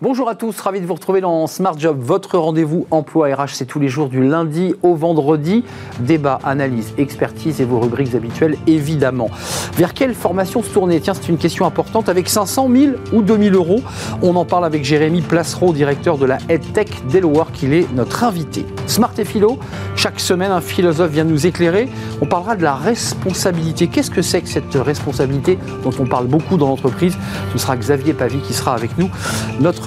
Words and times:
Bonjour 0.00 0.28
à 0.28 0.36
tous, 0.36 0.60
ravi 0.60 0.80
de 0.80 0.86
vous 0.86 0.94
retrouver 0.94 1.20
dans 1.20 1.48
Smart 1.48 1.76
Job, 1.76 1.98
votre 2.00 2.38
rendez-vous 2.38 2.86
emploi 2.92 3.34
RH, 3.34 3.54
c'est 3.54 3.64
tous 3.64 3.80
les 3.80 3.88
jours 3.88 4.08
du 4.08 4.22
lundi 4.22 4.76
au 4.84 4.94
vendredi. 4.94 5.64
Débat, 5.98 6.38
analyse, 6.44 6.94
expertise 6.98 7.60
et 7.60 7.64
vos 7.64 7.80
rubriques 7.80 8.14
habituelles 8.14 8.56
évidemment. 8.68 9.28
Vers 9.74 9.94
quelle 9.94 10.14
formation 10.14 10.62
se 10.62 10.70
tourner? 10.70 11.00
Tiens, 11.00 11.14
c'est 11.14 11.28
une 11.28 11.36
question 11.36 11.66
importante. 11.66 12.08
Avec 12.08 12.28
500 12.28 12.68
000 12.72 12.92
ou 13.12 13.22
2000 13.22 13.56
euros 13.56 13.80
On 14.22 14.36
en 14.36 14.44
parle 14.44 14.66
avec 14.66 14.84
Jérémy 14.84 15.20
Placereau, 15.20 15.72
directeur 15.72 16.16
de 16.16 16.26
la 16.26 16.38
EdTech 16.48 17.02
Work. 17.24 17.64
Il 17.64 17.72
est 17.72 17.92
notre 17.92 18.22
invité. 18.22 18.64
Smart 18.86 19.10
et 19.18 19.24
philo, 19.24 19.58
chaque 19.96 20.20
semaine 20.20 20.52
un 20.52 20.60
philosophe 20.60 21.10
vient 21.10 21.24
nous 21.24 21.44
éclairer. 21.44 21.88
On 22.22 22.26
parlera 22.26 22.54
de 22.54 22.62
la 22.62 22.76
responsabilité. 22.76 23.88
Qu'est-ce 23.88 24.12
que 24.12 24.22
c'est 24.22 24.42
que 24.42 24.48
cette 24.48 24.74
responsabilité 24.74 25.58
dont 25.82 25.92
on 25.98 26.06
parle 26.06 26.28
beaucoup 26.28 26.56
dans 26.56 26.68
l'entreprise? 26.68 27.18
Ce 27.52 27.58
sera 27.58 27.76
Xavier 27.76 28.12
Pavie 28.12 28.38
qui 28.38 28.54
sera 28.54 28.74
avec 28.74 28.96
nous, 28.96 29.10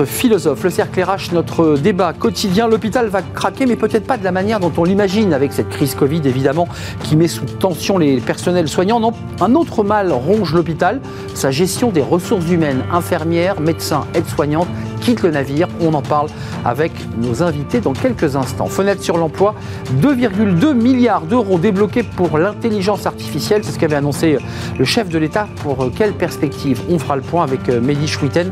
philosophe. 0.05 0.63
Le 0.63 0.69
cercle 0.69 1.03
RH, 1.03 1.33
notre 1.33 1.77
débat 1.77 2.13
quotidien. 2.13 2.67
L'hôpital 2.67 3.07
va 3.07 3.21
craquer, 3.21 3.65
mais 3.65 3.75
peut-être 3.75 4.05
pas 4.05 4.17
de 4.17 4.23
la 4.23 4.31
manière 4.31 4.59
dont 4.59 4.71
on 4.77 4.83
l'imagine 4.83 5.33
avec 5.33 5.53
cette 5.53 5.69
crise 5.69 5.95
Covid, 5.95 6.21
évidemment, 6.25 6.67
qui 7.03 7.15
met 7.15 7.27
sous 7.27 7.45
tension 7.45 7.97
les 7.97 8.19
personnels 8.19 8.67
soignants. 8.67 8.99
Non, 8.99 9.13
un 9.39 9.55
autre 9.55 9.83
mal 9.83 10.11
ronge 10.11 10.53
l'hôpital, 10.53 11.01
sa 11.33 11.51
gestion 11.51 11.89
des 11.91 12.01
ressources 12.01 12.49
humaines, 12.49 12.83
infirmières, 12.91 13.59
médecins, 13.59 14.05
aides-soignantes 14.13 14.67
quitte 15.01 15.23
le 15.23 15.31
navire. 15.31 15.67
On 15.81 15.93
en 15.93 16.01
parle 16.01 16.27
avec 16.63 16.91
nos 17.17 17.43
invités 17.43 17.81
dans 17.81 17.93
quelques 17.93 18.35
instants. 18.35 18.67
Fenêtre 18.67 19.01
sur 19.01 19.17
l'emploi, 19.17 19.55
2,2 20.01 20.73
milliards 20.73 21.23
d'euros 21.23 21.59
débloqués 21.59 22.03
pour 22.03 22.37
l'intelligence 22.37 23.05
artificielle. 23.05 23.63
C'est 23.63 23.71
ce 23.71 23.79
qu'avait 23.79 23.95
annoncé 23.95 24.37
le 24.77 24.85
chef 24.85 25.09
de 25.09 25.17
l'État. 25.17 25.47
Pour 25.63 25.83
euh, 25.83 25.91
quelle 25.93 26.13
perspective? 26.13 26.81
On 26.89 26.99
fera 26.99 27.15
le 27.15 27.21
point 27.21 27.43
avec 27.43 27.67
euh, 27.69 27.81
Mehdi 27.81 28.07
Schwitten, 28.07 28.51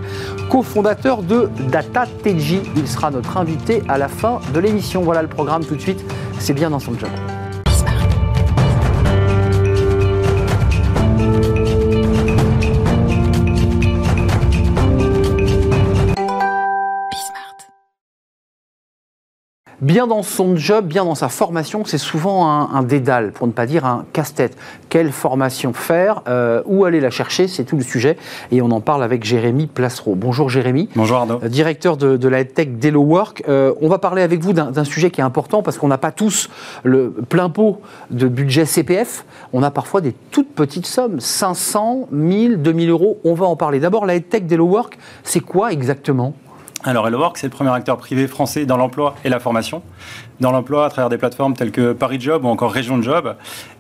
cofondateur 0.49 1.23
de 1.23 1.49
Data 1.71 2.05
Il 2.25 2.87
sera 2.87 3.11
notre 3.11 3.37
invité 3.37 3.83
à 3.87 3.97
la 3.97 4.07
fin 4.07 4.39
de 4.53 4.59
l'émission. 4.59 5.01
Voilà 5.01 5.21
le 5.21 5.27
programme 5.29 5.63
tout 5.63 5.75
de 5.75 5.81
suite. 5.81 6.03
C'est 6.39 6.53
bien 6.53 6.69
dans 6.69 6.79
son 6.79 6.97
job. 6.97 7.09
Bien 19.81 20.07
dans 20.07 20.23
son 20.23 20.55
job, 20.55 20.85
bien 20.85 21.05
dans 21.05 21.15
sa 21.15 21.29
formation, 21.29 21.83
c'est 21.85 21.97
souvent 21.97 22.47
un, 22.47 22.83
dédale, 22.83 23.31
pour 23.31 23.47
ne 23.47 23.51
pas 23.51 23.65
dire 23.65 23.85
un 23.85 24.05
casse-tête. 24.13 24.57
Quelle 24.89 25.11
formation 25.11 25.73
faire 25.73 26.21
euh, 26.27 26.61
Où 26.65 26.85
aller 26.85 26.99
la 26.99 27.09
chercher 27.09 27.47
C'est 27.47 27.63
tout 27.63 27.77
le 27.77 27.83
sujet. 27.83 28.17
Et 28.51 28.61
on 28.61 28.71
en 28.71 28.81
parle 28.81 29.03
avec 29.03 29.23
Jérémy 29.23 29.67
Placereau. 29.67 30.15
Bonjour 30.15 30.49
Jérémy. 30.49 30.89
Bonjour 30.95 31.17
Arnaud. 31.17 31.39
Euh, 31.43 31.49
directeur 31.49 31.97
de, 31.97 32.27
la 32.27 32.41
EdTech 32.41 32.79
Delo 32.79 33.01
Work. 33.01 33.43
Euh, 33.47 33.73
on 33.81 33.89
va 33.89 33.97
parler 33.97 34.21
avec 34.21 34.41
vous 34.41 34.53
d'un 34.53 34.83
sujet 34.83 35.11
qui 35.11 35.21
est 35.21 35.23
important 35.23 35.63
parce 35.63 35.77
qu'on 35.77 35.87
n'a 35.87 35.97
pas 35.97 36.11
tous 36.11 36.49
le 36.83 37.11
plein 37.11 37.49
pot 37.49 37.81
de 38.11 38.27
budget 38.27 38.65
CPF. 38.65 39.25
On 39.53 39.63
a 39.63 39.71
parfois 39.71 40.01
des 40.01 40.13
toutes 40.31 40.53
petites 40.53 40.85
sommes, 40.85 41.19
500, 41.19 42.07
1000, 42.11 42.61
2000 42.61 42.89
euros. 42.89 43.19
On 43.23 43.33
va 43.33 43.45
en 43.45 43.55
parler. 43.55 43.79
D'abord, 43.79 44.05
la 44.05 44.15
EdTech 44.15 44.47
Delo 44.47 44.65
Work, 44.65 44.97
c'est 45.23 45.39
quoi 45.39 45.71
exactement? 45.71 46.33
Alors 46.83 47.07
HelloWork, 47.07 47.37
c'est 47.37 47.47
le 47.47 47.51
premier 47.51 47.71
acteur 47.71 47.97
privé 47.97 48.27
français 48.27 48.65
dans 48.65 48.77
l'emploi 48.77 49.15
et 49.25 49.29
la 49.29 49.39
formation. 49.39 49.81
Dans 50.39 50.51
l'emploi, 50.51 50.85
à 50.85 50.89
travers 50.89 51.09
des 51.09 51.17
plateformes 51.17 51.53
telles 51.53 51.71
que 51.71 51.93
Paris 51.93 52.19
Job 52.19 52.45
ou 52.45 52.47
encore 52.47 52.71
Région 52.71 53.01
Job. 53.01 53.35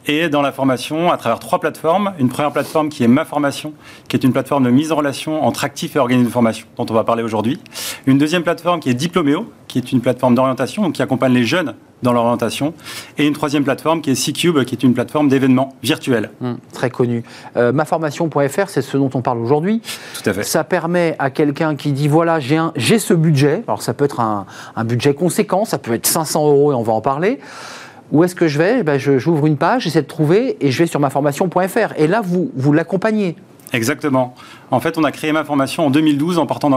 Et 0.07 0.27
dans 0.27 0.41
la 0.41 0.51
formation, 0.51 1.11
à 1.11 1.17
travers 1.17 1.39
trois 1.39 1.59
plateformes. 1.59 2.13
Une 2.19 2.29
première 2.29 2.51
plateforme 2.51 2.89
qui 2.89 3.03
est 3.03 3.07
Ma 3.07 3.25
Formation, 3.25 3.73
qui 4.07 4.15
est 4.15 4.23
une 4.23 4.33
plateforme 4.33 4.63
de 4.63 4.69
mise 4.69 4.91
en 4.91 4.95
relation 4.95 5.43
entre 5.43 5.63
actifs 5.63 5.95
et 5.95 5.99
organismes 5.99 6.27
de 6.27 6.33
formation, 6.33 6.67
dont 6.77 6.85
on 6.89 6.93
va 6.93 7.03
parler 7.03 7.23
aujourd'hui. 7.23 7.59
Une 8.07 8.17
deuxième 8.17 8.43
plateforme 8.43 8.79
qui 8.79 8.89
est 8.89 8.93
Diploméo, 8.93 9.51
qui 9.67 9.77
est 9.77 9.91
une 9.91 10.01
plateforme 10.01 10.35
d'orientation, 10.35 10.91
qui 10.91 11.01
accompagne 11.01 11.33
les 11.33 11.43
jeunes 11.43 11.75
dans 12.01 12.13
l'orientation. 12.13 12.73
Et 13.17 13.27
une 13.27 13.33
troisième 13.33 13.63
plateforme 13.63 14.01
qui 14.01 14.11
est 14.11 14.15
C-Cube, 14.15 14.63
qui 14.63 14.75
est 14.75 14.83
une 14.83 14.93
plateforme 14.93 15.27
d'événements 15.27 15.75
virtuels. 15.83 16.31
Hum, 16.41 16.57
très 16.73 16.89
connue. 16.89 17.23
Euh, 17.57 17.71
maformation.fr, 17.71 18.67
c'est 18.69 18.81
ce 18.81 18.97
dont 18.97 19.09
on 19.13 19.21
parle 19.21 19.39
aujourd'hui. 19.39 19.81
Tout 20.21 20.29
à 20.29 20.33
fait. 20.33 20.43
Ça 20.43 20.63
permet 20.63 21.15
à 21.19 21.29
quelqu'un 21.29 21.75
qui 21.75 21.91
dit 21.91 22.07
voilà, 22.07 22.39
j'ai 22.39 22.99
ce 22.99 23.13
budget. 23.13 23.63
Alors 23.67 23.81
ça 23.81 23.93
peut 23.93 24.05
être 24.05 24.19
un, 24.19 24.45
un, 24.75 24.83
budget 24.85 25.13
conséquent, 25.13 25.65
ça 25.65 25.77
peut 25.77 25.93
être 25.93 26.07
500 26.07 26.47
euros 26.47 26.48
et 26.71 26.75
on 26.75 26.83
va 26.83 26.93
en 26.93 27.01
parler. 27.01 27.39
Où 28.11 28.23
est-ce 28.23 28.35
que 28.35 28.47
je 28.47 28.57
vais? 28.57 28.83
Ben, 28.83 28.97
J'ouvre 28.97 29.45
une 29.45 29.57
page, 29.57 29.83
j'essaie 29.83 30.01
de 30.01 30.07
trouver 30.07 30.57
et 30.61 30.71
je 30.71 30.79
vais 30.79 30.87
sur 30.87 30.99
maformation.fr. 30.99 31.93
Et 31.97 32.07
là, 32.07 32.21
vous, 32.21 32.51
vous 32.55 32.73
l'accompagnez. 32.73 33.35
Exactement. 33.71 34.35
En 34.71 34.79
fait, 34.79 34.97
on 34.97 35.03
a 35.03 35.11
créé 35.11 35.31
ma 35.31 35.43
formation 35.43 35.85
en 35.85 35.89
2012 35.89 36.39
en 36.39 36.45
partant 36.45 36.69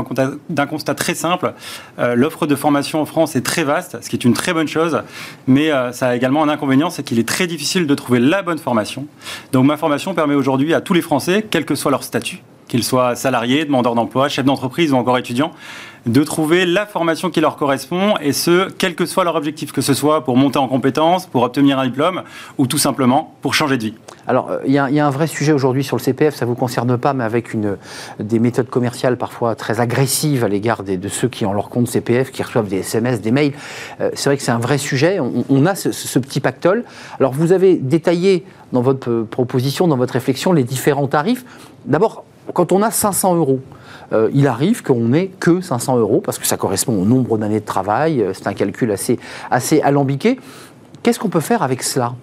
d'un 0.50 0.66
constat, 0.66 0.94
très 0.94 1.14
simple. 1.14 1.54
Euh, 1.98 2.14
l'offre 2.14 2.46
de 2.46 2.54
formation 2.54 3.00
en 3.00 3.06
France 3.06 3.34
est 3.36 3.42
très 3.42 3.64
vaste, 3.64 3.98
ce 4.02 4.10
qui 4.10 4.16
est 4.16 4.24
une 4.24 4.34
très 4.34 4.52
bonne 4.52 4.68
chose, 4.68 5.02
mais 5.46 5.72
euh, 5.72 5.92
ça 5.92 6.08
a 6.08 6.16
également 6.16 6.42
un 6.42 6.48
inconvénient, 6.48 6.90
c'est 6.90 7.02
qu'il 7.02 7.18
est 7.18 7.28
très 7.28 7.46
difficile 7.46 7.86
de 7.86 7.94
trouver 7.94 8.20
la 8.20 8.42
bonne 8.42 8.58
formation. 8.58 9.06
Donc 9.52 9.64
ma 9.64 9.76
formation 9.76 10.14
permet 10.14 10.34
aujourd'hui 10.34 10.74
à 10.74 10.80
tous 10.80 10.92
les 10.92 11.02
Français, 11.02 11.46
quel 11.48 11.64
que 11.64 11.74
soit 11.74 11.90
leur 11.90 12.02
statut, 12.02 12.42
qu'ils 12.68 12.84
soient 12.84 13.14
salariés, 13.16 13.64
demandeurs 13.64 13.94
d'emploi, 13.94 14.28
chefs 14.28 14.44
d'entreprise 14.44 14.92
ou 14.92 14.96
encore 14.96 15.16
étudiants, 15.16 15.52
de 16.06 16.24
trouver 16.24 16.66
la 16.66 16.86
formation 16.86 17.30
qui 17.30 17.40
leur 17.40 17.56
correspond 17.56 18.14
et 18.20 18.32
ce, 18.32 18.68
quel 18.70 18.94
que 18.94 19.06
soit 19.06 19.24
leur 19.24 19.36
objectif, 19.36 19.72
que 19.72 19.80
ce 19.80 19.94
soit 19.94 20.24
pour 20.24 20.36
monter 20.36 20.58
en 20.58 20.68
compétences, 20.68 21.26
pour 21.26 21.42
obtenir 21.42 21.78
un 21.78 21.86
diplôme 21.86 22.22
ou 22.58 22.66
tout 22.66 22.78
simplement 22.78 23.34
pour 23.40 23.54
changer 23.54 23.78
de 23.78 23.84
vie. 23.84 23.94
Alors, 24.26 24.50
euh, 24.50 24.58
il 24.66 24.72
y, 24.72 24.78
a 24.78 25.06
un 25.06 25.10
vrai 25.10 25.26
sujet 25.26 25.52
aujourd'hui 25.52 25.82
sur 25.82 25.96
le 25.96 26.02
CPF, 26.02 26.34
ça 26.34 26.44
ne 26.44 26.50
vous 26.50 26.56
concerne 26.56 26.96
pas, 26.96 27.12
mais 27.12 27.24
avec 27.24 27.54
une, 27.54 27.76
des 28.20 28.38
méthodes 28.38 28.68
commerciales 28.68 29.16
parfois 29.16 29.54
très 29.54 29.80
agressives 29.80 30.44
à 30.44 30.48
l'égard 30.48 30.82
de 30.82 31.08
ceux 31.08 31.28
qui 31.28 31.44
ont 31.44 31.52
leur 31.52 31.68
compte 31.68 31.88
CPF, 31.88 32.30
qui 32.30 32.42
reçoivent 32.42 32.68
des 32.68 32.78
SMS, 32.78 33.20
des 33.20 33.32
mails. 33.32 33.52
Euh, 34.00 34.10
c'est 34.14 34.28
vrai 34.28 34.36
que 34.36 34.42
c'est 34.42 34.52
un 34.52 34.58
vrai 34.58 34.78
sujet. 34.78 35.18
On, 35.20 35.66
a 35.66 35.74
ce, 35.74 35.92
ce, 35.92 36.18
petit 36.18 36.40
pactole. 36.40 36.84
Alors, 37.18 37.32
vous 37.32 37.52
avez 37.52 37.76
détaillé 37.76 38.44
dans 38.72 38.82
votre 38.82 39.22
proposition, 39.22 39.88
dans 39.88 39.96
votre 39.96 40.14
réflexion, 40.14 40.52
les 40.52 40.64
différents 40.64 41.08
tarifs. 41.08 41.44
D'abord, 41.84 42.24
quand 42.54 42.72
on 42.72 42.82
a 42.82 42.90
500 42.90 43.36
euros, 43.36 43.60
euh, 44.12 44.30
il 44.34 44.46
arrive 44.46 44.82
qu'on 44.82 45.08
n'ait 45.08 45.28
que 45.28 45.60
500 45.60 45.98
euros, 45.98 46.20
parce 46.20 46.38
que 46.38 46.46
ça 46.46 46.56
correspond 46.56 47.00
au 47.00 47.04
nombre 47.04 47.38
d'années 47.38 47.60
de 47.60 47.64
travail, 47.64 48.22
euh, 48.22 48.32
c'est 48.34 48.46
un 48.46 48.54
calcul 48.54 48.90
assez, 48.90 49.18
assez 49.50 49.80
alambiqué. 49.80 50.38
Qu'est-ce 51.02 51.18
qu'on 51.18 51.28
peut 51.28 51.40
faire 51.40 51.62
avec 51.62 51.82
cela? 51.82 52.14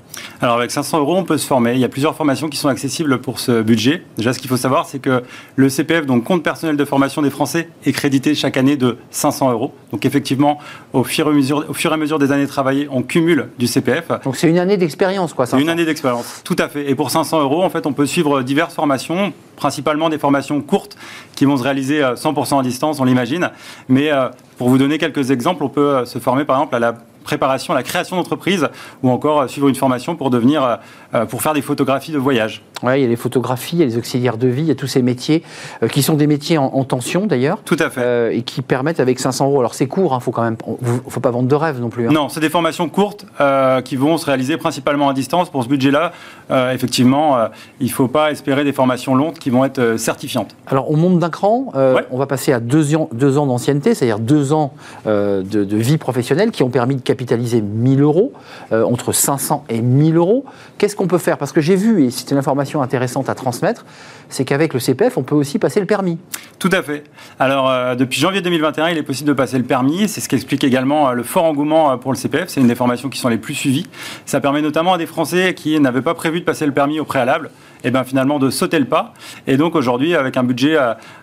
Alors 0.41 0.56
avec 0.56 0.72
500 0.72 1.00
euros, 1.00 1.17
on 1.17 1.25
peut 1.25 1.38
se 1.38 1.45
former. 1.45 1.73
Il 1.73 1.79
y 1.79 1.84
a 1.84 1.90
plusieurs 1.90 2.16
formations 2.16 2.47
qui 2.47 2.57
sont 2.57 2.69
accessibles 2.69 3.19
pour 3.19 3.41
ce 3.41 3.62
budget. 3.62 4.03
Déjà, 4.17 4.31
ce 4.31 4.40
qu'il 4.40 4.50
faut 4.50 4.57
savoir, 4.57 4.85
c'est 4.85 5.00
que 5.00 5.23
le 5.57 5.69
CPF, 5.69 6.06
donc 6.06 6.23
compte 6.23 6.44
personnel 6.44 6.78
de 6.78 6.85
formation 6.85 7.22
des 7.22 7.29
Français, 7.29 7.69
est 7.85 7.91
crédité 7.91 8.35
chaque 8.35 8.56
année 8.56 8.78
de 8.78 8.97
500 9.12 9.51
euros. 9.51 9.73
Donc 9.91 10.06
effectivement, 10.06 10.59
au 10.94 11.03
fur 11.03 11.28
et 11.28 11.29
à 11.29 11.34
mesure, 11.34 11.66
au 11.67 11.73
fur 11.73 11.91
et 11.91 11.94
à 11.94 11.97
mesure 11.97 12.19
des 12.19 12.31
années 12.31 12.47
travaillées, 12.47 12.88
on 12.90 13.03
cumule 13.03 13.50
du 13.57 13.67
CPF. 13.67 14.07
Donc 14.23 14.38
c'est 14.38 14.50
une 14.50 14.59
année 14.59 14.78
d'expérience, 14.78 15.34
quoi. 15.34 15.46
Une 15.57 15.69
année 15.69 15.85
d'expérience, 15.85 16.41
tout 16.46 16.56
à 16.57 16.69
fait. 16.69 16.90
Et 16.90 16.96
pour 16.96 17.11
500 17.11 17.41
euros, 17.41 17.63
en 17.63 17.69
fait, 17.69 17.85
on 17.85 17.91
peut 17.91 18.06
suivre 18.06 18.41
diverses 18.44 18.73
formations, 18.73 19.34
principalement 19.57 20.07
des 20.07 20.17
formations 20.19 20.61
courtes 20.61 20.96
qui 21.35 21.44
vont 21.44 21.57
se 21.57 21.63
réaliser 21.63 22.01
100% 22.01 22.56
euh, 22.56 22.59
à 22.59 22.63
distance, 22.63 23.00
on 23.01 23.03
l'imagine. 23.03 23.50
Mais 23.90 24.11
euh, 24.11 24.29
pour 24.57 24.69
vous 24.69 24.78
donner 24.78 24.97
quelques 24.97 25.31
exemples, 25.31 25.63
on 25.63 25.69
peut 25.69 25.96
euh, 25.97 26.06
se 26.06 26.19
former 26.19 26.46
par 26.46 26.57
exemple 26.57 26.75
à 26.75 26.79
la 26.79 26.96
préparation 27.24 27.74
à 27.74 27.78
la 27.78 27.84
création 27.84 28.16
d'entreprise 28.16 28.68
ou 29.03 29.09
encore 29.09 29.41
euh, 29.41 29.47
suivre 29.47 29.68
une 29.68 29.75
formation 29.75 30.16
pour 30.16 30.30
devenir, 30.30 30.63
euh, 30.63 30.75
euh, 31.13 31.25
pour 31.25 31.41
faire 31.41 31.53
des 31.53 31.62
photographies 31.62 32.12
de 32.12 32.18
voyage. 32.18 32.62
Oui, 32.84 32.94
il 32.97 33.01
y 33.01 33.06
a 33.06 33.07
les 33.07 33.16
photographies, 33.16 33.78
il 33.78 33.79
y 33.79 33.84
a 33.84 33.85
les 33.85 33.97
auxiliaires 33.97 34.38
de 34.38 34.47
vie, 34.47 34.62
il 34.62 34.67
y 34.67 34.72
a 34.72 34.75
tous 34.75 34.88
ces 34.88 35.01
métiers 35.01 35.44
qui 35.91 36.01
sont 36.01 36.16
des 36.16 36.28
métiers 36.28 36.57
en, 36.57 36.84
tension 36.84 37.25
d'ailleurs. 37.25 37.59
Tout 37.63 37.78
à 37.79 37.90
fait. 37.90 38.38
et 38.38 38.41
qui 38.41 38.62
permettent 38.62 39.00
avec 39.00 39.19
500 39.19 39.47
euros. 39.47 39.59
Alors 39.59 39.73
c'est 39.73 39.88
court, 39.88 40.12
il 40.13 40.16
hein, 40.16 40.19
faut 40.19 40.31
quand 40.31 40.44
même, 40.44 40.57
faut 41.07 41.19
pas 41.19 41.31
vendre 41.31 41.47
de 41.47 41.56
rêve 41.56 41.79
non 41.79 41.90
plus. 41.90 42.07
Hein. 42.07 42.12
Non, 42.12 42.29
c'est 42.29 42.40
des 42.40 42.50
formations 42.50 42.90
courtes 42.90 43.25
qui 43.85 43.95
vont 43.95 44.17
se 44.17 44.25
réaliser 44.25 44.57
principalement 44.57 45.09
à 45.09 45.13
distance. 45.13 45.50
Pour 45.50 45.63
ce 45.63 45.69
budget-là, 45.69 46.12
effectivement, 46.73 47.37
il 47.79 47.87
ne 47.87 47.91
faut 47.91 48.08
pas 48.08 48.31
espérer 48.31 48.64
des 48.64 48.73
formations 48.73 49.16
longues 49.16 49.37
qui 49.37 49.49
vont 49.49 49.66
être 49.66 49.97
certifiantes. 49.97 50.55
Alors 50.67 50.90
on 50.90 50.97
monte 50.97 51.20
d'un 51.20 51.29
cran, 51.29 51.72
on 52.11 52.17
va 52.17 52.28
passer 52.28 52.53
à 52.53 52.59
deux 52.59 52.96
ans, 52.96 53.09
deux 53.14 53.37
ans 53.37 53.46
d'ancienneté, 53.46 53.93
c'est-à-dire 53.93 54.20
deux 54.20 54.53
ans 54.53 54.73
de, 55.05 55.41
de, 55.43 55.78
vie 55.78 55.97
professionnelle 55.97 56.52
qui 56.52 56.64
ont 56.64 56.70
permis 56.70 56.96
de 56.96 57.02
capitaliser 57.02 57.61
1000 57.61 58.02
euros, 58.02 58.34
euh, 58.72 58.84
entre 58.84 59.11
500 59.11 59.66
et 59.70 59.82
1000 59.82 60.17
euros. 60.17 60.46
Qu'est-ce 60.78 60.96
qu'on 60.96 61.08
peut 61.08 61.17
faire? 61.17 61.37
Parce 61.37 61.52
que 61.52 61.61
j'ai 61.61 61.75
vu, 61.75 62.05
et 62.05 62.11
c'est 62.11 62.32
une 62.32 62.37
information 62.70 62.82
intéressante 62.82 63.30
à 63.30 63.36
transmettre, 63.36 63.86
c'est 64.30 64.46
qu'avec 64.46 64.74
le 64.74 64.80
CPF, 64.80 65.18
on 65.18 65.24
peut 65.24 65.36
aussi 65.36 65.60
passer 65.60 65.80
le 65.80 65.86
permis. 65.86 66.18
Tout 66.60 66.70
à 66.72 66.82
fait. 66.82 67.04
Alors, 67.40 67.70
euh, 67.70 67.96
depuis 67.96 68.20
janvier 68.20 68.42
2021, 68.42 68.90
il 68.90 68.98
est 68.98 69.04
possible 69.04 69.28
de 69.28 69.34
passer 69.34 69.58
le 69.58 69.64
permis. 69.64 70.08
C'est 70.08 70.22
ce 70.22 70.30
qui 70.30 70.36
explique 70.36 70.64
également 70.64 71.10
euh, 71.10 71.14
le 71.14 71.24
fort 71.24 71.46
engouement 71.46 71.98
pour 71.98 72.12
le 72.12 72.18
CPF. 72.18 72.50
C'est 72.50 72.62
une 72.62 72.68
des 72.68 72.76
formations 72.76 73.10
qui 73.10 73.20
sont 73.20 73.30
les 73.30 73.38
plus 73.38 73.56
suivies. 73.56 73.88
Ça 74.26 74.40
permet 74.40 74.62
notamment 74.62 74.94
à 74.94 74.98
des 74.98 75.08
Français 75.08 75.54
qui 75.54 75.80
n'avaient 75.80 76.02
pas 76.02 76.14
prévu 76.14 76.42
de 76.42 76.46
passer 76.46 76.66
le 76.66 76.72
permis 76.72 77.00
au 77.00 77.06
préalable, 77.06 77.50
et 77.84 77.88
eh 77.88 77.92
bien 77.92 78.04
finalement 78.04 78.40
de 78.40 78.50
sauter 78.50 78.78
le 78.78 78.86
pas. 78.86 79.14
Et 79.48 79.58
donc 79.58 79.76
aujourd'hui, 79.76 80.16
avec 80.16 80.38
un 80.38 80.44
budget 80.44 80.78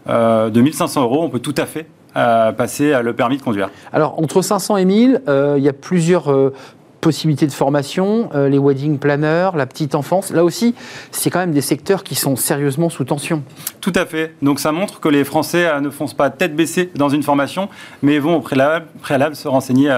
de 0.06 0.60
1500 0.60 1.02
euros, 1.02 1.22
on 1.22 1.28
peut 1.28 1.38
tout 1.38 1.54
à 1.58 1.66
fait 1.66 1.86
passer 2.14 3.02
le 3.02 3.12
permis 3.12 3.36
de 3.36 3.42
conduire. 3.42 3.68
Alors, 3.92 4.18
entre 4.18 4.40
500 4.40 4.78
et 4.78 4.84
1000, 4.86 5.22
euh, 5.28 5.54
il 5.58 5.64
y 5.64 5.68
a 5.68 5.74
plusieurs 5.74 6.32
euh, 6.32 6.54
possibilités 7.06 7.46
de 7.46 7.52
formation, 7.52 8.30
euh, 8.34 8.48
les 8.48 8.58
wedding 8.58 8.98
planners, 8.98 9.50
la 9.54 9.66
petite 9.66 9.94
enfance. 9.94 10.32
Là 10.32 10.42
aussi, 10.42 10.74
c'est 11.12 11.30
quand 11.30 11.38
même 11.38 11.52
des 11.52 11.60
secteurs 11.60 12.02
qui 12.02 12.16
sont 12.16 12.34
sérieusement 12.34 12.90
sous 12.90 13.04
tension. 13.04 13.44
Tout 13.80 13.92
à 13.94 14.06
fait. 14.06 14.34
Donc 14.42 14.58
ça 14.58 14.72
montre 14.72 14.98
que 14.98 15.08
les 15.08 15.22
Français 15.22 15.80
ne 15.80 15.88
foncent 15.90 16.14
pas 16.14 16.30
tête 16.30 16.56
baissée 16.56 16.90
dans 16.96 17.08
une 17.08 17.22
formation, 17.22 17.68
mais 18.02 18.18
vont 18.18 18.34
au 18.34 18.40
préalable, 18.40 18.86
préalable 19.02 19.36
se 19.36 19.46
renseigner 19.46 19.96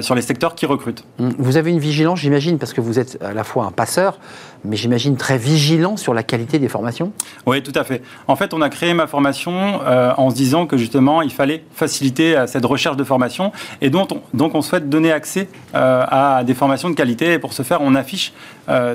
sur 0.00 0.14
les 0.14 0.22
secteurs 0.22 0.54
qui 0.54 0.64
recrutent. 0.64 1.04
Vous 1.18 1.58
avez 1.58 1.70
une 1.70 1.78
vigilance, 1.78 2.20
j'imagine, 2.20 2.58
parce 2.58 2.72
que 2.72 2.80
vous 2.80 2.98
êtes 2.98 3.22
à 3.22 3.34
la 3.34 3.44
fois 3.44 3.66
un 3.66 3.70
passeur, 3.70 4.18
mais 4.64 4.76
j'imagine 4.76 5.16
très 5.16 5.38
vigilant 5.38 5.96
sur 5.96 6.14
la 6.14 6.22
qualité 6.22 6.58
des 6.58 6.68
formations 6.68 7.12
Oui, 7.46 7.62
tout 7.62 7.72
à 7.74 7.84
fait. 7.84 8.02
En 8.26 8.36
fait, 8.36 8.54
on 8.54 8.60
a 8.60 8.68
créé 8.68 8.94
ma 8.94 9.06
formation 9.06 9.80
euh, 9.84 10.12
en 10.16 10.30
se 10.30 10.34
disant 10.34 10.66
que 10.66 10.76
justement, 10.76 11.22
il 11.22 11.30
fallait 11.30 11.64
faciliter 11.72 12.36
euh, 12.36 12.46
cette 12.46 12.64
recherche 12.64 12.96
de 12.96 13.04
formation 13.04 13.52
et 13.80 13.90
donc 13.90 14.10
on, 14.34 14.62
souhaite 14.62 14.88
donner 14.88 15.12
accès 15.12 15.48
euh, 15.74 16.04
à 16.08 16.42
des 16.44 16.54
formations 16.54 16.90
de 16.90 16.94
qualité. 16.94 17.32
Et 17.34 17.38
pour 17.38 17.52
ce 17.52 17.62
faire, 17.62 17.80
on 17.80 17.94
affiche 17.94 18.32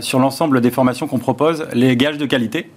sur 0.01 0.19
l'ensemble 0.19 0.61
des 0.61 0.69
formations 0.69 1.07
qu'on 1.07 1.17
propose 1.17 1.65
les 1.73 1.97
gages 1.97 2.19
de 2.19 2.27
qualité. 2.27 2.69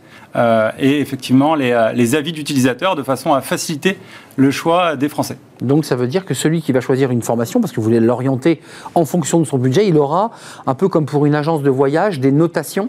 et 0.79 1.01
effectivement 1.01 1.55
les 1.55 2.15
avis 2.15 2.33
d'utilisateurs 2.33 2.97
de 2.97 3.03
façon 3.03 3.35
à 3.35 3.43
faciliter 3.43 3.99
le 4.37 4.51
choix 4.51 4.97
des 4.97 5.11
Français. 5.11 5.37
Donc 5.61 5.85
ça 5.85 5.97
veut 5.97 6.07
dire 6.07 6.25
que 6.25 6.35
celui 6.35 6.63
qui 6.63 6.73
va 6.73 6.81
choisir 6.81 7.11
une 7.11 7.23
formation, 7.23 7.61
parce 7.61 7.73
que 7.73 7.77
vous 7.77 7.85
voulez 7.85 8.01
l'orienter 8.01 8.61
en 8.95 9.05
fonction 9.05 9.41
de 9.41 9.45
son 9.45 9.59
budget, 9.59 9.87
il 9.87 9.97
aura, 9.97 10.31
un 10.67 10.75
peu 10.75 10.89
comme 10.89 11.07
pour 11.07 11.27
une 11.27 11.35
agence 11.35 11.63
de 11.63 11.71
voyage, 11.71 12.21
des 12.21 12.33
notations 12.33 12.89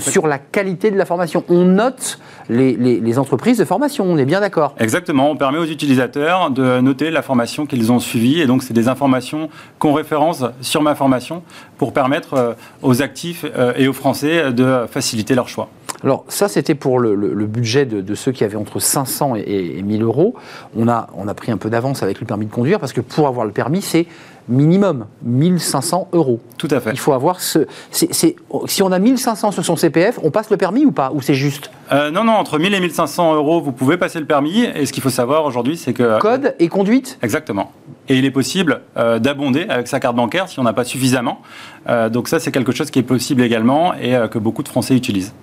sur 0.00 0.26
la 0.26 0.38
qualité 0.38 0.90
de 0.90 0.96
la 0.96 1.06
formation. 1.06 1.44
On 1.48 1.64
note 1.64 2.18
les, 2.48 3.18
entreprises 3.18 3.58
de 3.58 3.64
formation, 3.64 4.04
on 4.04 4.16
est 4.18 4.24
bien 4.24 4.40
d'accord 4.40 4.74
Exactement, 4.78 5.30
on 5.30 5.36
permet 5.36 5.58
aux 5.58 5.64
utilisateurs 5.64 6.50
de 6.50 6.80
noter 6.80 7.10
la 7.10 7.22
formation 7.22 7.66
qu'ils 7.66 7.90
ont 7.90 7.98
suivie, 7.98 8.40
et 8.40 8.46
donc 8.46 8.62
c'est 8.62 8.74
des 8.74 8.88
informations 8.88 9.48
qu'on 9.78 9.92
référence 9.92 10.44
sur 10.60 10.82
ma 10.82 10.94
formation 10.94 11.42
pour 11.78 11.92
permettre 11.92 12.34
euh, 12.34 12.52
aux 12.82 13.02
actifs 13.02 13.44
euh, 13.56 13.72
et 13.76 13.88
aux 13.88 13.92
Français 13.92 14.52
de 14.52 14.86
faciliter 14.90 15.34
leur 15.34 15.48
choix. 15.48 15.68
Alors 16.04 16.24
ça, 16.28 16.48
c'était 16.48 16.74
pour 16.76 17.00
le, 17.00 17.16
budget 17.46 17.84
de, 17.84 18.14
ceux 18.14 18.30
qui 18.30 18.44
avaient 18.44 18.56
entre 18.56 18.78
500 18.78 19.34
et, 19.36 19.78
et 19.78 19.82
1000 19.82 20.02
euros. 20.02 20.34
On 20.76 20.88
a, 20.88 21.08
on 21.14 21.26
a 21.26 21.34
pris 21.34 21.50
un 21.50 21.56
peu 21.56 21.70
d'avance 21.70 22.02
avec 22.08 22.20
le 22.20 22.26
permis 22.26 22.46
de 22.46 22.52
conduire, 22.52 22.80
parce 22.80 22.92
que 22.92 23.00
pour 23.00 23.28
avoir 23.28 23.46
le 23.46 23.52
permis, 23.52 23.82
c'est 23.82 24.06
minimum 24.48 25.06
1500 25.22 26.08
euros. 26.12 26.40
Tout 26.56 26.68
à 26.70 26.80
fait. 26.80 26.90
Il 26.90 26.98
faut 26.98 27.12
avoir 27.12 27.40
ce. 27.40 27.66
si 27.90 28.82
on 28.82 28.92
a 28.92 28.98
1500 28.98 29.52
sur 29.52 29.64
son 29.64 29.76
CPF, 29.76 30.18
on 30.22 30.30
passe 30.30 30.50
le 30.50 30.56
permis 30.56 30.84
ou 30.86 30.92
pas 30.92 31.10
Ou 31.14 31.20
c'est 31.20 31.34
juste? 31.34 31.70
Euh, 31.92 32.10
Non, 32.10 32.24
non, 32.24 32.32
entre 32.32 32.58
1000 32.58 32.74
et 32.74 32.80
1500 32.80 33.34
euros, 33.34 33.60
vous 33.60 33.72
pouvez 33.72 33.96
passer 33.96 34.18
le 34.18 34.26
permis. 34.26 34.64
Et 34.64 34.86
ce 34.86 34.92
qu'il 34.92 35.02
faut 35.02 35.10
savoir 35.10 35.44
aujourd'hui, 35.44 35.76
c'est 35.76 35.92
que. 35.92 36.18
Code 36.18 36.54
et 36.58 36.68
conduite? 36.68 37.18
Exactement. 37.22 37.72
Et 38.08 38.16
il 38.16 38.24
est 38.24 38.30
possible 38.30 38.80
euh, 38.96 39.18
d'abonder 39.18 39.66
avec 39.68 39.88
sa 39.88 40.00
carte 40.00 40.16
bancaire 40.16 40.48
si 40.48 40.58
on 40.58 40.62
n'a 40.62 40.72
pas 40.72 40.84
suffisamment. 40.84 41.42
Euh, 41.88 42.08
donc 42.08 42.28
ça, 42.28 42.40
c'est 42.40 42.52
quelque 42.52 42.72
chose 42.72 42.90
qui 42.90 42.98
est 42.98 43.04
possible 43.04 43.42
également 43.42 43.94
et 43.94 44.16
que 44.30 44.38
beaucoup 44.38 44.62
de 44.62 44.68
Français 44.68 44.94
utilisent. 44.94 45.34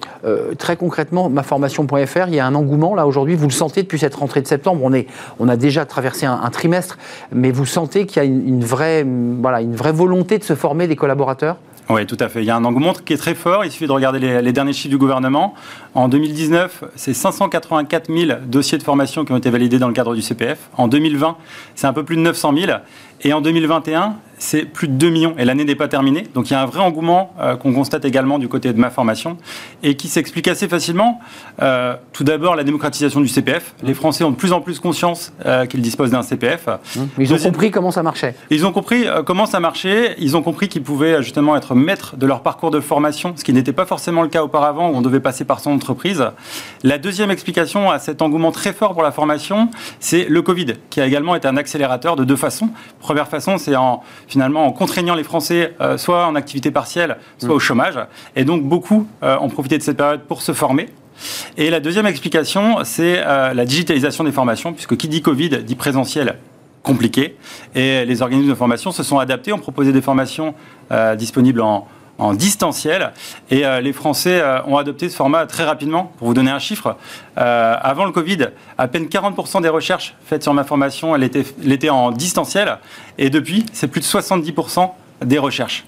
très 0.58 0.76
concrètement, 0.76 1.30
maformation.fr, 1.30 2.28
il 2.28 2.36
y 2.36 2.40
a 2.40 2.46
un 2.46 2.56
engouement 2.56 2.96
là 2.96 3.06
aujourd'hui. 3.06 3.36
Vous 3.36 3.48
le 3.48 3.54
sentez 3.54 3.84
depuis 3.84 4.00
cette 4.00 4.16
rentrée 4.16 4.42
de 4.42 4.48
septembre. 4.48 4.82
On, 4.84 4.94
est, 4.94 5.08
on 5.40 5.48
a 5.48 5.56
déjà 5.56 5.86
traversé 5.86 6.26
un, 6.26 6.50
trimestre, 6.50 6.98
mais 7.32 7.52
vous 7.52 7.66
sentez 7.66 8.06
qu'il 8.06 8.24
y 8.24 8.26
a 8.26 8.28
une 8.28 8.64
vraie 8.64 9.06
voilà, 9.42 9.62
une 9.62 9.76
vraie 9.76 9.92
volonté 9.92 10.38
de 10.38 10.44
se 10.44 10.56
former 10.56 10.88
des 10.88 10.96
collaborateurs? 10.96 11.58
Oui, 11.90 12.06
tout 12.08 12.18
à 12.20 12.30
fait. 12.30 12.42
Il 12.42 12.46
y 12.46 12.50
a 12.50 12.56
un 12.56 12.66
engouement 12.66 12.94
qui 12.94 13.14
est 13.14 13.18
très 13.18 13.36
fort. 13.36 13.64
Il 13.64 13.72
suffit 13.72 13.86
de 13.86 13.92
regarder 13.92 14.20
les, 14.20 14.54
derniers 14.54 14.74
chiffres 14.74 14.90
du 14.90 14.98
gouvernement. 14.98 15.54
En 15.94 16.08
2019, 16.08 16.84
c'est 16.96 17.14
584 17.14 18.12
000 18.12 18.40
dossiers 18.46 18.80
de 18.80 18.84
formation 18.84 19.24
qui 19.24 19.32
ont 19.32 19.38
été 19.38 19.52
validés 19.52 19.78
dans 19.78 19.88
le 19.88 19.94
cadre 19.94 20.16
du 20.16 20.22
CPF. 20.24 20.70
En 20.78 20.88
2020, 20.88 21.38
c'est 21.76 21.86
un 21.86 21.94
peu 21.94 22.04
plus 22.04 22.16
de 22.16 22.22
900 22.22 22.54
000. 22.58 22.72
Et 23.24 23.34
en 23.34 23.42
2021, 23.42 24.18
c'est 24.38 24.66
plus 24.66 24.88
de 24.88 24.94
2 24.94 25.10
millions 25.10 25.36
et 25.38 25.46
l'année 25.46 25.64
n'est 25.64 25.76
pas 25.76 25.88
terminée. 25.88 26.28
Donc 26.34 26.50
il 26.50 26.54
y 26.54 26.56
a 26.56 26.62
un 26.62 26.66
vrai 26.66 26.82
engouement 26.82 27.34
euh, 27.40 27.56
qu'on 27.56 27.74
constate 27.74 28.06
également 28.06 28.40
du 28.40 28.48
côté 28.48 28.74
de 28.74 28.80
ma 28.80 28.90
formation 28.90 29.38
et 29.84 29.96
qui 29.96 30.08
s'explique 30.08 30.48
assez 30.48 30.68
facilement. 30.68 31.20
Euh, 31.62 31.96
tout 32.14 32.24
d'abord, 32.24 32.56
la 32.56 32.64
démocratisation 32.64 33.22
du 33.22 33.28
CPF. 33.28 33.74
Les 33.84 33.94
Français 33.94 34.24
ont 34.24 34.32
de 34.32 34.36
plus 34.36 34.54
en 34.54 34.62
plus 34.62 34.80
conscience 34.80 35.34
euh, 35.46 35.66
qu'ils 35.66 35.82
disposent 35.82 36.12
d'un 36.12 36.24
CPF. 36.24 36.68
Mmh. 36.68 37.02
Ils 37.20 37.34
ont 37.34 37.38
compris 37.38 37.72
comment 37.72 37.92
ça 37.92 38.04
marchait. 38.04 38.36
Ils 38.50 38.66
ont 38.66 38.72
compris 38.72 39.06
comment 39.26 39.46
ça 39.46 39.60
marchait. 39.60 40.16
Ils 40.20 40.36
ont 40.36 40.42
compris 40.42 40.68
qu'ils 40.68 40.84
pouvaient 40.84 41.22
justement 41.24 41.56
être 41.56 41.76
maîtres 41.76 42.18
de 42.18 42.26
leur 42.26 42.42
parcours 42.42 42.72
de 42.72 42.80
formation, 42.80 43.34
ce 43.36 43.44
qui 43.44 43.54
n'était 43.54 43.74
pas 43.74 43.86
forcément 43.86 44.22
le 44.22 44.30
cas 44.30 44.44
auparavant 44.44 44.90
où 44.90 44.96
on 44.96 45.02
devait 45.02 45.20
passer 45.20 45.46
par 45.46 45.60
son 45.60 45.72
entreprise. 45.72 46.26
La 46.84 46.98
deuxième 46.98 47.32
explication 47.32 47.90
à 47.90 48.00
cet 48.00 48.22
engouement 48.22 48.52
très 48.52 48.74
fort 48.74 48.94
pour 48.94 49.04
la 49.04 49.12
formation, 49.12 49.70
c'est 50.00 50.26
le 50.26 50.42
Covid, 50.42 50.74
qui 50.90 51.02
a 51.02 51.06
également 51.06 51.36
été 51.36 51.48
un 51.48 51.58
accélérateur 51.58 52.16
de 52.16 52.24
deux 52.24 52.36
façons. 52.36 52.70
Première 53.06 53.28
façon, 53.28 53.60
c'est 53.60 53.76
en 53.76 54.02
finalement 54.28 54.66
en 54.66 54.72
contraignant 54.72 55.14
les 55.14 55.24
Français 55.24 55.76
euh, 55.80 55.96
soit 55.96 56.26
en 56.26 56.34
activité 56.34 56.72
partielle, 56.72 57.18
soit 57.38 57.54
au 57.54 57.60
chômage. 57.60 58.00
Et 58.36 58.46
donc 58.46 58.64
beaucoup 58.64 59.08
euh, 59.22 59.38
ont 59.42 59.50
profité 59.50 59.78
de 59.78 59.84
cette 59.84 59.98
période 59.98 60.22
pour 60.22 60.42
se 60.42 60.54
former. 60.54 60.90
Et 61.56 61.70
la 61.70 61.80
deuxième 61.80 62.08
explication, 62.08 62.80
c'est 62.84 63.22
euh, 63.24 63.54
la 63.54 63.66
digitalisation 63.66 64.24
des 64.24 64.32
formations, 64.32 64.74
puisque 64.74 64.98
qui 64.98 65.08
dit 65.08 65.22
Covid 65.22 65.50
dit 65.50 65.76
présentiel 65.76 66.40
compliqué. 66.82 67.38
Et 67.76 68.06
les 68.06 68.24
organismes 68.24 68.50
de 68.50 68.56
formation 68.56 68.92
se 68.92 69.04
sont 69.04 69.20
adaptés, 69.20 69.54
ont 69.54 69.60
proposé 69.60 69.92
des 69.92 70.02
formations 70.02 70.56
disponibles 71.16 71.62
en, 71.62 71.88
en 72.18 72.34
distanciel. 72.34 73.12
Et 73.50 73.66
euh, 73.66 73.82
les 73.82 73.94
Français 73.94 74.40
euh, 74.42 74.64
ont 74.66 74.78
adopté 74.78 75.10
ce 75.10 75.16
format 75.16 75.46
très 75.46 75.64
rapidement. 75.64 76.12
Pour 76.18 76.28
vous 76.28 76.34
donner 76.34 76.52
un 76.52 76.60
chiffre, 76.60 76.98
euh, 77.38 77.76
avant 77.82 78.06
le 78.06 78.12
Covid, 78.12 78.50
à 78.78 78.88
peine 78.88 79.06
40% 79.06 79.62
des 79.62 79.70
recherches 79.70 80.16
faites 80.26 80.44
sur 80.44 80.54
ma 80.54 80.64
formation, 80.64 81.16
elle 81.16 81.30
en 81.90 82.12
distanciel. 82.12 82.78
Et 83.18 83.30
depuis, 83.30 83.66
c'est 83.74 83.88
plus 83.88 84.02
de 84.02 84.06
70% 84.06 84.92
des 85.24 85.38
recherches. 85.38 85.86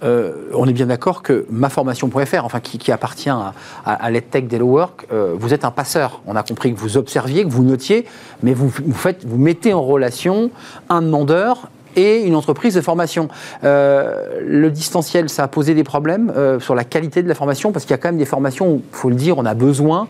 on 0.53 0.67
est 0.67 0.73
bien 0.73 0.85
d'accord 0.85 1.21
que 1.21 1.45
maformation.fr, 1.49 2.45
enfin 2.45 2.59
qui, 2.61 2.91
appartient 2.91 3.29
à, 3.29 3.53
à, 3.85 4.09
l'EdTech 4.09 4.45
Work, 4.61 5.07
vous 5.11 5.53
êtes 5.53 5.65
un 5.65 5.71
passeur. 5.71 6.21
On 6.27 6.35
a 6.35 6.43
compris 6.43 6.73
que 6.73 6.79
vous 6.79 6.95
observiez, 6.97 7.43
que 7.43 7.49
vous 7.49 7.63
notiez, 7.63 8.05
mais 8.41 8.53
vous, 8.53 8.69
vous, 8.69 8.93
faites, 8.93 9.25
vous 9.25 9.37
mettez 9.37 9.73
en 9.73 9.83
relation 9.83 10.49
un 10.89 11.01
demandeur 11.01 11.69
et 11.97 12.21
une 12.21 12.35
entreprise 12.35 12.75
de 12.75 12.81
formation. 12.81 13.27
Euh, 13.63 14.39
le 14.45 14.71
distanciel, 14.71 15.29
ça 15.29 15.43
a 15.43 15.47
posé 15.49 15.73
des 15.73 15.83
problèmes 15.83 16.31
euh, 16.37 16.59
sur 16.59 16.75
la 16.75 16.85
qualité 16.85 17.23
de 17.23 17.27
la 17.27 17.35
formation, 17.35 17.73
parce 17.73 17.83
qu'il 17.83 17.91
y 17.91 17.95
a 17.95 17.97
quand 17.97 18.09
même 18.09 18.17
des 18.17 18.25
formations 18.25 18.69
où, 18.69 18.83
il 18.89 18.95
faut 18.95 19.09
le 19.09 19.15
dire, 19.15 19.37
on 19.37 19.45
a 19.45 19.55
besoin 19.55 20.07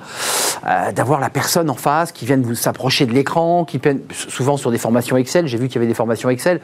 euh, 0.67 0.91
d'avoir 0.91 1.19
la 1.19 1.29
personne 1.29 1.69
en 1.69 1.75
face 1.75 2.11
qui 2.11 2.25
vienne 2.25 2.43
vous 2.43 2.55
s'approcher 2.55 3.05
de 3.05 3.13
l'écran, 3.13 3.65
qui 3.65 3.79
souvent 4.11 4.57
sur 4.57 4.69
des 4.69 4.77
formations 4.77 5.15
Excel, 5.15 5.47
j'ai 5.47 5.57
vu 5.57 5.67
qu'il 5.67 5.75
y 5.75 5.77
avait 5.77 5.87
des 5.87 5.93
formations 5.93 6.29
Excel. 6.29 6.59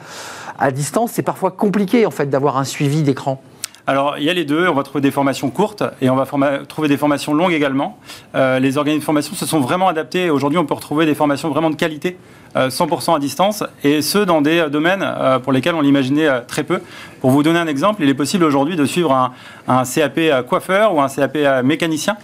À 0.59 0.71
distance, 0.71 1.11
c'est 1.13 1.23
parfois 1.23 1.51
compliqué 1.51 2.05
en 2.05 2.11
fait 2.11 2.29
d'avoir 2.29 2.57
un 2.57 2.65
suivi 2.65 3.01
d'écran. 3.01 3.41
Alors, 3.87 4.17
il 4.17 4.23
y 4.23 4.29
a 4.29 4.33
les 4.33 4.45
deux. 4.45 4.67
On 4.67 4.73
va 4.73 4.83
trouver 4.83 5.01
des 5.01 5.11
formations 5.11 5.49
courtes 5.49 5.83
et 6.01 6.09
on 6.09 6.15
va 6.15 6.25
trouver 6.67 6.87
des 6.87 6.97
formations 6.97 7.33
longues 7.33 7.51
également. 7.51 7.97
les 8.33 8.77
organismes 8.77 9.01
de 9.01 9.05
formation 9.05 9.35
se 9.35 9.45
sont 9.45 9.59
vraiment 9.59 9.87
adaptés. 9.87 10.29
Aujourd'hui, 10.29 10.57
on 10.57 10.65
peut 10.65 10.73
retrouver 10.73 11.05
des 11.05 11.15
formations 11.15 11.49
vraiment 11.49 11.69
de 11.69 11.75
qualité 11.75 12.17
100% 12.55 13.11
euh, 13.11 13.15
à 13.15 13.19
distance, 13.19 13.63
et 13.83 14.01
ce, 14.01 14.19
dans 14.19 14.41
des 14.41 14.59
euh, 14.59 14.69
domaines 14.69 15.03
euh, 15.03 15.39
pour 15.39 15.51
lesquels 15.51 15.75
on 15.75 15.81
l'imaginait 15.81 16.41
très 16.47 16.63
peu. 16.63 16.81
Pour 17.21 17.31
vous 17.31 17.43
donner 17.43 17.59
un 17.59 17.67
exemple, 17.67 18.03
il 18.03 18.09
est 18.09 18.13
possible 18.13 18.43
aujourd'hui 18.43 18.75
de 18.75 18.85
suivre 18.85 19.11
un, 19.13 19.33
un 19.67 19.83
CAP 19.83 20.19
coiffeur 20.47 20.93
ou 20.93 21.01
un 21.01 21.07
CAP 21.07 21.37
mécanicien 21.63 22.17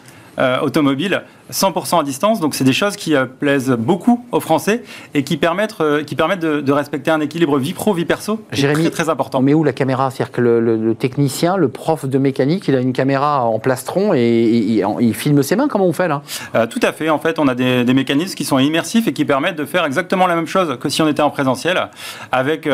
automobile 0.61 1.23
100% 1.51 1.99
à 1.99 2.03
distance. 2.03 2.39
Donc, 2.39 2.55
c'est 2.55 2.63
des 2.63 2.73
choses 2.73 2.95
qui 2.95 3.15
plaisent 3.39 3.71
beaucoup 3.71 4.25
aux 4.31 4.39
Français 4.39 4.83
et 5.13 5.23
qui 5.23 5.37
permettent, 5.37 5.75
qui 6.05 6.15
permettent 6.15 6.39
de, 6.39 6.71
respecter 6.71 7.11
un 7.11 7.19
équilibre 7.19 7.57
vie 7.57 7.73
pro, 7.73 7.93
vie 7.93 8.05
perso. 8.05 8.41
Jérémy, 8.51 8.83
très, 8.83 8.91
très 8.91 9.09
important. 9.09 9.41
Mais 9.41 9.53
où 9.53 9.63
la 9.63 9.73
caméra 9.73 10.11
C'est-à-dire 10.11 10.31
que 10.31 10.41
le, 10.41 10.95
technicien, 10.95 11.57
le 11.57 11.67
prof 11.69 12.05
de 12.05 12.17
mécanique, 12.17 12.67
il 12.67 12.75
a 12.75 12.79
une 12.79 12.93
caméra 12.93 13.43
en 13.43 13.59
plastron 13.59 14.13
et, 14.13 14.83
il 14.99 15.13
filme 15.13 15.43
ses 15.43 15.55
mains. 15.55 15.67
Comment 15.67 15.85
on 15.85 15.93
fait 15.93 16.07
là? 16.07 16.21
Tout 16.69 16.79
à 16.83 16.91
fait. 16.91 17.09
En 17.09 17.19
fait, 17.19 17.39
on 17.39 17.47
a 17.47 17.55
des, 17.55 17.93
mécanismes 17.93 18.35
qui 18.35 18.45
sont 18.45 18.59
immersifs 18.59 19.07
et 19.07 19.13
qui 19.13 19.25
permettent 19.25 19.57
de 19.57 19.65
faire 19.65 19.85
exactement 19.85 20.27
la 20.27 20.35
même 20.35 20.47
chose 20.47 20.77
que 20.79 20.89
si 20.89 21.01
on 21.01 21.07
était 21.07 21.21
en 21.21 21.29
présentiel, 21.29 21.89
avec 22.31 22.69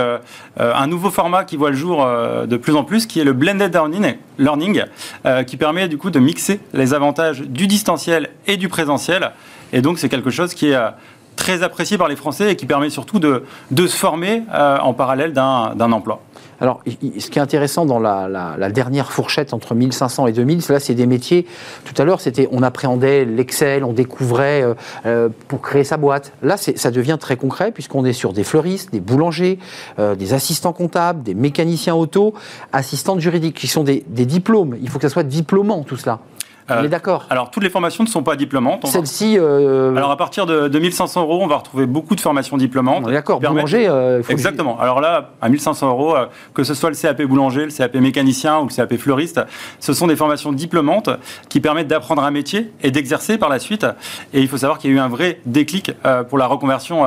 un 0.57 0.87
nouveau 0.87 1.09
format 1.09 1.43
qui 1.45 1.57
voit 1.57 1.69
le 1.69 1.75
jour 1.75 2.05
de 2.05 2.57
plus 2.57 2.75
en 2.75 2.83
plus, 2.83 3.05
qui 3.05 3.19
est 3.19 3.23
le 3.23 3.33
blended 3.33 3.73
learning, 3.73 4.15
learning 4.37 4.83
qui 5.47 5.57
permet 5.57 5.87
du 5.87 5.97
coup 5.97 6.09
de 6.09 6.19
mixer 6.19 6.59
les 6.73 6.93
avantages 6.93 7.41
du 7.41 7.67
distanciel 7.67 8.29
et 8.47 8.57
du 8.57 8.64
présentiel. 8.67 9.31
Et 9.73 9.81
donc, 9.81 9.99
c'est 9.99 10.09
quelque 10.09 10.29
chose 10.29 10.53
qui 10.53 10.69
est 10.69 10.75
euh, 10.75 10.89
très 11.35 11.63
apprécié 11.63 11.97
par 11.97 12.07
les 12.07 12.15
Français 12.15 12.51
et 12.51 12.55
qui 12.55 12.65
permet 12.65 12.89
surtout 12.89 13.19
de, 13.19 13.43
de 13.71 13.87
se 13.87 13.95
former 13.95 14.43
euh, 14.53 14.77
en 14.79 14.93
parallèle 14.93 15.33
d'un 15.33 15.91
emploi. 15.91 16.21
Alors, 16.61 16.81
ce 16.85 17.29
qui 17.29 17.37
est 17.37 17.41
intéressant 17.41 17.85
dans 17.85 17.99
la, 17.99 18.69
dernière 18.69 19.11
fourchette 19.11 19.53
entre 19.53 19.75
1500 19.75 20.27
et 20.27 20.31
2000, 20.31 20.61
là, 20.69 20.79
c'est 20.79 20.93
des 20.93 21.05
métiers. 21.05 21.45
Tout 21.83 22.01
à 22.01 22.05
l'heure, 22.05 22.21
c'était 22.21 22.47
on 22.49 22.63
appréhendait 22.63 23.25
l'Excel, 23.25 23.83
on 23.83 23.91
découvrait 23.91 24.65
euh, 25.05 25.27
pour 25.49 25.59
créer 25.59 25.83
sa 25.83 25.97
boîte. 25.97 26.31
Là, 26.41 26.55
ça 26.55 26.91
devient 26.91 27.17
très 27.19 27.35
concret 27.35 27.73
puisqu'on 27.73 28.05
est 28.05 28.13
sur 28.13 28.31
des 28.31 28.45
fleuristes, 28.45 28.93
des 28.93 29.01
boulangers, 29.01 29.59
des 29.97 30.33
assistants 30.33 30.71
comptables, 30.71 31.23
des 31.23 31.33
mécaniciens 31.33 31.95
auto, 31.95 32.33
assistants 32.71 33.19
juridiques, 33.19 33.57
qui 33.57 33.67
sont 33.67 33.83
des 33.83 34.03
diplômes. 34.07 34.77
Il 34.81 34.89
faut 34.89 34.97
que 34.97 35.07
ça 35.09 35.13
soit 35.13 35.23
diplômant 35.23 35.83
tout 35.83 35.97
cela. 35.97 36.21
On 36.69 36.83
est 36.83 36.89
d'accord. 36.89 37.25
Alors, 37.29 37.51
toutes 37.51 37.63
les 37.63 37.69
formations 37.69 38.03
ne 38.03 38.09
sont 38.09 38.23
pas 38.23 38.35
diplômantes. 38.35 38.85
Celle-ci. 38.87 39.37
Alors, 39.37 40.11
à 40.11 40.17
partir 40.17 40.45
de, 40.45 40.79
1500 40.79 41.21
euros, 41.21 41.39
on 41.41 41.47
va 41.47 41.57
retrouver 41.57 41.85
beaucoup 41.85 42.15
de 42.15 42.21
formations 42.21 42.57
diplômantes. 42.57 43.03
On 43.05 43.09
est 43.09 43.13
d'accord. 43.13 43.39
Boulanger. 43.39 43.89
Exactement. 44.29 44.79
Alors 44.79 45.01
là, 45.01 45.31
à 45.41 45.49
1500 45.49 45.89
euros, 45.89 46.15
que 46.53 46.63
ce 46.63 46.73
soit 46.73 46.89
le 46.89 46.95
CAP 46.95 47.21
boulanger, 47.23 47.65
le 47.65 47.71
CAP 47.71 47.95
mécanicien 47.95 48.59
ou 48.59 48.67
le 48.67 48.73
CAP 48.73 48.95
fleuriste, 48.97 49.41
ce 49.79 49.93
sont 49.93 50.07
des 50.07 50.15
formations 50.15 50.51
diplômantes 50.51 51.09
qui 51.49 51.59
permettent 51.59 51.87
d'apprendre 51.87 52.23
un 52.23 52.31
métier 52.31 52.71
et 52.81 52.91
d'exercer 52.91 53.37
par 53.37 53.49
la 53.49 53.59
suite. 53.59 53.85
Et 54.33 54.41
il 54.41 54.47
faut 54.47 54.57
savoir 54.57 54.79
qu'il 54.79 54.91
y 54.91 54.93
a 54.93 54.97
eu 54.97 54.99
un 54.99 55.07
vrai 55.07 55.39
déclic 55.45 55.91
pour 56.29 56.37
la 56.37 56.47
reconversion 56.47 57.05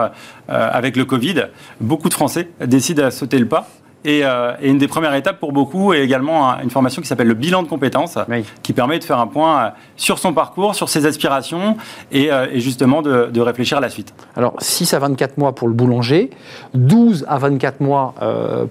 avec 0.49 0.97
le 0.97 1.05
Covid. 1.05 1.45
Beaucoup 1.81 2.09
de 2.09 2.15
Français 2.15 2.49
décident 2.61 3.05
à 3.05 3.11
sauter 3.11 3.39
le 3.39 3.47
pas 3.47 3.69
euh, 4.07 4.55
et, 4.61 4.69
une 4.69 4.79
des 4.79 4.89
premières 4.89 5.15
étapes 5.15 5.41
pour 5.41 5.53
beaucoup 5.53 5.93
est 5.93 6.03
également 6.03 6.59
une 6.63 6.71
formation 6.71 7.03
qui 7.03 7.09
s'appelle 7.09 7.27
le 7.27 7.35
bilan 7.35 7.63
de 7.63 7.69
compétences, 7.69 8.19
qui 8.63 8.73
permet 8.73 8.99
de 8.99 9.05
faire 9.05 9.19
un 9.19 9.27
point 9.27 9.59
euh, 9.59 9.69
sur 9.97 10.19
son 10.19 10.33
parcours, 10.33 10.75
sur 10.75 10.89
ses 10.89 11.07
aspirations 11.07 11.77
et, 12.13 12.33
euh, 12.33 12.47
justement 12.59 13.03
de, 13.03 13.41
réfléchir 13.41 13.79
à 13.79 13.81
la 13.81 13.89
suite. 13.89 14.15
Alors 14.37 14.55
6 14.59 14.95
à 14.95 14.99
24 14.99 15.39
mois 15.39 15.55
pour 15.55 15.69
le 15.69 15.75
boulanger, 15.75 16.31
12 16.75 17.25
à 17.29 17.39
24 17.39 17.81
mois 17.81 18.15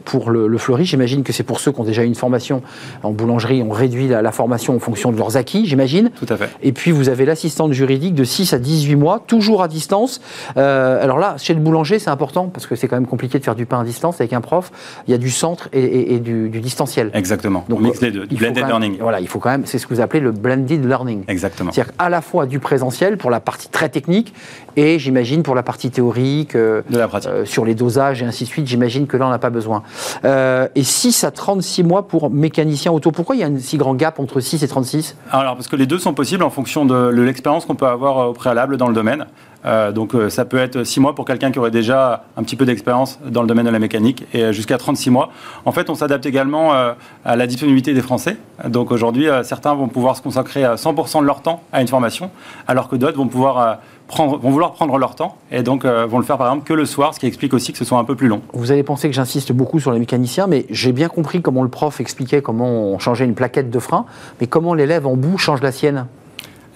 pour 0.04 0.30
le, 0.30 0.48
le 0.48 0.58
fleuri. 0.58 0.86
J'imagine 0.86 1.24
que 1.24 1.32
c'est 1.32 1.44
pour 1.44 1.62
ceux 1.62 1.72
qui 1.72 1.80
ont 1.80 1.86
déjà 1.86 2.04
une 2.04 2.16
formation 2.16 2.62
en 3.02 3.12
boulangerie, 3.12 3.64
on 3.64 3.72
réduit 3.72 4.08
la, 4.08 4.32
formation 4.32 4.76
en 4.76 4.80
fonction 4.80 5.12
de 5.12 5.18
leurs 5.18 5.38
acquis, 5.38 5.66
j'imagine. 5.66 6.12
Tout 6.12 6.32
à 6.32 6.36
fait. 6.36 6.50
Et 6.62 6.74
puis 6.74 6.92
vous 6.92 7.10
avez 7.10 7.26
l'assistante 7.26 7.72
juridique 7.72 8.14
de 8.14 8.24
6 8.24 8.54
à 8.54 8.60
18 8.60 8.96
mois, 8.96 9.24
toujours 9.26 9.64
à 9.64 9.68
distance. 9.68 10.22
alors 10.56 11.18
là, 11.18 11.36
chez 11.38 11.54
le 11.54 11.62
boulanger, 11.62 11.98
c'est 11.98 12.10
important 12.10 12.48
parce 12.48 12.68
que 12.68 12.76
c'est 12.76 12.88
quand 12.88 12.98
même 12.98 13.08
compliqué 13.08 13.40
de 13.40 13.44
faire 13.44 13.56
du 13.56 13.66
pain 13.66 13.80
à 13.80 13.84
distance 13.84 14.20
avec 14.20 14.34
un 14.34 14.42
prof. 14.42 14.72
Il 15.08 15.12
y 15.12 15.14
a 15.14 15.17
du 15.18 15.30
centre 15.30 15.70
et, 15.74 16.20
du, 16.20 16.50
distanciel. 16.50 17.12
Exactement. 17.14 17.66
Donc, 17.70 17.82
mix 17.82 18.02
les 18.02 18.12
deux, 18.12 18.26
du 18.26 18.36
blended 18.36 18.66
learning. 18.66 18.98
Voilà, 19.00 19.20
il 19.20 19.28
faut 19.28 19.40
quand 19.40 19.50
même, 19.50 19.66
c'est 19.66 19.78
ce 19.78 19.88
que 19.88 19.94
vous 19.94 20.02
appelez 20.02 20.20
le 20.20 20.32
blended 20.32 20.86
learning. 20.86 21.24
Exactement. 21.28 21.72
C'est-à-dire 21.72 21.94
à 21.98 22.10
la 22.10 22.22
fois 22.22 22.46
du 22.46 22.60
présentiel 22.60 23.18
pour 23.18 23.30
la 23.30 23.40
partie 23.40 23.70
très 23.70 23.90
technique 23.90 24.34
et 24.76 25.00
j'imagine 25.00 25.44
pour 25.44 25.56
la 25.56 25.64
partie 25.64 25.90
théorique, 25.92 26.56
euh, 26.56 26.82
de 26.90 26.98
la 26.98 27.08
pratique. 27.08 27.30
Euh, 27.30 27.46
sur 27.46 27.66
les 27.66 27.76
dosages 27.76 28.22
et 28.22 28.26
ainsi 28.26 28.44
de 28.44 28.50
suite, 28.50 28.68
j'imagine 28.68 29.08
que 29.08 29.18
là 29.18 29.28
on 29.28 29.30
n'a 29.30 29.40
pas 29.40 29.50
besoin. 29.50 29.84
Euh, 30.26 30.68
et 30.76 30.84
6 30.84 31.24
à 31.24 31.32
36 31.32 31.84
mois 31.84 32.08
pour 32.08 32.30
mécanicien 32.30 32.92
auto. 32.92 33.12
Pourquoi 33.12 33.36
il 33.36 33.40
y 33.40 33.44
a 33.44 33.48
un 33.48 33.58
si 33.60 33.78
grand 33.78 33.96
gap 33.96 34.20
entre 34.20 34.40
6 34.40 34.64
et 34.64 34.68
36 34.68 35.16
Alors 35.32 35.56
parce 35.56 35.68
que 35.68 35.76
les 35.76 35.86
deux 35.86 36.00
sont 36.00 36.14
possibles 36.14 36.44
en 36.44 36.50
fonction 36.50 36.86
de 36.86 37.10
l'expérience 37.10 37.66
qu'on 37.66 37.76
peut 37.76 37.88
avoir 37.88 38.30
au 38.30 38.34
préalable 38.34 38.78
dans 38.78 38.88
le 38.88 38.94
domaine. 38.94 39.26
Euh, 39.66 39.92
donc 39.92 40.14
euh, 40.14 40.30
ça 40.30 40.46
peut 40.46 40.58
être 40.58 40.84
6 40.84 41.00
mois 41.00 41.16
pour 41.16 41.26
quelqu'un 41.26 41.52
qui 41.52 41.60
aurait 41.60 41.72
déjà 41.72 42.24
un 42.38 42.44
petit 42.44 42.56
peu 42.56 42.66
d'expérience 42.66 43.20
dans 43.26 43.42
le 43.42 43.48
domaine 43.48 43.66
de 43.66 43.72
la 43.72 43.80
mécanique 43.80 44.26
et 44.34 44.44
euh, 44.44 44.52
jusqu'à 44.52 44.78
36 44.78 45.10
mois. 45.10 45.30
En 45.66 45.72
fait, 45.72 45.90
on 45.90 45.96
s'adapte 45.96 46.26
également 46.26 46.72
à 46.72 47.36
la 47.36 47.48
disponibilité 47.48 47.94
des 47.94 48.02
Français. 48.02 48.38
Donc 48.68 48.92
aujourd'hui, 48.92 49.28
certains 49.44 49.74
vont 49.74 49.88
pouvoir 49.88 50.16
se 50.16 50.22
consacrer 50.22 50.64
à 50.64 50.76
100% 50.76 51.22
de 51.22 51.26
leur 51.26 51.42
temps 51.42 51.62
à 51.72 51.82
une 51.82 51.88
formation, 51.88 52.32
alors 52.68 52.88
que 52.88 52.96
d'autres 52.96 53.18
vont 53.18 53.26
vouloir 53.26 54.74
prendre 54.74 54.98
leur 54.98 55.16
temps 55.16 55.38
et 55.52 55.64
donc 55.64 55.86
vont 55.86 56.20
le 56.20 56.24
faire 56.24 56.38
par 56.38 56.48
exemple 56.48 56.66
que 56.66 56.74
le 56.74 56.86
soir, 56.86 57.14
ce 57.14 57.20
qui 57.20 57.28
explique 57.28 57.54
aussi 57.54 57.72
que 57.72 57.78
ce 57.78 57.86
soit 57.86 58.00
un 58.00 58.04
peu 58.04 58.16
plus 58.16 58.28
long. 58.28 58.42
Vous 58.54 58.72
avez 58.72 58.84
pensé 58.84 59.10
que 59.10 59.16
j'insiste 59.16 59.52
beaucoup 59.52 59.80
sur 59.80 59.92
les 59.92 60.00
mécaniciens, 60.00 60.48
mais 60.48 60.66
j'ai 60.70 60.92
bien 60.92 61.10
compris 61.10 61.42
comment 61.42 61.64
le 61.64 61.70
prof 61.70 62.00
expliquait 62.00 62.42
comment 62.42 62.70
on 62.70 63.00
changeait 63.00 63.26
une 63.26 63.36
plaquette 63.36 63.70
de 63.70 63.80
frein, 63.80 64.06
mais 64.40 64.48
comment 64.48 64.74
l'élève 64.74 65.08
en 65.08 65.16
bout 65.16 65.38
change 65.38 65.62
la 65.62 65.72
sienne? 65.72 66.06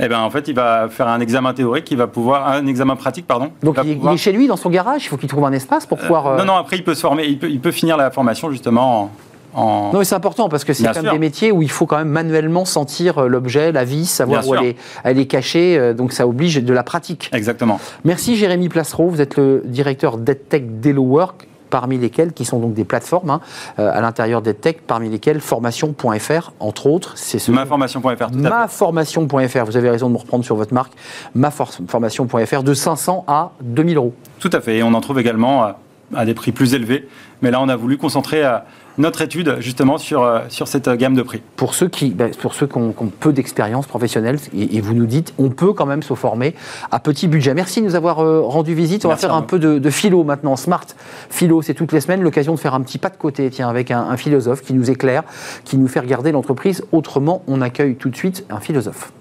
Eh 0.03 0.07
ben, 0.07 0.19
en 0.19 0.29
fait, 0.31 0.47
il 0.47 0.55
va 0.55 0.87
faire 0.89 1.07
un 1.07 1.19
examen 1.19 1.53
théorique, 1.53 1.89
il 1.91 1.97
va 1.97 2.07
pouvoir, 2.07 2.47
un 2.47 2.65
examen 2.65 2.95
pratique, 2.95 3.27
pardon. 3.27 3.51
Donc, 3.61 3.77
il, 3.83 3.99
est 4.07 4.17
chez 4.17 4.31
lui, 4.31 4.47
dans 4.47 4.57
son 4.57 4.71
garage, 4.71 5.05
il 5.05 5.07
faut 5.07 5.17
qu'il 5.17 5.29
trouve 5.29 5.45
un 5.45 5.51
espace 5.51 5.85
pour 5.85 5.99
euh, 5.99 6.01
pouvoir. 6.01 6.27
Euh, 6.27 6.37
non, 6.37 6.45
non, 6.45 6.55
après, 6.55 6.77
il 6.77 6.83
peut 6.83 6.95
se 6.95 7.01
former, 7.01 7.25
il 7.25 7.37
peut, 7.37 7.49
il 7.49 7.59
peut 7.59 7.71
finir 7.71 7.97
la 7.97 8.09
formation 8.09 8.49
justement 8.49 9.11
en. 9.53 9.91
Non, 9.93 9.99
mais 9.99 10.05
c'est 10.05 10.15
important 10.15 10.49
parce 10.49 10.63
que 10.63 10.73
c'est 10.73 10.85
quand 10.85 11.03
même 11.03 11.13
des 11.13 11.19
métiers 11.19 11.51
où 11.51 11.61
il 11.61 11.69
faut 11.69 11.85
quand 11.85 11.97
même 11.97 12.09
manuellement 12.09 12.65
sentir 12.65 13.19
euh, 13.19 13.27
l'objet, 13.27 13.71
la 13.71 13.83
vis, 13.83 14.07
savoir 14.07 14.47
où 14.47 14.55
elle 14.55 14.65
est, 14.65 14.75
elle 15.03 15.19
est, 15.19 15.27
cachée. 15.27 15.93
Donc 15.93 16.13
ça 16.13 16.27
oblige 16.27 16.55
de 16.55 16.73
la 16.73 16.83
pratique. 16.83 17.29
Exactement. 17.33 17.79
Merci 18.03 18.37
Jérémy 18.37 18.69
Placereau. 18.69 19.07
Vous 19.07 19.21
êtes 19.21 19.37
le 19.37 19.61
directeur 19.65 20.17
d'EdTech 20.17 20.79
Delo 20.79 21.03
Work 21.03 21.47
parmi 21.71 21.97
lesquelles, 21.97 22.33
qui 22.33 22.45
sont 22.45 22.59
donc 22.59 22.75
des 22.75 22.83
plateformes 22.83 23.31
hein, 23.31 23.41
euh, 23.79 23.91
à 23.91 24.01
l'intérieur 24.01 24.43
des 24.43 24.53
tech, 24.53 24.75
parmi 24.85 25.09
lesquelles 25.09 25.41
formation.fr, 25.41 26.51
entre 26.59 26.85
autres. 26.85 27.13
C'est 27.15 27.39
ce 27.39 27.51
maformation.fr. 27.51 28.31
Maformation.fr, 28.31 29.65
vous 29.65 29.77
avez 29.77 29.89
raison 29.89 30.07
de 30.09 30.13
me 30.13 30.19
reprendre 30.19 30.45
sur 30.45 30.55
votre 30.55 30.75
marque. 30.75 30.93
Maformation.fr, 31.33 32.63
de 32.63 32.73
500 32.75 33.25
à 33.27 33.51
2000 33.61 33.97
euros. 33.97 34.13
Tout 34.39 34.51
à 34.53 34.61
fait, 34.61 34.77
et 34.77 34.83
on 34.83 34.93
en 34.93 35.01
trouve 35.01 35.19
également 35.19 35.73
à 36.15 36.25
des 36.25 36.33
prix 36.33 36.51
plus 36.51 36.73
élevés. 36.73 37.07
Mais 37.41 37.51
là, 37.51 37.61
on 37.61 37.69
a 37.69 37.75
voulu 37.75 37.97
concentrer 37.97 38.43
à 38.43 38.65
notre 39.01 39.21
étude 39.21 39.57
justement 39.59 39.97
sur, 39.97 40.23
euh, 40.23 40.41
sur 40.47 40.67
cette 40.67 40.89
gamme 40.89 41.15
de 41.15 41.21
prix. 41.21 41.41
Pour 41.57 41.75
ceux 41.75 41.89
qui, 41.89 42.11
ben, 42.11 42.31
pour 42.31 42.53
ceux 42.53 42.67
qui 42.67 42.77
ont, 42.77 42.93
peu 43.19 43.33
d'expérience 43.33 43.87
professionnelle, 43.87 44.37
et, 44.57 44.79
vous 44.79 44.93
nous 44.93 45.05
dites, 45.05 45.33
on 45.37 45.49
peut 45.49 45.73
quand 45.73 45.85
même 45.85 46.03
se 46.03 46.13
former 46.13 46.55
à 46.91 46.99
petit 46.99 47.27
budget. 47.27 47.53
Merci 47.53 47.81
de 47.81 47.85
nous 47.85 47.95
avoir 47.95 48.19
euh, 48.19 48.41
rendu 48.41 48.73
visite. 48.73 49.05
On 49.05 49.09
va 49.09 49.17
faire 49.17 49.33
un 49.33 49.41
peu 49.41 49.59
de, 49.59 49.89
philo 49.89 50.23
maintenant. 50.23 50.55
Smart 50.55 50.85
philo, 51.29 51.61
c'est 51.61 51.73
toutes 51.73 51.91
les 51.91 52.01
semaines 52.01 52.21
l'occasion 52.21 52.53
de 52.53 52.59
faire 52.59 52.73
un 52.73 52.81
petit 52.81 52.97
pas 52.97 53.09
de 53.09 53.17
côté, 53.17 53.49
tiens, 53.49 53.69
avec 53.69 53.91
un 53.91 54.15
philosophe 54.15 54.61
qui 54.61 54.73
nous 54.73 54.89
éclaire, 54.89 55.23
qui 55.65 55.77
nous 55.77 55.87
fait 55.87 55.99
regarder 55.99 56.31
l'entreprise 56.31 56.83
autrement. 56.91 57.43
On 57.47 57.61
accueille 57.61 57.95
tout 57.95 58.09
de 58.09 58.15
suite 58.15 58.45
un 58.49 58.59
philosophe. 58.59 59.11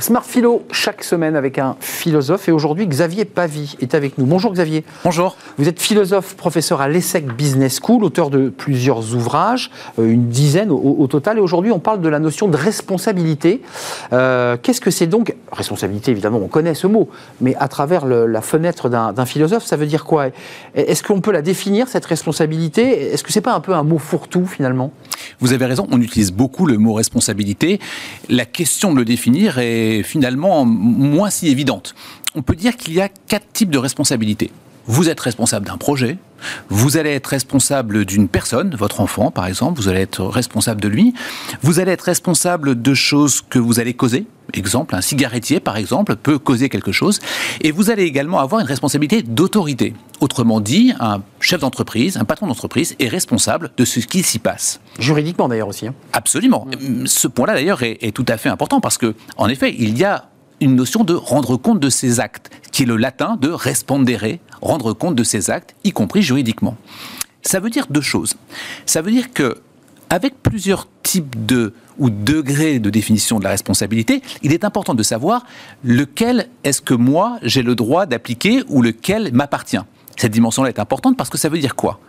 Smart 0.00 0.24
Philo, 0.24 0.62
chaque 0.70 1.02
semaine 1.02 1.34
avec 1.34 1.58
un 1.58 1.76
philosophe. 1.80 2.48
Et 2.48 2.52
aujourd'hui, 2.52 2.86
Xavier 2.86 3.24
Pavie 3.24 3.76
est 3.80 3.96
avec 3.96 4.16
nous. 4.16 4.26
Bonjour 4.26 4.52
Xavier. 4.52 4.84
Bonjour. 5.02 5.36
Vous 5.58 5.68
êtes 5.68 5.80
philosophe, 5.80 6.36
professeur 6.36 6.80
à 6.80 6.88
l'ESSEC 6.88 7.26
Business 7.26 7.80
School, 7.82 8.04
auteur 8.04 8.30
de 8.30 8.48
plusieurs 8.48 9.16
ouvrages, 9.16 9.72
euh, 9.98 10.08
une 10.08 10.28
dizaine 10.28 10.70
au, 10.70 11.04
total. 11.08 11.38
Et 11.38 11.40
aujourd'hui, 11.40 11.72
on 11.72 11.80
parle 11.80 12.00
de 12.00 12.08
la 12.08 12.20
notion 12.20 12.46
de 12.46 12.56
responsabilité. 12.56 13.60
Euh, 14.12 14.56
qu'est-ce 14.62 14.80
que 14.80 14.92
c'est 14.92 15.08
donc 15.08 15.34
Responsabilité, 15.50 16.12
évidemment, 16.12 16.38
on 16.40 16.46
connaît 16.48 16.74
ce 16.74 16.86
mot. 16.86 17.08
Mais 17.40 17.56
à 17.56 17.66
travers 17.66 18.06
la 18.06 18.40
fenêtre 18.40 18.88
d'un 18.88 19.26
philosophe, 19.26 19.64
ça 19.64 19.76
veut 19.76 19.86
dire 19.86 20.04
quoi? 20.04 20.26
Est-ce 20.76 21.02
qu'on 21.02 21.20
peut 21.20 21.32
la 21.32 21.42
définir, 21.42 21.88
cette 21.88 22.06
responsabilité? 22.06 23.12
Est-ce 23.12 23.24
que 23.24 23.32
c'est 23.32 23.40
pas 23.40 23.54
un 23.54 23.60
peu 23.60 23.74
un 23.74 23.82
mot 23.82 23.98
fourre-tout, 23.98 24.46
finalement? 24.46 24.92
Vous 25.40 25.52
avez 25.52 25.66
raison, 25.66 25.88
on 25.90 26.00
utilise 26.00 26.32
beaucoup 26.32 26.66
le 26.66 26.78
mot 26.78 26.92
responsabilité. 26.92 27.80
La 28.28 28.44
question 28.44 28.92
de 28.92 28.98
le 28.98 29.04
définir 29.04 29.58
est 29.58 29.87
finalement 30.02 30.64
moins 30.64 31.30
si 31.30 31.48
évidente. 31.48 31.94
On 32.34 32.42
peut 32.42 32.56
dire 32.56 32.76
qu'il 32.76 32.94
y 32.94 33.00
a 33.00 33.08
quatre 33.08 33.46
types 33.52 33.70
de 33.70 33.78
responsabilités. 33.78 34.50
Vous 34.90 35.10
êtes 35.10 35.20
responsable 35.20 35.66
d'un 35.66 35.76
projet, 35.76 36.16
vous 36.70 36.96
allez 36.96 37.10
être 37.10 37.26
responsable 37.26 38.06
d'une 38.06 38.26
personne, 38.26 38.74
votre 38.74 39.02
enfant 39.02 39.30
par 39.30 39.46
exemple, 39.46 39.78
vous 39.78 39.88
allez 39.88 40.00
être 40.00 40.24
responsable 40.24 40.80
de 40.80 40.88
lui, 40.88 41.12
vous 41.60 41.78
allez 41.78 41.92
être 41.92 42.02
responsable 42.02 42.80
de 42.80 42.94
choses 42.94 43.42
que 43.42 43.58
vous 43.58 43.80
allez 43.80 43.92
causer, 43.92 44.26
exemple, 44.54 44.94
un 44.94 45.02
cigarettier 45.02 45.60
par 45.60 45.76
exemple 45.76 46.16
peut 46.16 46.38
causer 46.38 46.70
quelque 46.70 46.90
chose, 46.90 47.20
et 47.60 47.70
vous 47.70 47.90
allez 47.90 48.04
également 48.04 48.40
avoir 48.40 48.62
une 48.62 48.66
responsabilité 48.66 49.20
d'autorité. 49.20 49.92
Autrement 50.20 50.62
dit, 50.62 50.94
un 51.00 51.20
chef 51.38 51.60
d'entreprise, 51.60 52.16
un 52.16 52.24
patron 52.24 52.46
d'entreprise 52.46 52.96
est 52.98 53.08
responsable 53.08 53.70
de 53.76 53.84
ce 53.84 54.00
qui 54.00 54.22
s'y 54.22 54.38
passe. 54.38 54.80
Juridiquement 54.98 55.48
d'ailleurs 55.48 55.68
aussi. 55.68 55.86
Hein. 55.86 55.94
Absolument. 56.14 56.66
Ce 57.04 57.28
point-là 57.28 57.52
d'ailleurs 57.52 57.82
est, 57.82 57.98
est 58.00 58.12
tout 58.12 58.26
à 58.26 58.38
fait 58.38 58.48
important 58.48 58.80
parce 58.80 58.96
que, 58.96 59.14
en 59.36 59.48
effet, 59.48 59.74
il 59.78 59.98
y 59.98 60.04
a 60.04 60.30
une 60.60 60.74
notion 60.74 61.04
de 61.04 61.14
rendre 61.14 61.56
compte 61.56 61.80
de 61.80 61.90
ses 61.90 62.20
actes, 62.20 62.50
qui 62.72 62.82
est 62.82 62.86
le 62.86 62.96
latin 62.96 63.36
de 63.40 63.48
respondere, 63.48 64.38
rendre 64.60 64.92
compte 64.92 65.14
de 65.14 65.24
ses 65.24 65.50
actes, 65.50 65.74
y 65.84 65.92
compris 65.92 66.22
juridiquement. 66.22 66.76
Ça 67.42 67.60
veut 67.60 67.70
dire 67.70 67.86
deux 67.90 68.00
choses. 68.00 68.36
Ça 68.86 69.02
veut 69.02 69.10
dire 69.10 69.32
que, 69.32 69.58
avec 70.10 70.42
plusieurs 70.42 70.88
types 71.02 71.46
de 71.46 71.72
ou 71.98 72.10
degrés 72.10 72.78
de 72.78 72.90
définition 72.90 73.38
de 73.38 73.44
la 73.44 73.50
responsabilité, 73.50 74.22
il 74.42 74.52
est 74.52 74.64
important 74.64 74.94
de 74.94 75.02
savoir 75.02 75.44
lequel 75.82 76.48
est-ce 76.64 76.80
que 76.80 76.94
moi 76.94 77.38
j'ai 77.42 77.62
le 77.62 77.74
droit 77.74 78.06
d'appliquer 78.06 78.62
ou 78.68 78.82
lequel 78.82 79.32
m'appartient. 79.32 79.80
Cette 80.16 80.32
dimension-là 80.32 80.68
est 80.68 80.78
importante 80.78 81.16
parce 81.16 81.30
que 81.30 81.38
ça 81.38 81.48
veut 81.48 81.58
dire 81.58 81.74
quoi? 81.74 82.00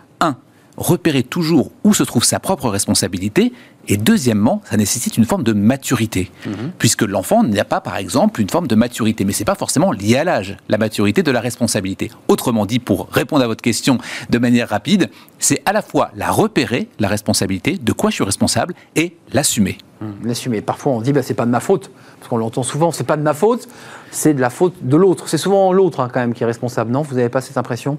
Repérer 0.80 1.22
toujours 1.22 1.70
où 1.84 1.94
se 1.94 2.02
trouve 2.02 2.24
sa 2.24 2.40
propre 2.40 2.68
responsabilité. 2.68 3.52
Et 3.86 3.96
deuxièmement, 3.96 4.62
ça 4.64 4.76
nécessite 4.76 5.16
une 5.16 5.24
forme 5.24 5.42
de 5.42 5.52
maturité, 5.52 6.30
mhm. 6.46 6.72
puisque 6.78 7.02
l'enfant 7.02 7.42
n'a 7.42 7.64
pas, 7.64 7.80
par 7.80 7.96
exemple, 7.96 8.40
une 8.40 8.48
forme 8.48 8.66
de 8.66 8.74
maturité, 8.74 9.24
mais 9.24 9.32
c'est 9.32 9.44
pas 9.44 9.54
forcément 9.54 9.92
lié 9.92 10.16
à 10.16 10.24
l'âge, 10.24 10.56
la 10.68 10.78
maturité 10.78 11.22
de 11.22 11.30
la 11.30 11.40
responsabilité. 11.40 12.10
Autrement 12.28 12.66
dit, 12.66 12.78
pour 12.78 13.08
répondre 13.10 13.42
à 13.44 13.46
votre 13.46 13.62
question 13.62 13.98
de 14.28 14.38
manière 14.38 14.68
rapide, 14.68 15.10
c'est 15.38 15.62
à 15.66 15.72
la 15.72 15.82
fois 15.82 16.10
la 16.14 16.30
repérer, 16.30 16.88
la 16.98 17.08
responsabilité, 17.08 17.78
de 17.80 17.92
quoi 17.92 18.10
je 18.10 18.16
suis 18.16 18.24
responsable, 18.24 18.74
et 18.96 19.16
l'assumer. 19.32 19.78
Mhm. 20.00 20.14
L'assumer. 20.24 20.60
Parfois, 20.62 20.92
on 20.92 21.00
dit, 21.00 21.12
bah, 21.12 21.22
c'est 21.22 21.34
pas 21.34 21.46
de 21.46 21.50
ma 21.50 21.60
faute, 21.60 21.90
parce 22.18 22.28
qu'on 22.28 22.38
l'entend 22.38 22.62
souvent, 22.62 22.92
c'est 22.92 23.04
pas 23.04 23.16
de 23.16 23.22
ma 23.22 23.34
faute, 23.34 23.68
c'est 24.10 24.34
de 24.34 24.40
la 24.40 24.50
faute 24.50 24.74
de 24.82 24.96
l'autre. 24.96 25.28
C'est 25.28 25.38
souvent 25.38 25.72
l'autre, 25.72 26.00
hein, 26.00 26.08
quand 26.12 26.20
même, 26.20 26.32
qui 26.32 26.42
est 26.42 26.46
responsable, 26.46 26.90
non 26.90 27.02
Vous 27.02 27.16
n'avez 27.16 27.28
pas 27.28 27.40
cette 27.40 27.58
impression? 27.58 27.98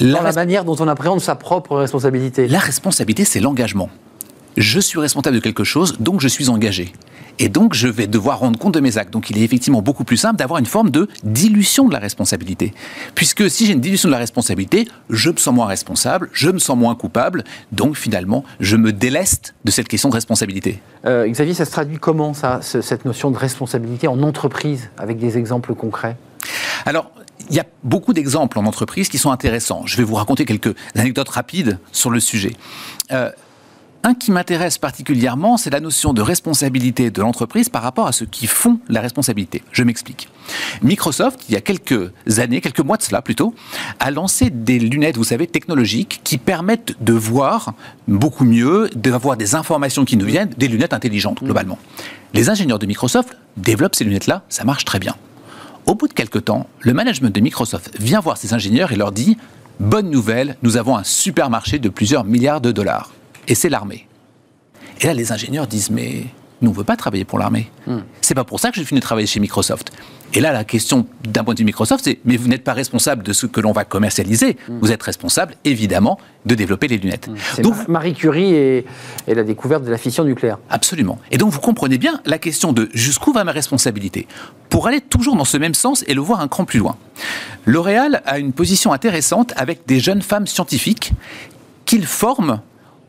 La, 0.00 0.22
la 0.22 0.32
manière 0.32 0.64
dont 0.64 0.76
on 0.78 0.88
appréhende 0.88 1.20
sa 1.20 1.34
propre 1.34 1.76
responsabilité. 1.76 2.48
La 2.48 2.58
responsabilité, 2.58 3.24
c'est 3.24 3.40
l'engagement. 3.40 3.90
Je 4.56 4.80
suis 4.80 4.98
responsable 4.98 5.36
de 5.36 5.40
quelque 5.40 5.64
chose, 5.64 5.96
donc 6.00 6.20
je 6.20 6.28
suis 6.28 6.48
engagé. 6.48 6.92
Et 7.40 7.48
donc, 7.48 7.74
je 7.74 7.86
vais 7.86 8.08
devoir 8.08 8.40
rendre 8.40 8.58
compte 8.58 8.74
de 8.74 8.80
mes 8.80 8.98
actes. 8.98 9.12
Donc, 9.12 9.30
il 9.30 9.38
est 9.38 9.42
effectivement 9.42 9.80
beaucoup 9.80 10.02
plus 10.02 10.16
simple 10.16 10.36
d'avoir 10.36 10.58
une 10.58 10.66
forme 10.66 10.90
de 10.90 11.08
dilution 11.22 11.86
de 11.86 11.92
la 11.92 12.00
responsabilité. 12.00 12.74
Puisque 13.14 13.48
si 13.48 13.66
j'ai 13.66 13.74
une 13.74 13.80
dilution 13.80 14.08
de 14.08 14.12
la 14.12 14.18
responsabilité, 14.18 14.88
je 15.08 15.30
me 15.30 15.36
sens 15.36 15.54
moins 15.54 15.66
responsable, 15.66 16.28
je 16.32 16.50
me 16.50 16.58
sens 16.58 16.76
moins 16.76 16.96
coupable. 16.96 17.44
Donc, 17.70 17.96
finalement, 17.96 18.42
je 18.58 18.76
me 18.76 18.92
déleste 18.92 19.54
de 19.64 19.70
cette 19.70 19.86
question 19.86 20.08
de 20.08 20.14
responsabilité. 20.14 20.82
Euh, 21.04 21.28
Xavier, 21.28 21.54
ça 21.54 21.64
se 21.64 21.70
traduit 21.70 21.98
comment, 21.98 22.34
ça, 22.34 22.58
cette 22.60 23.04
notion 23.04 23.30
de 23.30 23.38
responsabilité 23.38 24.08
en 24.08 24.20
entreprise, 24.24 24.90
avec 24.98 25.18
des 25.18 25.38
exemples 25.38 25.74
concrets? 25.74 26.16
Alors, 26.86 27.12
il 27.50 27.56
y 27.56 27.60
a 27.60 27.66
beaucoup 27.84 28.12
d'exemples 28.12 28.58
en 28.58 28.66
entreprise 28.66 29.08
qui 29.08 29.18
sont 29.18 29.30
intéressants. 29.30 29.82
Je 29.86 29.96
vais 29.96 30.04
vous 30.04 30.14
raconter 30.14 30.44
quelques 30.44 30.74
anecdotes 30.94 31.28
rapides 31.28 31.78
sur 31.92 32.10
le 32.10 32.20
sujet. 32.20 32.52
Euh, 33.12 33.30
un 34.04 34.14
qui 34.14 34.30
m'intéresse 34.30 34.78
particulièrement, 34.78 35.56
c'est 35.56 35.70
la 35.70 35.80
notion 35.80 36.12
de 36.12 36.22
responsabilité 36.22 37.10
de 37.10 37.20
l'entreprise 37.20 37.68
par 37.68 37.82
rapport 37.82 38.06
à 38.06 38.12
ceux 38.12 38.26
qui 38.26 38.46
font 38.46 38.78
la 38.88 39.00
responsabilité. 39.00 39.62
Je 39.72 39.82
m'explique. 39.82 40.28
Microsoft, 40.82 41.40
il 41.48 41.54
y 41.54 41.56
a 41.56 41.60
quelques 41.60 42.12
années, 42.38 42.60
quelques 42.60 42.80
mois 42.80 42.96
de 42.96 43.02
cela 43.02 43.22
plutôt, 43.22 43.54
a 43.98 44.10
lancé 44.10 44.50
des 44.50 44.78
lunettes, 44.78 45.16
vous 45.16 45.24
savez, 45.24 45.48
technologiques 45.48 46.20
qui 46.22 46.38
permettent 46.38 46.94
de 47.02 47.12
voir 47.12 47.74
beaucoup 48.06 48.44
mieux, 48.44 48.88
d'avoir 48.94 49.36
des 49.36 49.56
informations 49.56 50.04
qui 50.04 50.16
nous 50.16 50.26
viennent, 50.26 50.50
des 50.56 50.68
lunettes 50.68 50.92
intelligentes 50.92 51.42
globalement. 51.42 51.78
Les 52.34 52.50
ingénieurs 52.50 52.78
de 52.78 52.86
Microsoft 52.86 53.36
développent 53.56 53.96
ces 53.96 54.04
lunettes-là, 54.04 54.44
ça 54.48 54.64
marche 54.64 54.84
très 54.84 55.00
bien. 55.00 55.16
Au 55.88 55.94
bout 55.94 56.06
de 56.06 56.12
quelques 56.12 56.44
temps, 56.44 56.66
le 56.80 56.92
management 56.92 57.34
de 57.34 57.40
Microsoft 57.40 57.98
vient 57.98 58.20
voir 58.20 58.36
ses 58.36 58.52
ingénieurs 58.52 58.92
et 58.92 58.96
leur 58.96 59.10
dit 59.10 59.38
Bonne 59.80 60.10
nouvelle, 60.10 60.58
nous 60.62 60.76
avons 60.76 60.98
un 60.98 61.02
supermarché 61.02 61.78
de 61.78 61.88
plusieurs 61.88 62.24
milliards 62.24 62.60
de 62.60 62.72
dollars. 62.72 63.10
Et 63.48 63.54
c'est 63.54 63.70
l'armée. 63.70 64.06
Et 65.00 65.06
là, 65.06 65.14
les 65.14 65.32
ingénieurs 65.32 65.66
disent 65.66 65.88
Mais 65.90 66.26
nous, 66.60 66.68
on 66.68 66.72
ne 66.74 66.76
veut 66.76 66.84
pas 66.84 66.96
travailler 66.96 67.24
pour 67.24 67.38
l'armée. 67.38 67.70
Hmm. 67.86 68.00
C'est 68.20 68.34
pas 68.34 68.44
pour 68.44 68.60
ça 68.60 68.70
que 68.70 68.76
je 68.76 68.82
suis 68.82 69.00
travailler 69.00 69.26
chez 69.26 69.40
Microsoft. 69.40 69.90
Et 70.34 70.40
là, 70.40 70.52
la 70.52 70.64
question 70.64 71.06
d'un 71.24 71.44
point 71.44 71.54
de 71.54 71.58
vue 71.58 71.64
Microsoft, 71.64 72.04
c'est 72.04 72.18
mais 72.24 72.36
vous 72.36 72.48
n'êtes 72.48 72.64
pas 72.64 72.74
responsable 72.74 73.22
de 73.22 73.32
ce 73.32 73.46
que 73.46 73.60
l'on 73.60 73.72
va 73.72 73.84
commercialiser. 73.84 74.56
Hmm. 74.68 74.78
Vous 74.80 74.92
êtes 74.92 75.02
responsable, 75.02 75.54
évidemment, 75.64 76.18
de 76.46 76.54
développer 76.54 76.88
les 76.88 76.98
lunettes. 76.98 77.28
Hmm. 77.28 77.62
Donc 77.62 77.88
Marie 77.88 78.14
Curie 78.14 78.54
et, 78.54 78.84
la 79.26 79.42
découverte 79.42 79.84
de 79.84 79.90
la 79.90 79.98
fission 79.98 80.24
nucléaire. 80.24 80.58
Absolument. 80.70 81.18
Et 81.30 81.38
donc 81.38 81.52
vous 81.52 81.60
comprenez 81.60 81.98
bien 81.98 82.20
la 82.26 82.38
question 82.38 82.72
de 82.72 82.88
jusqu'où 82.92 83.32
va 83.32 83.44
ma 83.44 83.52
responsabilité 83.52 84.26
pour 84.68 84.86
aller 84.86 85.00
toujours 85.00 85.36
dans 85.36 85.44
ce 85.44 85.56
même 85.56 85.74
sens 85.74 86.04
et 86.06 86.14
le 86.14 86.20
voir 86.20 86.40
un 86.40 86.48
cran 86.48 86.64
plus 86.64 86.78
loin. 86.78 86.96
L'Oréal 87.64 88.22
a 88.26 88.38
une 88.38 88.52
position 88.52 88.92
intéressante 88.92 89.52
avec 89.56 89.86
des 89.86 90.00
jeunes 90.00 90.22
femmes 90.22 90.46
scientifiques 90.46 91.12
qu'ils 91.84 92.06
forment 92.06 92.60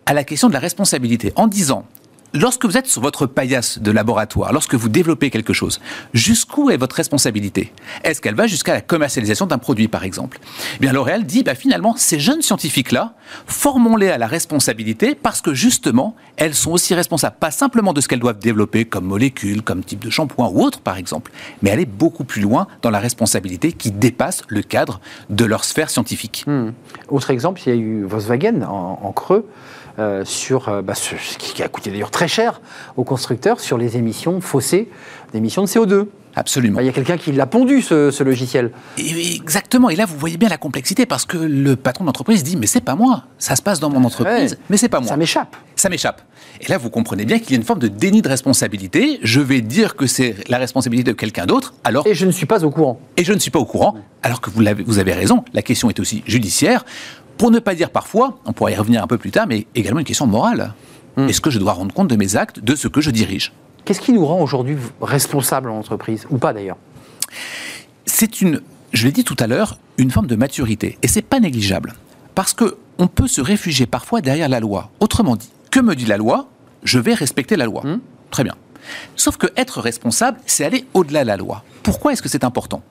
à 0.06 0.14
la 0.14 0.24
question 0.24 0.48
de 0.48 0.54
la 0.54 0.60
responsabilité 0.60 1.34
en 1.36 1.48
disant 1.48 1.86
lorsque 2.34 2.66
vous 2.66 2.78
êtes 2.78 2.88
sur 2.88 3.02
votre 3.02 3.26
paillasse 3.26 3.80
de 3.80 3.92
laboratoire, 3.92 4.54
lorsque 4.54 4.76
vous 4.76 4.90
développez 4.90 5.30
quelque 5.30 5.54
chose, 5.54 5.80
jusqu'où 6.14 6.70
est 6.70 6.78
votre 6.78 6.96
responsabilité? 6.96 7.74
Est-ce 8.04 8.22
qu'elle 8.22 8.36
va 8.36 8.48
jusqu'à 8.48 8.74
la 8.74 8.82
commercialisation 8.82 9.46
d'un 9.46 9.58
produit, 9.58 9.88
par 9.88 10.04
exemple? 10.04 10.40
Eh 10.76 10.80
bien, 10.80 10.94
L'Oréal 10.94 11.26
dit, 11.26 11.44
bah, 11.44 11.56
finalement, 11.56 11.96
ces 11.98 12.20
jeunes 12.20 12.42
scientifiques-là, 12.42 13.14
formons-les 13.48 14.10
à 14.10 14.18
la 14.18 14.28
responsabilité 14.28 15.16
parce 15.16 15.42
que, 15.42 15.54
justement, 15.54 16.16
elles 16.38 16.56
sont 16.56 16.72
aussi 16.72 16.94
responsables, 16.94 17.38
pas 17.40 17.52
simplement 17.52 17.94
de 17.94 18.02
ce 18.02 18.08
qu'elles 18.08 18.20
doivent 18.20 18.40
développer 18.40 18.86
comme 18.86 19.06
molécule, 19.06 19.62
comme 19.62 19.84
type 19.84 20.04
de 20.04 20.10
shampoing 20.10 20.50
ou 20.50 20.64
autre, 20.64 20.82
par 20.82 20.98
exemple, 20.98 21.32
mais 21.62 21.72
aller 21.72 21.86
beaucoup 21.86 22.24
plus 22.24 22.42
loin 22.42 22.68
dans 22.82 22.90
la 22.90 23.00
responsabilité 23.00 23.72
qui 23.72 23.92
dépasse 23.92 24.44
le 24.48 24.62
cadre 24.62 25.00
de 25.30 25.46
leur 25.46 25.64
sphère 25.64 25.90
scientifique. 25.90 26.44
Hmm. 26.48 26.72
Autre 27.10 27.32
exemple, 27.32 27.62
il 27.66 27.70
y 27.70 27.72
a 27.72 27.76
eu 27.76 28.04
Volkswagen 28.04 28.62
en 28.62 29.12
creux. 29.12 29.46
Euh, 29.98 30.24
sur 30.24 30.70
euh, 30.70 30.82
bah, 30.82 30.96
ce, 30.96 31.16
qui 31.38 31.62
a 31.64 31.68
coûté 31.68 31.90
d'ailleurs 31.92 32.12
très 32.12 32.28
cher 32.28 32.62
aux 32.96 33.04
constructeurs 33.04 33.60
sur 33.60 33.78
les 33.78 33.98
émissions 33.98 34.40
faussées 34.40 34.90
d'émissions 35.34 35.64
de 35.64 35.68
CO2. 35.68 36.08
Absolument. 36.36 36.78
Bah, 36.78 36.84
il 36.84 36.86
y 36.86 36.90
a 36.90 36.94
quelqu'un 36.94 37.18
qui 37.18 37.32
l'a 37.32 37.46
pondu, 37.46 37.82
ce, 37.82 38.24
logiciel. 38.24 38.72
exactement. 38.98 39.90
Et 39.90 39.96
là, 39.96 40.06
vous 40.06 40.18
voyez 40.18 40.38
bien 40.38 40.48
la 40.48 40.58
complexité 40.58 41.06
parce 41.06 41.26
que 41.26 41.38
le 41.38 41.76
patron 41.76 42.06
d'entreprise 42.06 42.44
dit 42.44 42.56
Mais 42.56 42.68
c'est 42.68 42.82
pas 42.82 42.96
moi. 42.96 43.24
Ça 43.40 43.56
se 43.56 43.62
passe 43.62 43.80
dans 43.80 43.90
mon 43.90 44.04
entreprise, 44.04 44.58
mais 44.70 44.78
c'est 44.78 44.90
pas 44.90 45.00
moi. 45.00 45.10
Ça 45.10 45.18
m'échappe. 45.18 45.56
Ça 45.76 45.90
m'échappe. 45.90 46.22
Et 46.62 46.68
là, 46.68 46.78
vous 46.78 46.90
comprenez 46.90 47.26
bien 47.26 47.40
qu'il 47.40 47.52
y 47.52 47.54
a 47.54 47.58
une 47.58 47.64
forme 47.64 47.80
de 47.80 47.88
déni 47.88 48.22
de 48.22 48.30
responsabilité. 48.30 49.20
Je 49.24 49.42
vais 49.42 49.62
dire 49.62 49.96
que 49.96 50.08
c'est 50.08 50.36
la 50.50 50.58
responsabilité 50.58 51.12
de 51.12 51.18
quelqu'un 51.18 51.46
d'autre, 51.46 51.74
alors. 51.84 52.06
Et 52.06 52.14
je 52.14 52.26
ne 52.26 52.32
suis 52.32 52.46
pas 52.46 52.64
au 52.64 52.70
courant. 52.70 53.00
Et 53.18 53.24
je 53.24 53.34
ne 53.34 53.40
suis 53.40 53.52
pas 53.52 53.60
au 53.60 53.66
courant, 53.66 53.96
alors 54.24 54.42
que 54.42 54.50
vous, 54.50 54.66
avez, 54.66 54.84
vous 54.84 55.00
avez 55.00 55.14
raison. 55.14 55.44
La 55.54 55.62
question 55.62 55.90
est 55.90 56.00
aussi 56.00 56.24
judiciaire. 56.28 56.86
Pour 57.40 57.52
ne 57.52 57.60
pas 57.60 57.74
dire 57.74 57.90
parfois, 57.90 58.38
on 58.44 58.52
pourrait 58.52 58.74
y 58.74 58.76
revenir 58.76 59.02
un 59.02 59.08
peu 59.08 59.18
plus 59.18 59.32
tard, 59.32 59.48
mais 59.48 59.66
également 59.74 60.00
une 60.00 60.06
question 60.06 60.28
morale. 60.28 60.74
Hmm. 61.16 61.30
Est-ce 61.30 61.40
que 61.40 61.50
je 61.50 61.58
dois 61.58 61.72
rendre 61.72 61.94
compte 61.94 62.10
de 62.10 62.18
mes 62.18 62.36
actes, 62.36 62.60
de 62.60 62.76
ce 62.76 62.90
que 62.90 63.00
je 63.00 63.12
dirige? 63.12 63.54
Qu'est-ce 63.86 64.02
qui 64.02 64.12
nous 64.12 64.26
rend 64.26 64.42
aujourd'hui 64.42 64.76
responsables 65.02 65.70
en 65.70 65.80
entreprise 65.80 66.28
Ou 66.30 66.38
pas 66.38 66.52
d'ailleurs? 66.52 66.76
C'est 68.06 68.42
une, 68.42 68.60
je 68.92 69.06
l'ai 69.06 69.14
dit 69.14 69.24
tout 69.24 69.38
à 69.40 69.48
l'heure, 69.48 69.78
une 69.98 70.12
forme 70.12 70.28
de 70.28 70.36
maturité. 70.36 70.98
Et 71.02 71.08
c'est 71.08 71.22
pas 71.22 71.40
négligeable. 71.40 71.94
Parce 72.36 72.54
qu'on 72.54 73.08
peut 73.08 73.28
se 73.30 73.40
réfugier 73.40 73.86
parfois 73.86 74.20
derrière 74.20 74.50
la 74.50 74.60
loi. 74.60 74.92
Autrement 75.00 75.38
dit, 75.38 75.50
que 75.72 75.80
me 75.80 75.96
dit 75.96 76.06
la 76.06 76.18
loi 76.18 76.50
Je 76.84 77.00
vais 77.00 77.14
respecter 77.14 77.56
la 77.56 77.66
loi. 77.66 77.84
Hmm. 77.86 78.02
Très 78.32 78.44
bien. 78.44 78.56
Sauf 79.16 79.38
que 79.38 79.48
être 79.56 79.80
responsable, 79.80 80.42
c'est 80.46 80.66
aller 80.66 80.84
au-delà 80.94 81.22
de 81.22 81.28
la 81.28 81.38
loi. 81.38 81.64
Pourquoi 81.84 82.12
est-ce 82.12 82.22
que 82.22 82.28
c'est 82.28 82.44
important? 82.44 82.84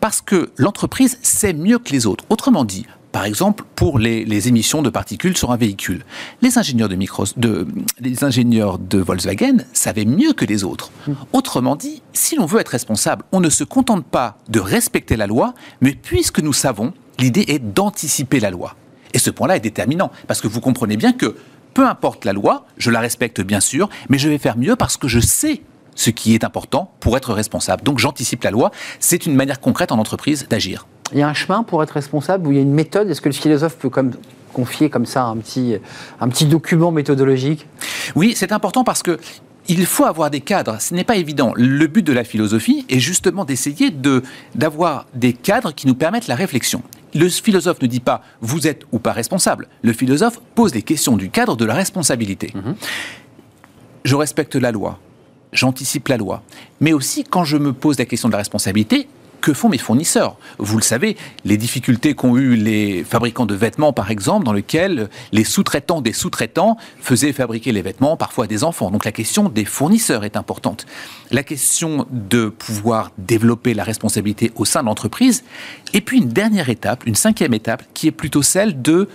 Parce 0.00 0.20
que 0.20 0.50
l'entreprise 0.56 1.16
sait 1.22 1.52
mieux 1.52 1.78
que 1.78 1.92
les 1.92 2.06
autres. 2.06 2.24
Autrement 2.28 2.64
dit, 2.64 2.86
par 3.14 3.26
exemple, 3.26 3.62
pour 3.76 4.00
les, 4.00 4.48
émissions 4.48 4.82
de 4.82 4.90
particules 4.90 5.36
sur 5.36 5.52
un 5.52 5.56
véhicule. 5.56 6.04
Les 6.42 6.58
ingénieurs 6.58 6.88
de, 6.88 6.96
de, 7.36 7.68
les 8.00 8.24
ingénieurs 8.24 8.80
de 8.80 8.98
Volkswagen 8.98 9.58
savaient 9.72 10.04
mieux 10.04 10.32
que 10.32 10.44
les 10.44 10.64
autres. 10.64 10.90
Autrement 11.32 11.76
dit, 11.76 12.02
si 12.12 12.34
l'on 12.34 12.44
veut 12.44 12.58
être 12.58 12.70
responsable, 12.70 13.24
on 13.30 13.38
ne 13.38 13.50
se 13.50 13.62
contente 13.62 14.04
pas 14.04 14.36
de 14.48 14.58
respecter 14.58 15.14
la 15.14 15.28
loi, 15.28 15.54
mais 15.80 15.92
puisque 15.92 16.40
nous 16.40 16.52
savons, 16.52 16.92
l'idée 17.20 17.44
est 17.46 17.60
d'anticiper 17.60 18.40
la 18.40 18.50
loi. 18.50 18.74
Et 19.12 19.20
ce 19.20 19.30
point-là 19.30 19.58
est 19.58 19.60
déterminant, 19.60 20.10
parce 20.26 20.40
que 20.40 20.48
vous 20.48 20.60
comprenez 20.60 20.96
bien 20.96 21.12
que 21.12 21.36
peu 21.72 21.86
importe 21.86 22.24
la 22.24 22.32
loi, 22.32 22.66
je 22.78 22.90
la 22.90 22.98
respecte 22.98 23.40
bien 23.40 23.60
sûr, 23.60 23.90
mais 24.08 24.18
je 24.18 24.28
vais 24.28 24.38
faire 24.38 24.58
mieux 24.58 24.74
parce 24.74 24.96
que 24.96 25.06
je 25.06 25.20
sais 25.20 25.62
ce 25.94 26.10
qui 26.10 26.34
est 26.34 26.42
important 26.42 26.92
pour 26.98 27.16
être 27.16 27.32
responsable. 27.32 27.84
Donc 27.84 28.00
j'anticipe 28.00 28.42
la 28.42 28.50
loi, 28.50 28.72
c'est 28.98 29.24
une 29.24 29.36
manière 29.36 29.60
concrète 29.60 29.92
en 29.92 30.00
entreprise 30.00 30.48
d'agir. 30.50 30.88
Il 31.14 31.20
y 31.20 31.22
a 31.22 31.28
un 31.28 31.34
chemin 31.34 31.62
pour 31.62 31.82
être 31.82 31.92
responsable 31.92 32.48
ou 32.48 32.52
il 32.52 32.56
y 32.56 32.58
a 32.58 32.62
une 32.62 32.74
méthode? 32.74 33.08
Est-ce 33.08 33.20
que 33.20 33.28
le 33.28 33.34
philosophe 33.34 33.76
peut 33.76 33.88
comme 33.88 34.12
confier 34.52 34.90
comme 34.90 35.06
ça 35.06 35.24
un 35.24 35.36
petit, 35.36 35.76
un 36.20 36.28
petit 36.28 36.44
document 36.44 36.90
méthodologique? 36.90 37.66
Oui, 38.16 38.34
c'est 38.36 38.52
important 38.52 38.84
parce 38.84 39.02
que 39.02 39.18
il 39.68 39.86
faut 39.86 40.04
avoir 40.04 40.30
des 40.30 40.40
cadres. 40.40 40.76
Ce 40.80 40.92
n'est 40.92 41.04
pas 41.04 41.16
évident. 41.16 41.52
Le 41.56 41.86
but 41.86 42.02
de 42.02 42.12
la 42.12 42.24
philosophie 42.24 42.84
est 42.88 42.98
justement 42.98 43.44
d'essayer 43.44 43.90
de, 43.90 44.22
d'avoir 44.54 45.06
des 45.14 45.32
cadres 45.32 45.72
qui 45.72 45.86
nous 45.86 45.94
permettent 45.94 46.26
la 46.26 46.34
réflexion. 46.34 46.82
Le 47.14 47.28
philosophe 47.28 47.80
ne 47.80 47.86
dit 47.86 48.00
pas 48.00 48.22
vous 48.40 48.66
êtes 48.66 48.82
ou 48.92 48.98
pas 48.98 49.12
responsable. 49.12 49.68
Le 49.82 49.92
philosophe 49.92 50.40
pose 50.54 50.74
les 50.74 50.82
questions 50.82 51.16
du 51.16 51.30
cadre 51.30 51.56
de 51.56 51.64
la 51.64 51.74
responsabilité. 51.74 52.50
Mhm. 52.54 52.74
Je 54.04 54.16
respecte 54.16 54.56
la 54.56 54.72
loi. 54.72 54.98
J'anticipe 55.52 56.08
la 56.08 56.16
loi. 56.16 56.42
Mais 56.80 56.92
aussi, 56.92 57.24
quand 57.24 57.44
je 57.44 57.56
me 57.56 57.72
pose 57.72 57.98
la 57.98 58.04
question 58.04 58.28
de 58.28 58.32
la 58.32 58.38
responsabilité, 58.38 59.08
que 59.44 59.52
font 59.52 59.68
mes 59.68 59.76
fournisseurs 59.76 60.38
Vous 60.56 60.78
le 60.78 60.82
savez, 60.82 61.18
les 61.44 61.58
difficultés 61.58 62.14
qu'ont 62.14 62.38
eu 62.38 62.56
les 62.56 63.04
fabricants 63.04 63.44
de 63.44 63.54
vêtements, 63.54 63.92
par 63.92 64.10
exemple, 64.10 64.46
dans 64.46 64.54
lesquels 64.54 65.10
les 65.32 65.44
sous-traitants 65.44 66.00
des 66.00 66.14
sous-traitants 66.14 66.78
faisaient 66.98 67.34
fabriquer 67.34 67.70
les 67.70 67.82
vêtements 67.82 68.16
parfois 68.16 68.46
des 68.46 68.64
enfants. 68.64 68.90
Donc 68.90 69.04
la 69.04 69.12
question 69.12 69.50
des 69.50 69.66
fournisseurs 69.66 70.24
est 70.24 70.38
importante. 70.38 70.86
La 71.30 71.42
question 71.42 72.06
de 72.10 72.48
pouvoir 72.48 73.10
développer 73.18 73.74
la 73.74 73.84
responsabilité 73.84 74.50
au 74.56 74.64
sein 74.64 74.80
de 74.80 74.86
l'entreprise. 74.86 75.44
Et 75.92 76.00
puis 76.00 76.16
une 76.16 76.30
dernière 76.30 76.70
étape, 76.70 77.04
une 77.04 77.14
cinquième 77.14 77.52
étape, 77.52 77.82
qui 77.92 78.06
est 78.06 78.12
plutôt 78.12 78.42
celle 78.42 78.80
de 78.80 79.10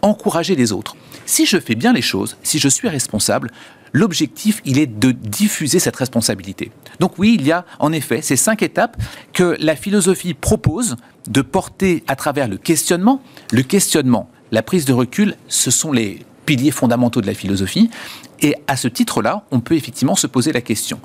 encourager 0.00 0.54
les 0.54 0.70
autres. 0.70 0.94
Si 1.26 1.44
je 1.44 1.58
fais 1.58 1.74
bien 1.74 1.92
les 1.92 2.02
choses, 2.02 2.36
si 2.44 2.60
je 2.60 2.68
suis 2.68 2.88
responsable, 2.88 3.50
L'objectif, 3.92 4.62
il 4.64 4.78
est 4.78 4.86
de 4.86 5.12
diffuser 5.12 5.78
cette 5.78 5.96
responsabilité. 5.96 6.72
Donc 6.98 7.18
oui, 7.18 7.36
il 7.38 7.46
y 7.46 7.52
a 7.52 7.64
en 7.78 7.92
effet 7.92 8.22
ces 8.22 8.36
cinq 8.36 8.62
étapes 8.62 8.96
que 9.32 9.56
la 9.60 9.76
philosophie 9.76 10.34
propose 10.34 10.96
de 11.28 11.42
porter 11.42 12.02
à 12.08 12.16
travers 12.16 12.48
le 12.48 12.56
questionnement. 12.56 13.22
Le 13.52 13.62
questionnement, 13.62 14.28
la 14.50 14.62
prise 14.62 14.84
de 14.84 14.92
recul, 14.92 15.36
ce 15.48 15.70
sont 15.70 15.92
les 15.92 16.20
piliers 16.46 16.70
fondamentaux 16.70 17.20
de 17.20 17.26
la 17.26 17.34
philosophie. 17.34 17.90
Et 18.40 18.56
à 18.66 18.76
ce 18.76 18.88
titre-là, 18.88 19.44
on 19.50 19.60
peut 19.60 19.74
effectivement 19.74 20.16
se 20.16 20.26
poser 20.26 20.52
la 20.52 20.60
question. 20.60 20.98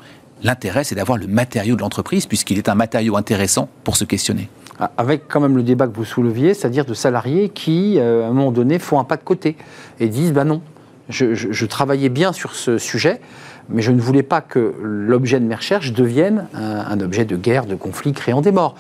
L'intérêt, 0.43 0.83
c'est 0.83 0.95
d'avoir 0.95 1.17
le 1.17 1.27
matériau 1.27 1.75
de 1.75 1.81
l'entreprise, 1.81 2.25
puisqu'il 2.25 2.57
est 2.57 2.69
un 2.69 2.75
matériau 2.75 3.17
intéressant 3.17 3.69
pour 3.83 3.97
se 3.97 4.05
questionner. 4.05 4.49
Ah, 4.79 4.91
avec 4.97 5.27
quand 5.27 5.39
même 5.39 5.57
le 5.57 5.63
débat 5.63 5.87
que 5.87 5.95
vous 5.95 6.05
souleviez, 6.05 6.53
c'est-à-dire 6.53 6.85
de 6.85 6.93
salariés 6.93 7.49
qui, 7.49 7.97
euh, 7.97 8.25
à 8.25 8.27
un 8.27 8.33
moment 8.33 8.51
donné, 8.51 8.77
font 8.77 8.99
un 8.99 9.03
pas 9.03 9.17
de 9.17 9.23
côté 9.23 9.55
et 9.99 10.07
disent, 10.07 10.33
bah 10.33 10.43
non, 10.43 10.61
je, 11.09 11.65
travaillais 11.65 12.09
bien 12.09 12.33
sur 12.33 12.55
ce 12.55 12.77
sujet, 12.77 13.21
mais 13.69 13.81
je 13.81 13.91
ne 13.91 13.99
voulais 13.99 14.23
pas 14.23 14.41
que 14.41 14.73
l'objet 14.81 15.39
de 15.39 15.45
mes 15.45 15.55
recherches 15.55 15.93
devienne 15.93 16.47
un, 16.53 16.99
objet 16.99 17.25
de 17.25 17.35
guerre, 17.35 17.65
de 17.65 17.75
conflit, 17.75 18.13
créant 18.13 18.41
des 18.41 18.51
morts. 18.51 18.75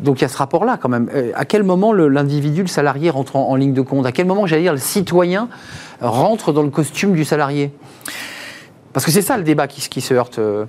Donc 0.00 0.20
il 0.20 0.22
y 0.22 0.24
a 0.24 0.28
ce 0.28 0.36
rapport-là 0.36 0.78
quand 0.80 0.88
même. 0.88 1.08
Euh, 1.14 1.32
à 1.34 1.44
quel 1.44 1.62
moment 1.62 1.92
l'individu, 1.92 2.62
le, 2.62 2.68
salarié 2.68 3.10
rentre 3.10 3.36
en, 3.36 3.54
ligne 3.56 3.72
de 3.72 3.82
compte? 3.82 4.06
À 4.06 4.12
quel 4.12 4.26
moment, 4.26 4.46
j'allais 4.46 4.62
dire, 4.62 4.72
le 4.72 4.78
citoyen 4.78 5.48
rentre 6.00 6.52
dans 6.52 6.62
le 6.62 6.70
costume 6.70 7.14
du 7.14 7.24
salarié? 7.24 7.72
Parce 8.92 9.04
que 9.04 9.12
c'est 9.12 9.22
ça 9.22 9.36
le 9.36 9.44
débat 9.44 9.66
qui, 9.66 9.80
qui 9.88 10.00
se 10.00 10.14
heurte. 10.14 10.38
Euh. 10.38 10.66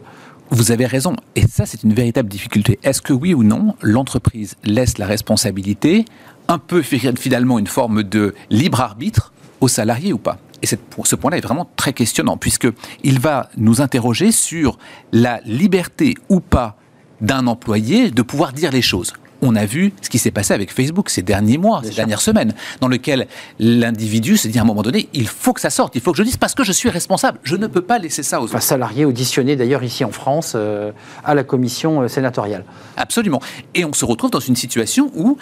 Vous 0.51 0.71
avez 0.71 0.87
raison. 0.87 1.15
Et 1.35 1.47
ça, 1.47 1.65
c'est 1.65 1.83
une 1.83 1.93
véritable 1.93 2.27
difficulté. 2.27 2.79
Est-ce 2.83 3.01
que 3.03 3.13
oui 3.13 3.35
ou 3.35 3.43
non, 3.43 3.75
l'entreprise 3.81 4.55
laisse 4.63 4.97
la 4.97 5.05
responsabilité, 5.05 6.05
un 6.47 6.57
peu 6.57 6.81
finalement 6.81 7.59
une 7.59 7.67
forme 7.67 8.01
de 8.01 8.33
libre 8.49 8.81
arbitre, 8.81 9.31
aux 9.61 9.67
salariés 9.67 10.11
ou 10.11 10.17
pas? 10.17 10.39
Et 10.61 10.67
ce 10.67 11.15
point-là 11.15 11.37
est 11.37 11.41
vraiment 11.41 11.69
très 11.75 11.93
questionnant, 11.93 12.37
puisqu'il 12.37 13.19
va 13.19 13.49
nous 13.57 13.81
interroger 13.81 14.31
sur 14.31 14.77
la 15.11 15.41
liberté 15.45 16.15
ou 16.29 16.39
pas 16.39 16.77
d'un 17.21 17.47
employé 17.47 18.11
de 18.11 18.21
pouvoir 18.21 18.53
dire 18.53 18.71
les 18.71 18.81
choses. 18.81 19.13
On 19.41 19.55
a 19.55 19.65
vu 19.65 19.93
ce 20.01 20.09
qui 20.09 20.19
s'est 20.19 20.31
passé 20.31 20.53
avec 20.53 20.71
Facebook 20.71 21.09
ces 21.09 21.21
derniers 21.21 21.57
mois, 21.57 21.81
ces 21.83 21.93
dernières 21.93 22.19
semaines, 22.19 22.53
dans 22.81 22.89
lequel 22.89 23.27
l'individu 23.57 24.35
se 24.35 24.49
dit 24.49 24.59
à 24.59 24.63
un 24.63 24.65
moment 24.65 24.81
donné, 24.81 25.07
il 25.13 25.27
faut 25.27 25.53
que 25.53 25.61
ça 25.61 25.69
sorte, 25.69 25.95
il 25.95 26.01
faut 26.01 26.11
que 26.11 26.17
je 26.17 26.23
dise 26.23 26.35
parce 26.35 26.55
que 26.55 26.63
je 26.63 26.73
suis 26.73 26.89
responsable. 26.89 27.39
Je 27.43 27.55
ne 27.55 27.67
peux 27.67 27.81
pas 27.81 27.99
laisser 27.99 28.21
ça 28.21 28.41
aux 28.41 28.45
autres. 28.45 28.55
Un 28.57 28.59
salarié 28.59 29.05
auditionné 29.05 29.55
d'ailleurs 29.55 29.83
ici 29.83 30.03
en 30.03 30.11
France 30.11 30.53
euh, 30.55 30.91
à 31.23 31.35
la 31.35 31.45
commission 31.45 32.01
euh, 32.01 32.07
sénatoriale. 32.09 32.65
Absolument. 32.97 33.41
Et 33.75 33.85
on 33.85 33.93
se 33.93 34.03
retrouve 34.03 34.31
dans 34.31 34.41
une 34.41 34.57
situation 34.57 35.09
où 35.15 35.37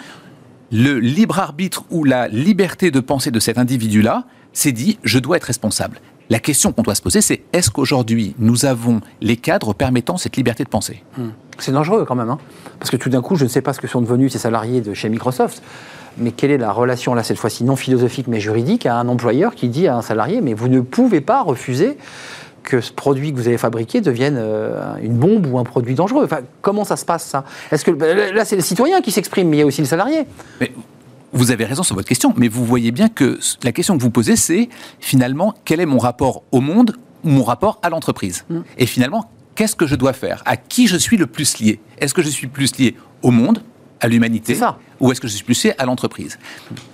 le 0.70 1.00
libre 1.00 1.38
arbitre 1.40 1.84
ou 1.90 2.04
la 2.04 2.28
liberté 2.28 2.90
de 2.90 3.00
penser 3.00 3.30
de 3.30 3.40
cet 3.40 3.58
individu-là 3.58 4.26
s'est 4.52 4.72
dit 4.72 4.98
je 5.02 5.18
dois 5.18 5.36
être 5.36 5.44
responsable. 5.44 6.00
La 6.30 6.40
question 6.40 6.72
qu'on 6.72 6.82
doit 6.82 6.94
se 6.94 7.00
poser, 7.00 7.22
c'est 7.22 7.42
est-ce 7.54 7.70
qu'aujourd'hui 7.70 8.34
nous 8.38 8.66
avons 8.66 9.00
les 9.22 9.36
cadres 9.36 9.72
permettant 9.72 10.18
cette 10.18 10.36
liberté 10.36 10.62
de 10.62 10.68
penser? 10.68 11.02
Hmm. 11.16 11.30
C'est 11.58 11.72
dangereux 11.72 12.04
quand 12.06 12.14
même, 12.14 12.28
hein 12.28 12.38
parce 12.78 12.90
que 12.90 12.96
tout 12.96 13.08
d'un 13.08 13.22
coup, 13.22 13.34
je 13.36 13.44
ne 13.44 13.48
sais 13.48 13.62
pas 13.62 13.72
ce 13.72 13.80
que 13.80 13.88
sont 13.88 14.00
devenus 14.00 14.32
ces 14.32 14.38
salariés 14.38 14.80
de 14.80 14.94
chez 14.94 15.08
Microsoft, 15.08 15.62
mais 16.18 16.32
quelle 16.32 16.50
est 16.50 16.58
la 16.58 16.70
relation 16.70 17.14
là 17.14 17.22
cette 17.22 17.38
fois-ci 17.38 17.64
non 17.64 17.76
philosophique 17.76 18.26
mais 18.28 18.40
juridique 18.40 18.86
à 18.86 18.96
un 18.96 19.08
employeur 19.08 19.54
qui 19.54 19.68
dit 19.68 19.88
à 19.88 19.96
un 19.96 20.02
salarié 20.02 20.40
mais 20.40 20.52
vous 20.52 20.68
ne 20.68 20.80
pouvez 20.80 21.20
pas 21.20 21.42
refuser 21.42 21.96
que 22.62 22.80
ce 22.80 22.92
produit 22.92 23.32
que 23.32 23.38
vous 23.38 23.48
avez 23.48 23.56
fabriqué 23.56 24.00
devienne 24.00 24.36
euh, 24.38 24.96
une 25.00 25.14
bombe 25.14 25.46
ou 25.46 25.58
un 25.58 25.64
produit 25.64 25.94
dangereux. 25.94 26.24
Enfin, 26.24 26.40
comment 26.60 26.84
ça 26.84 26.96
se 26.96 27.06
passe 27.06 27.24
ça? 27.24 27.44
Est-ce 27.72 27.84
que 27.84 27.90
là 27.90 28.44
c'est 28.44 28.56
le 28.56 28.62
citoyen 28.62 29.00
qui 29.00 29.10
s'exprime, 29.10 29.48
mais 29.48 29.56
il 29.56 29.60
y 29.60 29.62
a 29.62 29.66
aussi 29.66 29.80
le 29.80 29.86
salarié. 29.86 30.26
Mais 30.60 30.72
vous 31.32 31.50
avez 31.50 31.64
raison 31.64 31.82
sur 31.82 31.94
votre 31.94 32.08
question, 32.08 32.32
mais 32.36 32.48
vous 32.48 32.64
voyez 32.64 32.90
bien 32.90 33.08
que 33.08 33.38
la 33.62 33.72
question 33.72 33.96
que 33.96 34.02
vous 34.02 34.10
posez, 34.10 34.36
c'est 34.36 34.68
finalement 35.00 35.54
quel 35.64 35.80
est 35.80 35.86
mon 35.86 35.98
rapport 35.98 36.42
au 36.52 36.60
monde 36.60 36.96
ou 37.24 37.28
mon 37.28 37.44
rapport 37.44 37.78
à 37.82 37.90
l'entreprise 37.90 38.44
mm. 38.48 38.60
Et 38.78 38.86
finalement, 38.86 39.30
qu'est-ce 39.54 39.76
que 39.76 39.86
je 39.86 39.94
dois 39.94 40.12
faire? 40.12 40.42
À 40.46 40.56
qui 40.56 40.86
je 40.86 40.96
suis 40.96 41.16
le 41.16 41.26
plus 41.26 41.58
lié? 41.58 41.80
Est-ce 41.98 42.14
que 42.14 42.22
je 42.22 42.28
suis 42.28 42.46
plus 42.46 42.76
lié 42.78 42.96
au 43.22 43.30
monde 43.30 43.62
à 44.00 44.08
l'humanité 44.08 44.56
ou 45.00 45.10
est-ce 45.10 45.20
que 45.20 45.28
je 45.28 45.34
suis 45.34 45.44
plus 45.44 45.64
lié 45.64 45.74
à 45.78 45.84
l'entreprise? 45.84 46.38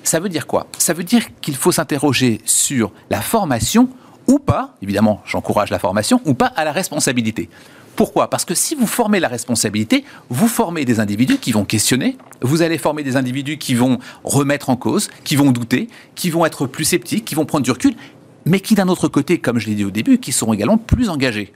Ça 0.02 0.20
veut 0.20 0.28
dire 0.28 0.46
quoi? 0.46 0.66
Ça 0.78 0.94
veut 0.94 1.04
dire 1.04 1.22
qu'il 1.40 1.56
faut 1.56 1.72
s'interroger 1.72 2.40
sur 2.44 2.92
la 3.10 3.20
formation 3.20 3.88
ou 4.26 4.38
pas, 4.38 4.74
évidemment 4.82 5.22
j'encourage 5.26 5.70
la 5.70 5.78
formation, 5.78 6.20
ou 6.24 6.34
pas 6.34 6.46
à 6.46 6.64
la 6.64 6.72
responsabilité. 6.72 7.50
Pourquoi? 7.96 8.28
Parce 8.28 8.44
que 8.44 8.54
si 8.54 8.74
vous 8.74 8.86
formez 8.86 9.20
la 9.20 9.28
responsabilité, 9.28 10.04
vous 10.28 10.48
formez 10.48 10.84
des 10.84 10.98
individus 10.98 11.38
qui 11.38 11.52
vont 11.52 11.64
questionner, 11.64 12.16
vous 12.42 12.62
allez 12.62 12.78
former 12.78 13.02
des 13.02 13.16
individus 13.16 13.56
qui 13.56 13.74
vont 13.74 13.98
remettre 14.24 14.70
en 14.70 14.76
cause, 14.76 15.10
qui 15.22 15.36
vont 15.36 15.52
douter, 15.52 15.88
qui 16.14 16.30
vont 16.30 16.44
être 16.44 16.66
plus 16.66 16.84
sceptiques, 16.84 17.24
qui 17.24 17.34
vont 17.34 17.44
prendre 17.44 17.64
du 17.64 17.70
recul, 17.70 17.94
mais 18.46 18.60
qui 18.60 18.74
d'un 18.74 18.88
autre 18.88 19.08
côté, 19.08 19.38
comme 19.38 19.58
je 19.58 19.68
l'ai 19.68 19.74
dit 19.74 19.84
au 19.84 19.90
début, 19.90 20.18
qui 20.18 20.32
seront 20.32 20.52
également 20.52 20.78
plus 20.78 21.08
engagés. 21.08 21.52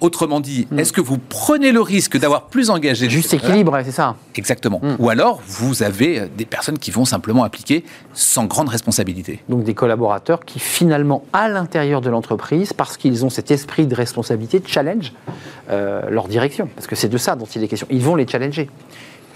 Autrement 0.00 0.40
dit, 0.40 0.66
hmm. 0.70 0.78
est-ce 0.78 0.92
que 0.92 1.00
vous 1.00 1.18
prenez 1.18 1.72
le 1.72 1.80
risque 1.80 2.18
d'avoir 2.18 2.46
plus 2.46 2.70
engagé 2.70 3.08
Juste 3.08 3.34
équilibre, 3.34 3.78
c'est 3.84 3.92
ça. 3.92 4.16
Exactement. 4.34 4.80
Hmm. 4.82 4.96
Ou 4.98 5.10
alors, 5.10 5.40
vous 5.46 5.82
avez 5.82 6.20
euh, 6.20 6.26
des 6.36 6.44
personnes 6.44 6.78
qui 6.78 6.90
vont 6.90 7.04
simplement 7.04 7.44
appliquer 7.44 7.84
sans 8.12 8.44
grande 8.44 8.68
responsabilité. 8.68 9.40
Donc 9.48 9.64
des 9.64 9.74
collaborateurs 9.74 10.44
qui 10.44 10.58
finalement, 10.58 11.24
à 11.32 11.48
l'intérieur 11.48 12.00
de 12.00 12.10
l'entreprise, 12.10 12.72
parce 12.72 12.96
qu'ils 12.96 13.24
ont 13.24 13.30
cet 13.30 13.50
esprit 13.50 13.86
de 13.86 13.94
responsabilité, 13.94 14.62
challenge 14.64 15.12
euh, 15.70 16.08
leur 16.10 16.28
direction. 16.28 16.68
Parce 16.74 16.86
que 16.86 16.96
c'est 16.96 17.08
de 17.08 17.18
ça 17.18 17.36
dont 17.36 17.46
il 17.46 17.62
est 17.62 17.68
question. 17.68 17.86
Ils 17.90 18.02
vont 18.02 18.16
les 18.16 18.26
challenger 18.26 18.68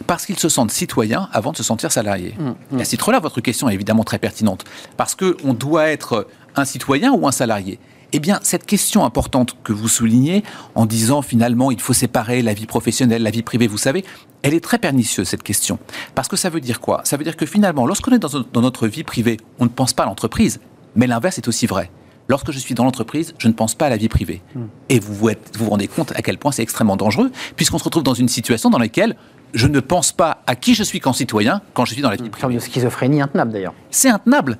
parce 0.06 0.24
qu'ils 0.24 0.38
se 0.38 0.48
sentent 0.48 0.70
citoyens 0.70 1.28
avant 1.30 1.52
de 1.52 1.58
se 1.58 1.62
sentir 1.62 1.92
salariés. 1.92 2.34
Hmm. 2.38 2.78
Et 2.78 2.82
à 2.82 2.84
ce 2.84 2.90
titre-là, 2.90 3.20
votre 3.20 3.42
question 3.42 3.68
est 3.68 3.74
évidemment 3.74 4.02
très 4.02 4.18
pertinente, 4.18 4.64
parce 4.96 5.14
qu'on 5.14 5.52
doit 5.52 5.88
être 5.88 6.26
un 6.56 6.64
citoyen 6.64 7.12
ou 7.12 7.28
un 7.28 7.32
salarié 7.32 7.78
eh 8.12 8.20
bien, 8.20 8.40
cette 8.42 8.66
question 8.66 9.04
importante 9.04 9.56
que 9.62 9.72
vous 9.72 9.88
soulignez 9.88 10.42
en 10.74 10.86
disant 10.86 11.22
finalement 11.22 11.70
il 11.70 11.80
faut 11.80 11.92
séparer 11.92 12.42
la 12.42 12.54
vie 12.54 12.66
professionnelle, 12.66 13.22
la 13.22 13.30
vie 13.30 13.42
privée, 13.42 13.66
vous 13.66 13.78
savez, 13.78 14.04
elle 14.42 14.54
est 14.54 14.64
très 14.64 14.78
pernicieuse 14.78 15.28
cette 15.28 15.42
question. 15.42 15.78
Parce 16.14 16.28
que 16.28 16.36
ça 16.36 16.50
veut 16.50 16.60
dire 16.60 16.80
quoi? 16.80 17.02
Ça 17.04 17.16
veut 17.16 17.24
dire 17.24 17.36
que 17.36 17.46
finalement, 17.46 17.86
lorsqu'on 17.86 18.12
est 18.12 18.18
dans, 18.18 18.60
notre 18.60 18.88
vie 18.88 19.04
privée, 19.04 19.38
on 19.58 19.64
ne 19.64 19.70
pense 19.70 19.92
pas 19.92 20.04
à 20.04 20.06
l'entreprise. 20.06 20.60
Mais 20.96 21.06
l'inverse 21.06 21.38
est 21.38 21.46
aussi 21.46 21.66
vrai. 21.66 21.90
Lorsque 22.28 22.52
je 22.52 22.58
suis 22.58 22.74
dans 22.74 22.84
l'entreprise, 22.84 23.34
je 23.38 23.48
ne 23.48 23.52
pense 23.52 23.74
pas 23.74 23.86
à 23.86 23.90
la 23.90 23.96
vie 23.96 24.08
privée. 24.08 24.40
Hmm. 24.54 24.66
Et 24.88 24.98
vous 24.98 25.14
vous, 25.14 25.30
vous 25.58 25.70
rendez 25.70 25.88
compte 25.88 26.12
à 26.12 26.22
quel 26.22 26.38
point 26.38 26.52
c'est 26.52 26.62
extrêmement 26.62 26.96
dangereux, 26.96 27.30
puisqu'on 27.56 27.78
se 27.78 27.84
retrouve 27.84 28.04
dans 28.04 28.14
une 28.14 28.28
situation 28.28 28.70
dans 28.70 28.78
laquelle 28.78 29.16
je 29.54 29.66
ne 29.66 29.80
pense 29.80 30.12
pas 30.12 30.42
à 30.46 30.54
qui 30.54 30.74
je 30.74 30.82
suis 30.82 31.00
qu'en 31.00 31.12
citoyen 31.12 31.60
quand 31.74 31.84
je 31.84 31.94
suis 31.94 32.02
dans 32.02 32.10
la 32.10 32.16
vie 32.16 32.30
privée. 32.30 32.54
Une 32.54 32.60
schizophrénie 32.60 33.20
intenable 33.20 33.52
d'ailleurs. 33.52 33.74
C'est 33.90 34.08
intenable. 34.08 34.58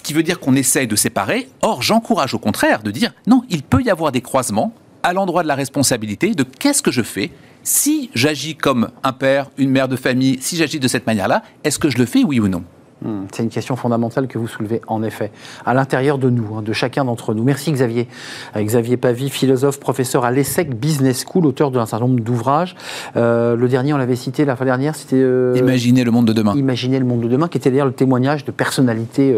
Ce 0.00 0.02
qui 0.02 0.14
veut 0.14 0.22
dire 0.22 0.40
qu'on 0.40 0.56
essaye 0.56 0.86
de 0.86 0.96
séparer. 0.96 1.50
Or, 1.60 1.82
j'encourage 1.82 2.32
au 2.32 2.38
contraire 2.38 2.82
de 2.82 2.90
dire 2.90 3.12
non, 3.26 3.42
il 3.50 3.62
peut 3.62 3.82
y 3.82 3.90
avoir 3.90 4.12
des 4.12 4.22
croisements 4.22 4.72
à 5.02 5.12
l'endroit 5.12 5.42
de 5.42 5.48
la 5.48 5.54
responsabilité 5.54 6.34
de 6.34 6.42
qu'est-ce 6.42 6.80
que 6.80 6.90
je 6.90 7.02
fais 7.02 7.30
si 7.64 8.08
j'agis 8.14 8.56
comme 8.56 8.88
un 9.02 9.12
père, 9.12 9.50
une 9.58 9.68
mère 9.68 9.88
de 9.88 9.96
famille, 9.96 10.38
si 10.40 10.56
j'agis 10.56 10.80
de 10.80 10.88
cette 10.88 11.06
manière-là, 11.06 11.42
est-ce 11.64 11.78
que 11.78 11.90
je 11.90 11.98
le 11.98 12.06
fais, 12.06 12.24
oui 12.24 12.40
ou 12.40 12.48
non? 12.48 12.64
Hmm, 13.02 13.24
c'est 13.32 13.42
une 13.42 13.48
question 13.48 13.76
fondamentale 13.76 14.28
que 14.28 14.38
vous 14.38 14.46
soulevez, 14.46 14.82
en 14.86 15.02
effet, 15.02 15.30
à 15.64 15.72
l'intérieur 15.72 16.18
de 16.18 16.28
nous, 16.28 16.56
hein, 16.56 16.62
de 16.62 16.72
chacun 16.72 17.04
d'entre 17.04 17.32
nous. 17.32 17.42
Merci 17.42 17.72
Xavier. 17.72 18.08
Euh, 18.56 18.62
Xavier 18.62 18.96
Pavie, 18.98 19.30
philosophe, 19.30 19.80
professeur 19.80 20.24
à 20.24 20.30
l'ESSEC 20.30 20.74
Business 20.74 21.24
School, 21.24 21.46
auteur 21.46 21.70
d'un 21.70 21.86
certain 21.86 22.06
nombre 22.06 22.20
d'ouvrages. 22.20 22.76
Euh, 23.16 23.56
le 23.56 23.68
dernier, 23.68 23.94
on 23.94 23.96
l'avait 23.96 24.16
cité 24.16 24.44
la 24.44 24.54
fin 24.54 24.66
dernière, 24.66 24.94
c'était... 24.96 25.16
Euh, 25.16 25.56
Imaginer 25.56 26.04
le 26.04 26.10
monde 26.10 26.26
de 26.26 26.32
demain. 26.32 26.54
Imaginer 26.54 26.98
le 26.98 27.06
monde 27.06 27.20
de 27.20 27.28
demain, 27.28 27.48
qui 27.48 27.56
était 27.56 27.70
d'ailleurs 27.70 27.86
le 27.86 27.92
témoignage 27.92 28.44
de 28.44 28.50
personnalités 28.50 29.34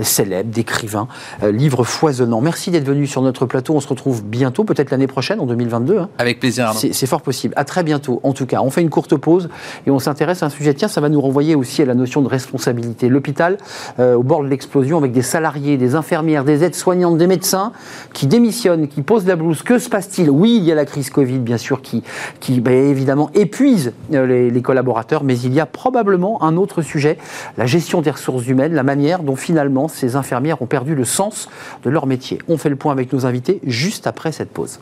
célèbres, 0.00 0.50
d'écrivains, 0.50 1.08
livre 1.42 1.84
foisonnant. 1.84 2.40
Merci 2.40 2.70
d'être 2.70 2.84
venu 2.84 3.06
sur 3.06 3.22
notre 3.22 3.46
plateau. 3.46 3.74
On 3.74 3.80
se 3.80 3.88
retrouve 3.88 4.24
bientôt, 4.24 4.64
peut-être 4.64 4.90
l'année 4.90 5.06
prochaine, 5.06 5.40
en 5.40 5.46
2022. 5.46 5.98
Hein. 5.98 6.08
Avec 6.18 6.40
plaisir. 6.40 6.72
C'est 6.74 7.06
fort 7.06 7.22
possible. 7.22 7.54
À 7.56 7.64
très 7.64 7.82
bientôt, 7.82 8.20
en 8.22 8.32
tout 8.32 8.46
cas. 8.46 8.60
On 8.62 8.70
fait 8.70 8.82
une 8.82 8.90
courte 8.90 9.16
pause 9.16 9.48
et 9.86 9.90
on 9.90 9.98
s'intéresse 9.98 10.42
à 10.42 10.46
un 10.46 10.50
sujet. 10.50 10.74
Tiens, 10.74 10.88
ça 10.88 11.00
va 11.00 11.08
nous 11.08 11.20
renvoyer 11.20 11.54
aussi 11.54 11.82
à 11.82 11.84
la 11.84 11.94
notion 11.94 12.22
de 12.22 12.28
responsabilité. 12.28 13.01
L'hôpital 13.08 13.58
euh, 13.98 14.14
au 14.14 14.22
bord 14.22 14.42
de 14.42 14.48
l'explosion 14.48 14.98
avec 14.98 15.12
des 15.12 15.22
salariés, 15.22 15.76
des 15.76 15.94
infirmières, 15.94 16.44
des 16.44 16.64
aides-soignantes, 16.64 17.18
des 17.18 17.26
médecins 17.26 17.72
qui 18.12 18.26
démissionnent, 18.26 18.88
qui 18.88 19.02
posent 19.02 19.26
la 19.26 19.36
blouse. 19.36 19.62
Que 19.62 19.78
se 19.78 19.88
passe-t-il? 19.88 20.30
Oui, 20.30 20.56
il 20.56 20.64
y 20.64 20.72
a 20.72 20.74
la 20.74 20.84
crise 20.84 21.10
Covid, 21.10 21.38
bien 21.38 21.58
sûr, 21.58 21.82
qui, 21.82 22.02
qui 22.40 22.60
bah, 22.60 22.72
évidemment 22.72 23.30
épuise 23.34 23.92
euh, 24.12 24.50
les 24.50 24.62
collaborateurs, 24.62 25.24
mais 25.24 25.38
il 25.38 25.52
y 25.52 25.60
a 25.60 25.66
probablement 25.66 26.42
un 26.42 26.56
autre 26.56 26.82
sujet, 26.82 27.18
la 27.56 27.66
gestion 27.66 28.02
des 28.02 28.10
ressources 28.10 28.46
humaines, 28.46 28.74
la 28.74 28.82
manière 28.82 29.22
dont 29.22 29.36
finalement 29.36 29.88
ces 29.88 30.16
infirmières 30.16 30.62
ont 30.62 30.66
perdu 30.66 30.94
le 30.94 31.04
sens 31.04 31.48
de 31.84 31.90
leur 31.90 32.06
métier. 32.06 32.38
On 32.48 32.56
fait 32.56 32.70
le 32.70 32.76
point 32.76 32.92
avec 32.92 33.12
nos 33.12 33.26
invités 33.26 33.60
juste 33.64 34.06
après 34.06 34.32
cette 34.32 34.50
pause. 34.50 34.80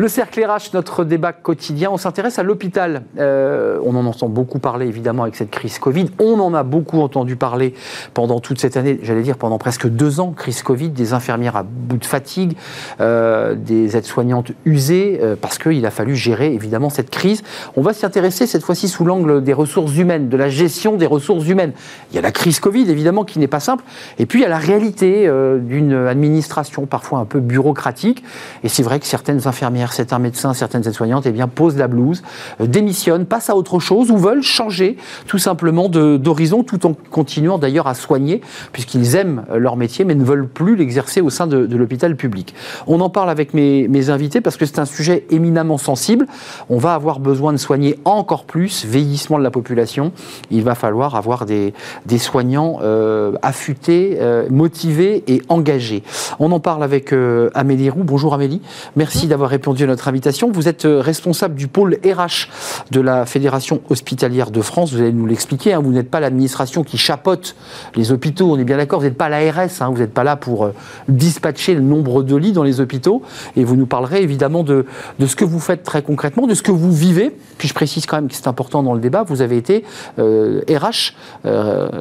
Le 0.00 0.08
cercle 0.08 0.42
RH, 0.42 0.72
notre 0.72 1.04
débat 1.04 1.34
quotidien, 1.34 1.90
on 1.92 1.98
s'intéresse 1.98 2.38
à 2.38 2.42
l'hôpital. 2.42 3.02
Euh, 3.18 3.78
on 3.84 3.94
en 3.94 4.06
entend 4.06 4.30
beaucoup 4.30 4.58
parler 4.58 4.86
évidemment 4.86 5.24
avec 5.24 5.36
cette 5.36 5.50
crise 5.50 5.78
Covid. 5.78 6.06
On 6.18 6.40
en 6.40 6.54
a 6.54 6.62
beaucoup 6.62 7.02
entendu 7.02 7.36
parler 7.36 7.74
pendant 8.14 8.40
toute 8.40 8.58
cette 8.58 8.78
année, 8.78 8.98
j'allais 9.02 9.20
dire 9.20 9.36
pendant 9.36 9.58
presque 9.58 9.86
deux 9.86 10.18
ans, 10.18 10.32
crise 10.32 10.62
Covid, 10.62 10.88
des 10.88 11.12
infirmières 11.12 11.54
à 11.54 11.64
bout 11.64 11.98
de 11.98 12.06
fatigue, 12.06 12.56
euh, 13.02 13.54
des 13.54 13.94
aides-soignantes 13.94 14.52
usées, 14.64 15.20
euh, 15.22 15.36
parce 15.38 15.58
qu'il 15.58 15.84
a 15.84 15.90
fallu 15.90 16.16
gérer 16.16 16.54
évidemment 16.54 16.88
cette 16.88 17.10
crise. 17.10 17.42
On 17.76 17.82
va 17.82 17.92
s'y 17.92 18.06
intéresser 18.06 18.46
cette 18.46 18.62
fois-ci 18.62 18.88
sous 18.88 19.04
l'angle 19.04 19.44
des 19.44 19.52
ressources 19.52 19.94
humaines, 19.98 20.30
de 20.30 20.36
la 20.38 20.48
gestion 20.48 20.96
des 20.96 21.04
ressources 21.04 21.46
humaines. 21.46 21.72
Il 22.10 22.16
y 22.16 22.18
a 22.18 22.22
la 22.22 22.32
crise 22.32 22.58
Covid 22.58 22.90
évidemment 22.90 23.24
qui 23.24 23.38
n'est 23.38 23.48
pas 23.48 23.60
simple, 23.60 23.84
et 24.18 24.24
puis 24.24 24.38
il 24.38 24.42
y 24.44 24.46
a 24.46 24.48
la 24.48 24.56
réalité 24.56 25.30
d'une 25.60 25.92
administration 25.92 26.86
parfois 26.86 27.18
un 27.18 27.26
peu 27.26 27.40
bureaucratique. 27.40 28.24
Et 28.64 28.70
c'est 28.70 28.82
vrai 28.82 28.98
que 28.98 29.06
certaines 29.06 29.46
infirmières 29.46 29.89
certains 29.92 30.18
médecins, 30.18 30.54
certaines 30.54 30.86
aides-soignantes, 30.86 31.26
eh 31.26 31.32
bien, 31.32 31.48
posent 31.48 31.76
la 31.76 31.88
blouse, 31.88 32.22
euh, 32.60 32.66
démissionnent, 32.66 33.26
passent 33.26 33.50
à 33.50 33.56
autre 33.56 33.78
chose 33.78 34.10
ou 34.10 34.16
veulent 34.16 34.42
changer 34.42 34.96
tout 35.26 35.38
simplement 35.38 35.88
d'horizon 35.88 36.62
tout 36.62 36.86
en 36.86 36.94
continuant 37.10 37.58
d'ailleurs 37.58 37.86
à 37.86 37.94
soigner 37.94 38.40
puisqu'ils 38.72 39.16
aiment 39.16 39.44
euh, 39.50 39.58
leur 39.58 39.76
métier 39.76 40.04
mais 40.04 40.14
ne 40.14 40.24
veulent 40.24 40.48
plus 40.48 40.76
l'exercer 40.76 41.20
au 41.20 41.30
sein 41.30 41.46
de, 41.46 41.76
l'hôpital 41.76 42.16
public. 42.16 42.54
On 42.86 43.00
en 43.00 43.08
parle 43.08 43.30
avec 43.30 43.54
mes, 43.54 44.10
invités 44.10 44.40
parce 44.40 44.56
que 44.56 44.66
c'est 44.66 44.78
un 44.78 44.86
sujet 44.86 45.26
éminemment 45.30 45.78
sensible. 45.78 46.26
On 46.68 46.78
va 46.78 46.94
avoir 46.94 47.20
besoin 47.20 47.52
de 47.52 47.58
soigner 47.58 47.98
encore 48.04 48.44
plus, 48.44 48.84
vieillissement 48.84 49.38
de 49.38 49.42
la 49.42 49.50
population. 49.50 50.12
Il 50.50 50.62
va 50.62 50.74
falloir 50.74 51.14
avoir 51.16 51.44
des, 51.44 51.74
des 52.06 52.18
soignants 52.18 52.78
euh, 52.82 53.32
affûtés, 53.42 54.18
motivés 54.50 55.22
et 55.26 55.42
engagés. 55.48 56.02
On 56.38 56.50
en 56.52 56.60
parle 56.60 56.82
avec 56.82 57.14
Amélie 57.54 57.90
Roux. 57.90 58.04
Bonjour 58.04 58.34
Amélie. 58.34 58.62
Merci 58.96 59.26
d'avoir 59.26 59.50
répondu 59.50 59.69
à 59.78 59.86
notre 59.86 60.08
invitation. 60.08 60.50
Vous 60.50 60.68
êtes 60.68 60.84
euh, 60.84 61.00
responsable 61.00 61.54
du 61.54 61.68
pôle 61.68 61.98
RH 62.04 62.48
de 62.90 63.00
la 63.00 63.26
Fédération 63.26 63.80
hospitalière 63.88 64.50
de 64.50 64.60
France. 64.60 64.92
Vous 64.92 65.00
allez 65.00 65.12
nous 65.12 65.26
l'expliquer. 65.26 65.72
Hein. 65.72 65.80
Vous 65.80 65.92
n'êtes 65.92 66.10
pas 66.10 66.20
l'administration 66.20 66.82
qui 66.82 66.98
chapote 66.98 67.54
les 67.94 68.12
hôpitaux, 68.12 68.52
on 68.52 68.58
est 68.58 68.64
bien 68.64 68.76
d'accord. 68.76 69.00
Vous 69.00 69.06
n'êtes 69.06 69.16
pas 69.16 69.28
l'ARS. 69.28 69.70
Hein. 69.80 69.90
Vous 69.90 69.98
n'êtes 69.98 70.12
pas 70.12 70.24
là 70.24 70.36
pour 70.36 70.64
euh, 70.64 70.74
dispatcher 71.08 71.74
le 71.74 71.80
nombre 71.80 72.22
de 72.22 72.36
lits 72.36 72.52
dans 72.52 72.62
les 72.62 72.80
hôpitaux. 72.80 73.22
Et 73.56 73.64
vous 73.64 73.76
nous 73.76 73.86
parlerez 73.86 74.22
évidemment 74.22 74.62
de, 74.62 74.86
de 75.18 75.26
ce 75.26 75.36
que 75.36 75.44
vous 75.44 75.60
faites 75.60 75.82
très 75.82 76.02
concrètement, 76.02 76.46
de 76.46 76.54
ce 76.54 76.62
que 76.62 76.72
vous 76.72 76.92
vivez. 76.92 77.34
Puis 77.58 77.68
je 77.68 77.74
précise 77.74 78.06
quand 78.06 78.16
même 78.16 78.28
que 78.28 78.34
c'est 78.34 78.48
important 78.48 78.82
dans 78.82 78.94
le 78.94 79.00
débat. 79.00 79.22
Vous 79.22 79.42
avez 79.42 79.56
été 79.56 79.84
RH, 80.18 81.14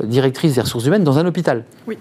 directrice 0.03 0.55
des 0.55 0.62
ressources 0.62 0.86
humaines 0.86 1.03
dans 1.03 1.19
un 1.19 1.25
hôpital. 1.25 1.63
Oui. 1.88 1.97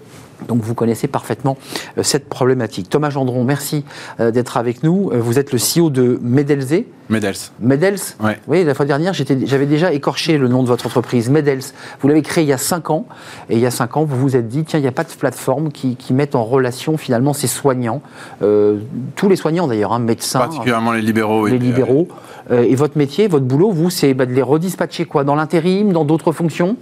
Donc 0.47 0.61
vous 0.61 0.75
connaissez 0.75 1.07
parfaitement 1.07 1.57
euh, 1.97 2.03
cette 2.03 2.29
problématique. 2.29 2.89
Thomas 2.89 3.09
Gendron, 3.09 3.43
merci 3.43 3.85
euh, 4.19 4.31
d'être 4.31 4.57
avec 4.57 4.83
nous. 4.83 5.11
Euh, 5.11 5.19
vous 5.19 5.39
êtes 5.39 5.51
le 5.51 5.59
CEO 5.59 5.89
de 5.89 6.19
Medelze. 6.21 6.83
Medels. 7.09 7.35
Medels 7.59 7.99
Ouais. 8.21 8.39
Oui, 8.47 8.63
la 8.63 8.73
fois 8.73 8.85
dernière, 8.85 9.13
j'avais 9.13 9.65
déjà 9.65 9.91
écorché 9.91 10.37
le 10.37 10.47
nom 10.47 10.63
de 10.63 10.67
votre 10.67 10.85
entreprise, 10.85 11.29
Medels. 11.29 11.63
Vous 12.01 12.07
l'avez 12.07 12.21
créé 12.21 12.43
il 12.43 12.47
y 12.47 12.53
a 12.53 12.57
5 12.57 12.89
ans. 12.91 13.05
Et 13.49 13.55
il 13.55 13.59
y 13.59 13.65
a 13.65 13.71
5 13.71 13.97
ans, 13.97 14.05
vous 14.05 14.17
vous 14.17 14.35
êtes 14.35 14.47
dit, 14.47 14.63
tiens, 14.63 14.79
il 14.79 14.83
n'y 14.83 14.87
a 14.87 14.93
pas 14.93 15.03
de 15.03 15.09
plateforme 15.09 15.71
qui, 15.71 15.95
qui 15.95 16.13
mette 16.13 16.35
en 16.35 16.43
relation 16.43 16.97
finalement 16.97 17.33
ces 17.33 17.47
soignants, 17.47 18.01
tous 18.39 19.29
les 19.29 19.35
soignants 19.35 19.67
d'ailleurs, 19.67 19.93
hein, 19.93 19.99
médecins. 19.99 20.39
Particulièrement 20.39 20.91
les 20.91 21.01
libéraux. 21.01 21.47
Les 21.47 21.57
libéraux. 21.57 22.07
et 22.51 22.75
votre 22.75 22.97
métier, 22.97 23.27
votre 23.27 23.45
boulot, 23.45 23.71
vous, 23.71 23.89
c'est 23.89 24.13
bah, 24.13 24.25
de 24.25 24.33
les 24.33 24.41
redispatcher 24.41 25.05
quoi 25.05 25.23
Dans 25.23 25.35
l'intérim, 25.35 25.91
dans 25.91 26.05
d'autres 26.05 26.31
fonctions? 26.31 26.77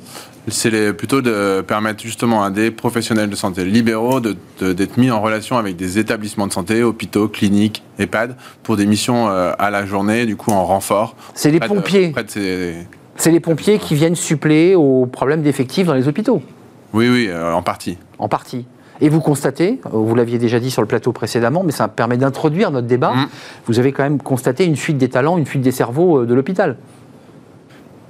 C'est 0.49 0.93
plutôt 0.93 1.21
de 1.21 1.61
permettre 1.61 2.01
justement 2.01 2.43
à 2.43 2.49
des 2.49 2.71
professionnels 2.71 3.29
de 3.29 3.35
santé 3.35 3.65
libéraux 3.65 4.21
d'être 4.21 4.97
mis 4.97 5.11
en 5.11 5.21
relation 5.21 5.57
avec 5.57 5.75
des 5.75 5.99
établissements 5.99 6.47
de 6.47 6.53
santé, 6.53 6.83
hôpitaux, 6.83 7.27
cliniques, 7.27 7.83
EHPAD, 7.99 8.35
pour 8.63 8.77
des 8.77 8.85
missions 8.85 9.27
euh, 9.29 9.51
à 9.57 9.69
la 9.69 9.85
journée, 9.85 10.25
du 10.25 10.35
coup 10.35 10.51
en 10.51 10.65
renfort. 10.65 11.15
C'est 11.33 11.51
les 11.51 11.59
pompiers. 11.59 12.13
C'est 13.19 13.31
les 13.31 13.39
pompiers 13.39 13.79
qui 13.79 13.95
viennent 13.95 14.15
suppléer 14.15 14.75
aux 14.75 15.07
problèmes 15.07 15.41
d'effectifs 15.41 15.87
dans 15.87 15.95
les 15.95 16.07
hôpitaux. 16.07 16.41
Oui, 16.93 17.09
oui, 17.09 17.27
euh, 17.29 17.51
en 17.51 17.63
partie. 17.63 17.97
En 18.19 18.27
partie. 18.27 18.65
Et 19.01 19.09
vous 19.09 19.21
constatez, 19.21 19.79
euh, 19.87 19.89
vous 19.91 20.13
l'aviez 20.13 20.37
déjà 20.37 20.59
dit 20.59 20.69
sur 20.69 20.81
le 20.81 20.87
plateau 20.87 21.11
précédemment, 21.13 21.63
mais 21.63 21.71
ça 21.71 21.87
permet 21.87 22.17
d'introduire 22.17 22.69
notre 22.69 22.87
débat, 22.87 23.13
mmh. 23.13 23.27
vous 23.65 23.79
avez 23.79 23.91
quand 23.91 24.03
même 24.03 24.21
constaté 24.21 24.65
une 24.65 24.75
fuite 24.75 24.97
des 24.97 25.09
talents, 25.09 25.37
une 25.37 25.45
fuite 25.47 25.61
des 25.61 25.71
cerveaux 25.71 26.25
de 26.25 26.33
l'hôpital. 26.33 26.77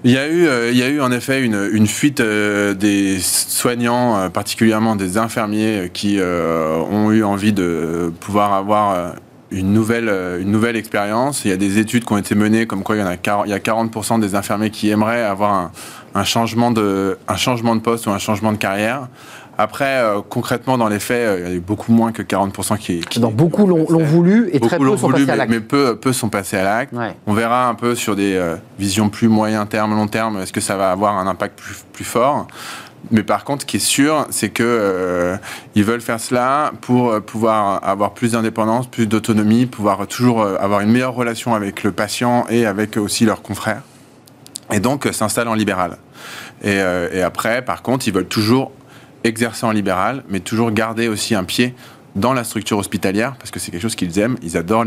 Il 0.04 0.12
y, 0.12 0.18
a 0.18 0.28
eu, 0.28 0.48
euh, 0.48 0.72
il 0.72 0.78
y 0.78 0.84
a 0.84 0.90
eu 0.90 1.02
en 1.02 1.12
effet 1.12 1.44
une, 1.44 1.88
fuite 1.88 2.20
euh, 2.20 2.76
des 2.76 3.18
soignants, 3.20 4.18
euh, 4.18 4.30
particulièrement 4.30 4.96
des 4.96 5.18
infirmiers, 5.18 5.90
qui 5.92 6.20
ont 6.22 7.12
eu 7.12 7.24
envie 7.24 7.52
de 7.52 8.14
pouvoir 8.20 8.54
avoir 8.54 9.16
une 9.52 9.72
nouvelle, 9.74 10.10
une 10.42 10.52
nouvelle 10.52 10.76
expérience. 10.76 11.46
Il 11.46 11.50
y 11.50 11.54
a 11.54 11.58
des 11.58 11.78
études 11.78 12.06
qui 12.06 12.14
ont 12.14 12.18
été 12.18 12.36
menées 12.36 12.66
comme 12.66 12.84
quoi 12.84 12.96
il 12.96 13.00
y, 13.00 13.04
en 13.04 13.08
a, 13.08 13.46
il 13.46 13.50
y 13.50 13.54
a 13.54 13.60
40% 13.60 14.20
des 14.20 14.36
infirmiers 14.36 14.70
qui 14.70 14.90
aimeraient 14.90 15.24
avoir 15.24 15.72
un, 16.14 16.24
changement 16.24 16.72
de, 16.72 17.18
un 17.28 17.36
changement 17.38 17.76
de 17.76 17.82
poste 17.82 18.08
ou 18.08 18.12
un 18.12 18.18
changement 18.18 18.52
de 18.52 18.58
carrière. 18.58 19.08
Après, 19.60 19.98
euh, 19.98 20.22
concrètement, 20.28 20.78
dans 20.78 20.88
les 20.88 21.00
faits, 21.00 21.28
euh, 21.28 21.40
il 21.40 21.48
y 21.48 21.52
a 21.52 21.56
eu 21.56 21.60
beaucoup 21.60 21.92
moins 21.92 22.12
que 22.12 22.22
40% 22.22 22.78
qui. 22.78 23.00
qui 23.00 23.20
beaucoup 23.20 23.66
l'ont 23.66 23.86
voulu 23.86 24.50
et 24.54 24.60
très 24.60 24.78
peu 24.78 24.96
sont 24.96 25.10
passés 25.10 25.30
à 25.30 25.36
l'acte. 25.36 25.52
Mais 25.52 25.60
peu, 25.60 25.96
peu 25.96 26.14
sont 26.14 26.30
passés 26.30 26.58
à 26.58 26.64
l'acte. 26.64 26.94
On 27.26 27.34
verra 27.34 27.68
un 27.68 27.74
peu 27.74 27.96
sur 27.96 28.16
des 28.16 28.36
euh, 28.36 28.56
visions 28.78 29.10
plus 29.10 29.28
moyen 29.28 29.66
terme, 29.66 29.96
long 29.96 30.08
terme, 30.08 30.40
est-ce 30.42 30.54
que 30.54 30.62
ça 30.62 30.78
va 30.78 30.92
avoir 30.92 31.18
un 31.18 31.26
impact 31.26 31.58
plus, 31.60 31.84
plus 31.92 32.06
fort 32.06 32.48
mais 33.12 33.24
par 33.24 33.44
contre, 33.44 33.64
ce 33.64 33.66
qui 33.66 33.78
est 33.78 33.80
sûr, 33.80 34.26
c'est 34.30 34.50
que 34.50 35.38
ils 35.76 35.84
veulent 35.84 36.02
faire 36.02 36.20
cela 36.20 36.72
pour 36.82 37.22
pouvoir 37.22 37.84
avoir 37.84 38.14
plus 38.14 38.34
d'indépendance, 38.34 38.88
plus 38.88 39.08
d'autonomie, 39.08 39.66
pouvoir 39.66 40.08
toujours 40.08 40.44
avoir 40.44 40.82
une 40.82 40.92
meilleure 40.92 41.14
relation 41.14 41.54
avec 41.54 41.84
le 41.84 41.92
patient 41.92 42.46
et 42.50 42.66
avec 42.66 42.98
aussi 42.98 43.26
leurs 43.26 43.42
confrères. 43.42 43.82
Et 44.72 44.80
donc 44.80 45.08
s'installer 45.12 45.50
en 45.50 45.54
libéral. 45.54 45.98
Et, 46.64 46.76
et, 46.76 47.22
après, 47.22 47.62
par 47.62 47.82
contre, 47.82 48.08
ils 48.08 48.14
veulent 48.14 48.28
toujours 48.28 48.72
exercer 49.24 49.66
en 49.66 49.72
libéral, 49.72 50.24
mais 50.30 50.40
toujours 50.40 50.72
garder 50.72 51.08
aussi 51.08 51.36
un 51.36 51.44
pied 51.44 51.76
dans 52.18 52.34
la 52.34 52.44
structure 52.44 52.78
hospitalière, 52.78 53.36
parce 53.38 53.52
que 53.52 53.60
c'est 53.60 53.72
quelque 53.72 53.82
chose 53.82 53.96
qu'ils 53.96 54.20
aiment. 54.20 54.38
Ils 54.42 54.58
adorent 54.58 54.86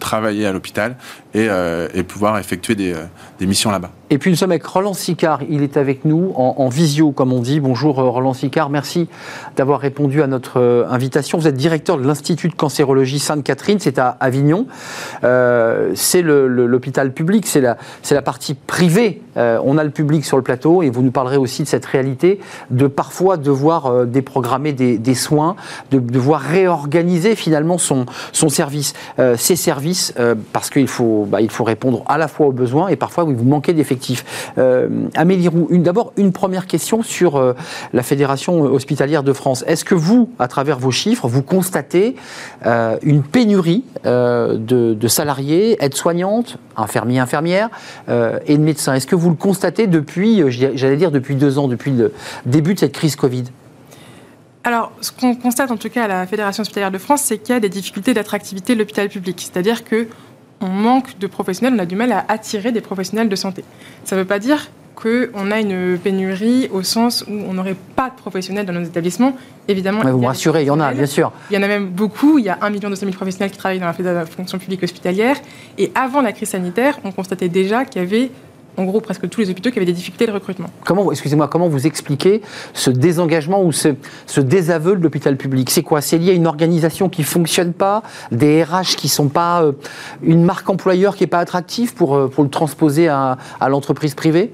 travailler 0.00 0.46
à 0.46 0.52
l'hôpital 0.52 0.96
et, 1.34 1.46
euh, 1.48 1.88
pouvoir 2.08 2.38
effectuer 2.38 2.74
des, 2.74 2.94
euh, 2.94 3.04
des 3.38 3.46
missions 3.46 3.70
là-bas. 3.70 3.92
Et 4.12 4.18
puis 4.18 4.32
nous 4.32 4.36
sommes 4.36 4.50
avec 4.50 4.64
Roland 4.64 4.92
Sicard, 4.92 5.38
il 5.48 5.62
est 5.62 5.76
avec 5.76 6.04
nous 6.04 6.32
en, 6.34 6.68
visio, 6.68 7.12
comme 7.12 7.32
on 7.32 7.38
dit. 7.38 7.60
Bonjour 7.60 8.00
euh, 8.00 8.08
Roland 8.08 8.34
Sicard, 8.34 8.68
merci 8.68 9.08
d'avoir 9.56 9.78
répondu 9.78 10.20
à 10.20 10.26
notre 10.26 10.58
euh, 10.58 10.84
invitation. 10.90 11.38
Vous 11.38 11.46
êtes 11.46 11.54
directeur 11.54 11.96
de 11.96 12.04
l'Institut 12.04 12.48
de 12.48 12.54
cancérologie 12.56 13.20
Sainte-Catherine, 13.20 13.78
c'est 13.78 14.00
à 14.00 14.16
Avignon. 14.18 14.66
Euh, 15.22 15.92
c'est 15.94 16.22
l'hôpital 16.22 17.12
public, 17.12 17.46
c'est 17.46 17.60
la, 17.60 18.22
partie 18.22 18.54
privée. 18.54 19.22
on 19.36 19.78
a 19.78 19.84
le 19.84 19.90
public 19.90 20.24
sur 20.24 20.36
le 20.36 20.42
plateau 20.42 20.82
et 20.82 20.90
vous 20.90 21.02
nous 21.02 21.12
parlerez 21.12 21.36
aussi 21.36 21.62
de 21.62 21.68
cette 21.68 21.86
réalité 21.86 22.40
de 22.70 22.88
parfois 22.88 23.36
devoir 23.36 24.06
déprogrammer 24.06 24.72
des, 24.72 25.14
soins, 25.14 25.54
de 25.92 26.00
devoir 26.00 26.40
réorganiser 26.40 27.36
finalement 27.36 27.78
son, 27.78 28.06
service, 28.32 28.92
ses 29.36 29.56
services, 29.56 30.12
parce 30.52 30.68
qu'il 30.68 30.88
bah, 31.28 31.38
faut 31.48 31.64
répondre 31.64 32.02
à 32.06 32.18
la 32.18 32.26
fois 32.26 32.48
aux 32.48 32.52
besoins 32.52 32.88
et 32.88 32.96
parfois 32.96 33.22
vous 33.24 33.44
manquez 33.44 33.72
d'effectifs 33.72 33.99
euh, 34.58 34.88
Amélie 35.14 35.48
Roux, 35.48 35.68
d'abord 35.70 36.12
une 36.16 36.32
première 36.32 36.66
question 36.66 37.02
sur 37.02 37.36
euh, 37.36 37.54
la 37.92 38.02
Fédération 38.02 38.62
hospitalière 38.62 39.22
de 39.22 39.32
France. 39.32 39.64
Est-ce 39.66 39.84
que 39.84 39.94
vous, 39.94 40.30
à 40.38 40.48
travers 40.48 40.78
vos 40.78 40.90
chiffres, 40.90 41.28
vous 41.28 41.42
constatez 41.42 42.16
euh, 42.66 42.96
une 43.02 43.22
pénurie 43.22 43.84
de, 44.04 45.08
salariés, 45.08 45.82
aides-soignantes, 45.82 46.58
infirmiers, 46.76 47.18
infirmières 47.18 47.68
et 48.08 48.56
de 48.56 48.62
médecins? 48.62 48.94
Est-ce 48.94 49.06
que 49.06 49.16
vous 49.16 49.30
le 49.30 49.36
constatez 49.36 49.86
depuis, 49.86 50.42
j'allais 50.50 50.96
dire 50.96 51.10
depuis 51.10 51.34
deux 51.34 51.58
ans, 51.58 51.68
depuis 51.68 51.90
le 51.90 52.12
début 52.46 52.74
de 52.74 52.78
cette 52.78 52.92
crise 52.92 53.16
Covid? 53.16 53.44
Alors, 54.62 54.92
ce 55.00 55.10
qu'on 55.10 55.34
constate 55.34 55.70
en 55.70 55.78
tout 55.78 55.88
cas 55.88 56.04
à 56.04 56.08
la 56.08 56.26
Fédération 56.26 56.60
hospitalière 56.60 56.90
de 56.90 56.98
France, 56.98 57.22
c'est 57.22 57.38
qu'il 57.38 57.54
y 57.54 57.56
a 57.56 57.60
des 57.60 57.70
difficultés 57.70 58.12
d'attractivité 58.12 58.74
de 58.74 58.78
l'hôpital 58.78 59.08
public. 59.08 59.40
C'est-à-dire 59.40 59.84
que 59.84 60.06
on 60.60 60.68
manque 60.68 61.18
de 61.18 61.26
professionnels, 61.26 61.74
on 61.76 61.82
a 61.82 61.86
du 61.86 61.96
mal 61.96 62.12
à 62.12 62.24
attirer 62.28 62.72
des 62.72 62.80
professionnels 62.80 63.28
de 63.28 63.36
santé. 63.36 63.64
Ça 64.04 64.16
ne 64.16 64.20
veut 64.20 64.26
pas 64.26 64.38
dire 64.38 64.68
qu'on 64.94 65.50
a 65.50 65.60
une 65.60 65.98
pénurie 65.98 66.68
au 66.72 66.82
sens 66.82 67.24
où 67.26 67.32
on 67.32 67.54
n'aurait 67.54 67.76
pas 67.96 68.10
de 68.10 68.14
professionnels 68.14 68.66
dans 68.66 68.72
nos 68.72 68.82
établissements. 68.82 69.34
Évidemment, 69.66 70.02
vous 70.02 70.26
rassurez, 70.26 70.62
il 70.62 70.66
y 70.66 70.70
en 70.70 70.80
a, 70.80 70.92
bien 70.92 71.06
sûr. 71.06 71.32
Il 71.50 71.56
y 71.56 71.58
en 71.58 71.62
a 71.62 71.68
même 71.68 71.88
beaucoup. 71.88 72.38
Il 72.38 72.44
y 72.44 72.50
a 72.50 72.58
1 72.60 72.70
million 72.70 72.90
200 72.90 73.06
000 73.06 73.12
professionnels 73.12 73.50
qui 73.50 73.56
travaillent 73.56 73.78
dans 73.78 73.94
la 74.02 74.26
fonction 74.26 74.58
publique 74.58 74.82
hospitalière. 74.82 75.36
Et 75.78 75.90
avant 75.94 76.20
la 76.20 76.32
crise 76.32 76.50
sanitaire, 76.50 76.98
on 77.04 77.12
constatait 77.12 77.48
déjà 77.48 77.84
qu'il 77.84 78.02
y 78.02 78.04
avait 78.04 78.30
en 78.76 78.84
gros 78.84 79.00
presque 79.00 79.28
tous 79.28 79.40
les 79.40 79.50
hôpitaux 79.50 79.70
qui 79.70 79.78
avaient 79.78 79.86
des 79.86 79.92
difficultés 79.92 80.26
de 80.26 80.32
recrutement. 80.32 80.68
Comment, 80.84 81.10
excusez-moi, 81.10 81.48
comment 81.48 81.68
vous 81.68 81.86
expliquez 81.86 82.42
ce 82.72 82.90
désengagement 82.90 83.62
ou 83.62 83.72
ce, 83.72 83.94
ce 84.26 84.40
désaveu 84.40 84.96
de 84.96 85.02
l'hôpital 85.02 85.36
public? 85.36 85.70
C'est 85.70 85.82
quoi? 85.82 86.00
C'est 86.00 86.18
lié 86.18 86.30
à 86.30 86.34
une 86.34 86.46
organisation 86.46 87.08
qui 87.08 87.22
fonctionne 87.22 87.72
pas, 87.72 88.02
des 88.32 88.62
RH 88.64 88.96
qui 88.96 89.08
sont 89.08 89.28
pas, 89.28 89.62
euh, 89.62 89.72
une 90.22 90.44
marque 90.44 90.68
employeur 90.70 91.16
qui 91.16 91.24
est 91.24 91.28
pas 91.28 91.40
attractive 91.40 91.94
pour, 91.94 92.16
euh, 92.16 92.28
pour 92.28 92.44
le 92.44 92.50
transposer 92.50 93.08
à, 93.08 93.38
à 93.60 93.68
l'entreprise 93.68 94.14
privée? 94.14 94.52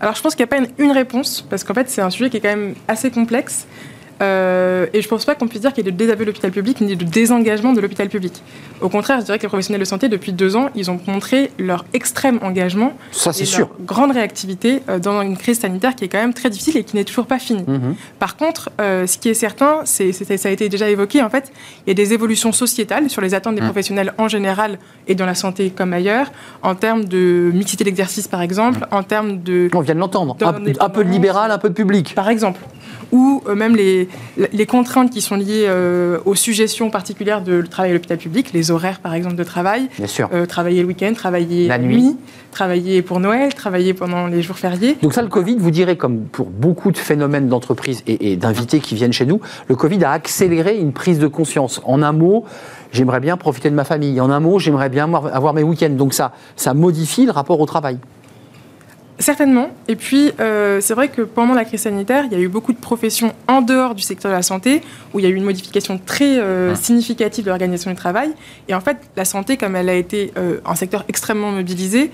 Alors 0.00 0.14
je 0.14 0.22
pense 0.22 0.34
qu'il 0.34 0.44
n'y 0.44 0.50
a 0.50 0.58
pas 0.58 0.58
une, 0.58 0.68
une 0.78 0.92
réponse, 0.92 1.44
parce 1.48 1.64
qu'en 1.64 1.74
fait 1.74 1.88
c'est 1.88 2.02
un 2.02 2.10
sujet 2.10 2.28
qui 2.30 2.36
est 2.36 2.40
quand 2.40 2.48
même 2.48 2.74
assez 2.86 3.10
complexe. 3.10 3.66
Euh, 4.22 4.86
et 4.92 5.02
je 5.02 5.06
ne 5.06 5.10
pense 5.10 5.24
pas 5.24 5.34
qu'on 5.34 5.48
puisse 5.48 5.60
dire 5.60 5.72
qu'il 5.72 5.84
y 5.84 5.88
ait 5.88 5.92
de 5.92 5.96
désaveu 5.96 6.20
de 6.20 6.30
l'hôpital 6.30 6.50
public 6.50 6.80
ni 6.80 6.96
de 6.96 7.04
désengagement 7.04 7.72
de 7.72 7.80
l'hôpital 7.80 8.08
public. 8.08 8.42
Au 8.80 8.88
contraire, 8.88 9.20
je 9.20 9.26
dirais 9.26 9.38
que 9.38 9.42
les 9.42 9.48
professionnels 9.48 9.80
de 9.80 9.86
santé, 9.86 10.08
depuis 10.08 10.32
deux 10.32 10.56
ans, 10.56 10.70
ils 10.74 10.90
ont 10.90 11.00
montré 11.06 11.50
leur 11.58 11.84
extrême 11.92 12.38
engagement 12.42 12.92
Ça, 13.12 13.30
et 13.38 13.44
leur 13.58 13.70
grande 13.80 14.12
réactivité 14.12 14.82
euh, 14.88 14.98
dans 14.98 15.20
une 15.22 15.36
crise 15.36 15.60
sanitaire 15.60 15.94
qui 15.94 16.04
est 16.04 16.08
quand 16.08 16.18
même 16.18 16.34
très 16.34 16.50
difficile 16.50 16.76
et 16.78 16.84
qui 16.84 16.96
n'est 16.96 17.04
toujours 17.04 17.26
pas 17.26 17.38
finie. 17.38 17.64
Mhm. 17.66 17.94
Par 18.18 18.36
contre, 18.36 18.70
euh, 18.80 19.06
ce 19.06 19.18
qui 19.18 19.28
est 19.28 19.34
certain, 19.34 19.80
c'est, 19.84 20.12
ça 20.12 20.48
a 20.48 20.52
été 20.52 20.68
déjà 20.68 20.88
évoqué, 20.88 21.22
en 21.22 21.30
fait, 21.30 21.52
il 21.86 21.90
y 21.90 21.92
a 21.92 21.94
des 21.94 22.12
évolutions 22.12 22.52
sociétales 22.52 23.10
sur 23.10 23.20
les 23.20 23.34
attentes 23.34 23.54
des 23.54 23.60
mhm. 23.60 23.68
professionnels 23.68 24.14
en 24.18 24.28
général 24.28 24.78
et 25.08 25.14
dans 25.14 25.26
la 25.26 25.34
santé 25.34 25.70
comme 25.70 25.92
ailleurs, 25.92 26.32
en 26.62 26.74
termes 26.74 27.04
de 27.04 27.50
mixité 27.52 27.84
d'exercice, 27.84 28.28
par 28.28 28.42
exemple, 28.42 28.86
en 28.90 29.02
termes 29.02 29.42
de... 29.42 29.68
On 29.74 29.80
vient 29.80 29.94
de 29.94 30.00
l'entendre, 30.00 30.36
un 30.40 30.88
peu 30.88 31.04
de 31.04 31.10
libéral, 31.10 31.50
un 31.50 31.58
peu 31.58 31.68
de 31.68 31.74
public. 31.74 32.14
Par 32.14 32.28
exemple 32.28 32.60
ou 33.12 33.42
euh, 33.46 33.54
même 33.54 33.76
les, 33.76 34.08
les, 34.52 34.66
contraintes 34.66 35.10
qui 35.10 35.20
sont 35.20 35.36
liées 35.36 35.66
euh, 35.68 36.18
aux 36.24 36.34
suggestions 36.34 36.90
particulières 36.90 37.42
de 37.42 37.62
travail 37.62 37.90
à 37.92 37.94
l'hôpital 37.94 38.18
public, 38.18 38.52
les 38.52 38.70
horaires 38.70 39.00
par 39.00 39.14
exemple 39.14 39.36
de 39.36 39.44
travail, 39.44 39.88
Bien 39.98 40.06
sûr. 40.06 40.28
Euh, 40.32 40.46
travailler 40.46 40.82
le 40.82 40.88
week-end, 40.88 41.12
travailler 41.14 41.68
la 41.68 41.78
nuit. 41.78 42.16
travailler 42.50 43.02
pour 43.02 43.20
Noël, 43.20 43.54
travailler 43.54 43.94
pendant 43.94 44.26
les 44.26 44.42
jours 44.42 44.56
fériés. 44.56 44.96
Donc 45.02 45.12
ça, 45.14 45.22
le 45.22 45.28
Covid, 45.28 45.56
vous 45.58 45.70
direz, 45.70 45.96
comme 45.96 46.22
pour 46.24 46.46
beaucoup 46.46 46.90
de 46.90 46.98
phénomènes 46.98 47.48
d'entreprise 47.48 48.02
et, 48.06 48.32
et 48.32 48.36
d'invités 48.36 48.80
qui 48.80 48.94
viennent 48.94 49.12
chez 49.12 49.26
nous, 49.26 49.40
le 49.68 49.76
Covid 49.76 50.02
a 50.04 50.10
accéléré 50.10 50.78
une 50.78 50.92
prise 50.92 51.18
de 51.18 51.26
conscience. 51.26 51.80
En 51.84 52.02
un 52.02 52.12
mot, 52.12 52.44
j'aimerais 52.92 53.20
bien 53.20 53.36
profiter 53.36 53.70
de 53.70 53.74
ma 53.74 53.84
famille. 53.84 54.20
En 54.20 54.30
un 54.30 54.40
mot, 54.40 54.58
j'aimerais 54.58 54.88
bien 54.88 55.12
avoir 55.12 55.54
mes 55.54 55.62
week-ends. 55.62 55.90
Donc 55.90 56.14
ça, 56.14 56.32
ça 56.56 56.74
modifie 56.74 57.26
le 57.26 57.32
rapport 57.32 57.60
au 57.60 57.66
travail. 57.66 57.98
Certainement. 59.18 59.70
Et 59.88 59.96
puis, 59.96 60.30
euh, 60.40 60.80
c'est 60.82 60.92
vrai 60.92 61.08
que 61.08 61.22
pendant 61.22 61.54
la 61.54 61.64
crise 61.64 61.82
sanitaire, 61.82 62.24
il 62.26 62.32
y 62.32 62.34
a 62.34 62.38
eu 62.38 62.48
beaucoup 62.48 62.74
de 62.74 62.78
professions 62.78 63.32
en 63.48 63.62
dehors 63.62 63.94
du 63.94 64.02
secteur 64.02 64.30
de 64.30 64.36
la 64.36 64.42
santé 64.42 64.82
où 65.14 65.18
il 65.18 65.22
y 65.22 65.26
a 65.26 65.30
eu 65.30 65.34
une 65.34 65.44
modification 65.44 65.98
très 66.04 66.38
euh, 66.38 66.74
significative 66.74 67.44
de 67.44 67.48
l'organisation 67.48 67.90
du 67.90 67.96
travail. 67.96 68.32
Et 68.68 68.74
en 68.74 68.80
fait, 68.80 68.98
la 69.16 69.24
santé, 69.24 69.56
comme 69.56 69.74
elle 69.74 69.88
a 69.88 69.94
été 69.94 70.32
euh, 70.36 70.58
un 70.66 70.74
secteur 70.74 71.04
extrêmement 71.08 71.50
mobilisé, 71.50 72.10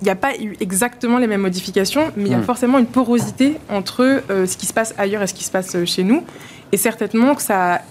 il 0.00 0.04
n'y 0.04 0.10
a 0.10 0.16
pas 0.16 0.34
eu 0.36 0.56
exactement 0.58 1.18
les 1.18 1.28
mêmes 1.28 1.42
modifications, 1.42 2.10
mais 2.16 2.24
il 2.24 2.32
y 2.32 2.34
a 2.34 2.42
forcément 2.42 2.78
une 2.78 2.86
porosité 2.86 3.58
entre 3.68 4.22
ce 4.28 4.56
qui 4.56 4.66
se 4.66 4.72
passe 4.72 4.94
ailleurs 4.98 5.22
et 5.22 5.26
ce 5.28 5.34
qui 5.34 5.44
se 5.44 5.50
passe 5.50 5.76
chez 5.84 6.02
nous. 6.02 6.24
Et 6.72 6.76
certainement 6.76 7.34
que 7.36 7.42
ça 7.42 7.82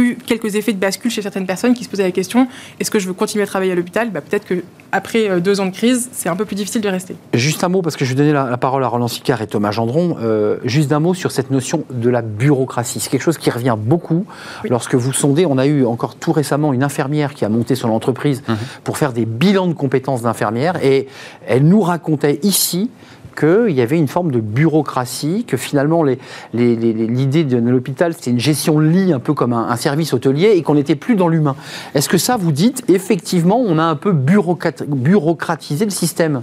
eu 0.00 0.18
quelques 0.26 0.56
effets 0.56 0.72
de 0.72 0.78
bascule 0.78 1.10
chez 1.10 1.22
certaines 1.22 1.46
personnes 1.46 1.74
qui 1.74 1.84
se 1.84 1.88
posaient 1.88 2.02
la 2.02 2.10
question 2.10 2.46
est-ce 2.80 2.90
que 2.90 2.98
je 2.98 3.06
veux 3.06 3.12
continuer 3.12 3.44
à 3.44 3.46
travailler 3.46 3.72
à 3.72 3.74
l'hôpital? 3.74 4.10
Bah, 4.10 4.20
Peut-être 4.20 4.44
que 4.46 4.62
après 4.90 5.30
euh, 5.30 5.40
deux 5.40 5.60
ans 5.60 5.66
de 5.66 5.70
crise, 5.70 6.10
c'est 6.12 6.28
un 6.28 6.36
peu 6.36 6.44
plus 6.44 6.56
difficile 6.56 6.82
de 6.82 6.88
rester. 6.88 7.16
Juste 7.32 7.64
un 7.64 7.68
mot, 7.68 7.80
parce 7.80 7.96
que 7.96 8.04
je 8.04 8.10
vais 8.10 8.16
donner 8.16 8.32
la, 8.32 8.56
parole 8.56 8.84
à 8.84 8.88
Roland 8.88 9.08
Sicard 9.08 9.40
et 9.40 9.46
Thomas 9.46 9.70
Gendron. 9.70 10.16
Euh, 10.20 10.58
juste 10.64 10.92
un 10.92 11.00
mot 11.00 11.14
sur 11.14 11.30
cette 11.30 11.50
notion 11.50 11.84
de 11.90 12.10
la 12.10 12.22
bureaucratie. 12.22 13.00
C'est 13.00 13.10
quelque 13.10 13.22
chose 13.22 13.38
qui 13.38 13.50
revient 13.50 13.76
beaucoup 13.78 14.26
lorsque 14.68 14.94
vous 14.94 15.12
sondez. 15.12 15.46
On 15.46 15.58
a 15.58 15.66
eu 15.66 15.86
encore 15.86 16.14
tout 16.16 16.32
récemment 16.32 16.72
une 16.72 16.82
infirmière 16.82 17.34
qui 17.34 17.44
a 17.44 17.48
monté 17.48 17.74
son 17.74 17.90
entreprise 17.90 18.42
mhm. 18.46 18.56
pour 18.84 18.98
faire 18.98 19.12
des 19.12 19.24
bilans 19.24 19.66
de 19.66 19.74
compétences 19.74 20.22
d'infirmière 20.22 20.82
et 20.84 21.08
elle 21.46 21.64
nous 21.64 21.80
racontait 21.80 22.38
ici 22.42 22.90
qu'il 23.34 23.70
y 23.70 23.80
avait 23.80 23.98
une 23.98 24.08
forme 24.08 24.30
de 24.30 24.40
bureaucratie, 24.40 25.44
que 25.46 25.56
finalement 25.56 26.04
l'idée 26.52 27.44
de 27.44 27.58
l'hôpital 27.58 28.14
c'était 28.14 28.30
une 28.30 28.40
gestion 28.40 28.78
de 28.78 28.84
lit 28.84 29.12
un 29.12 29.20
peu 29.20 29.34
comme 29.34 29.52
un, 29.52 29.76
service 29.76 30.12
hôtelier 30.12 30.52
et 30.54 30.62
qu'on 30.62 30.74
n'était 30.74 30.94
plus 30.94 31.16
dans 31.16 31.28
l'humain. 31.28 31.56
Est-ce 31.94 32.08
que 32.08 32.18
ça 32.18 32.36
vous 32.36 32.52
dites 32.52 32.84
effectivement 32.88 33.58
on 33.58 33.78
a 33.78 33.84
un 33.84 33.96
peu 33.96 34.12
bureaucratisé 34.12 35.84
le 35.84 35.90
système? 35.90 36.42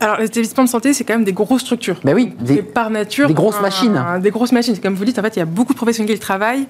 Alors, 0.00 0.18
les 0.18 0.26
établissements 0.26 0.64
de 0.64 0.68
santé, 0.68 0.92
c'est 0.92 1.02
quand 1.02 1.14
même 1.14 1.24
des 1.24 1.32
grosses 1.32 1.62
structures. 1.62 1.98
Ben 2.04 2.14
oui, 2.14 2.32
des, 2.40 2.62
par 2.62 2.90
nature. 2.90 3.26
Des 3.26 3.34
grosses 3.34 3.60
machines. 3.60 4.00
des 4.22 4.30
grosses 4.30 4.52
machines. 4.52 4.78
Comme 4.78 4.94
vous 4.94 5.04
dites, 5.04 5.18
en 5.18 5.22
fait, 5.22 5.34
il 5.36 5.40
y 5.40 5.42
a 5.42 5.46
beaucoup 5.46 5.72
de 5.72 5.76
professionnels 5.76 6.14
qui 6.14 6.20
travaillent. 6.20 6.68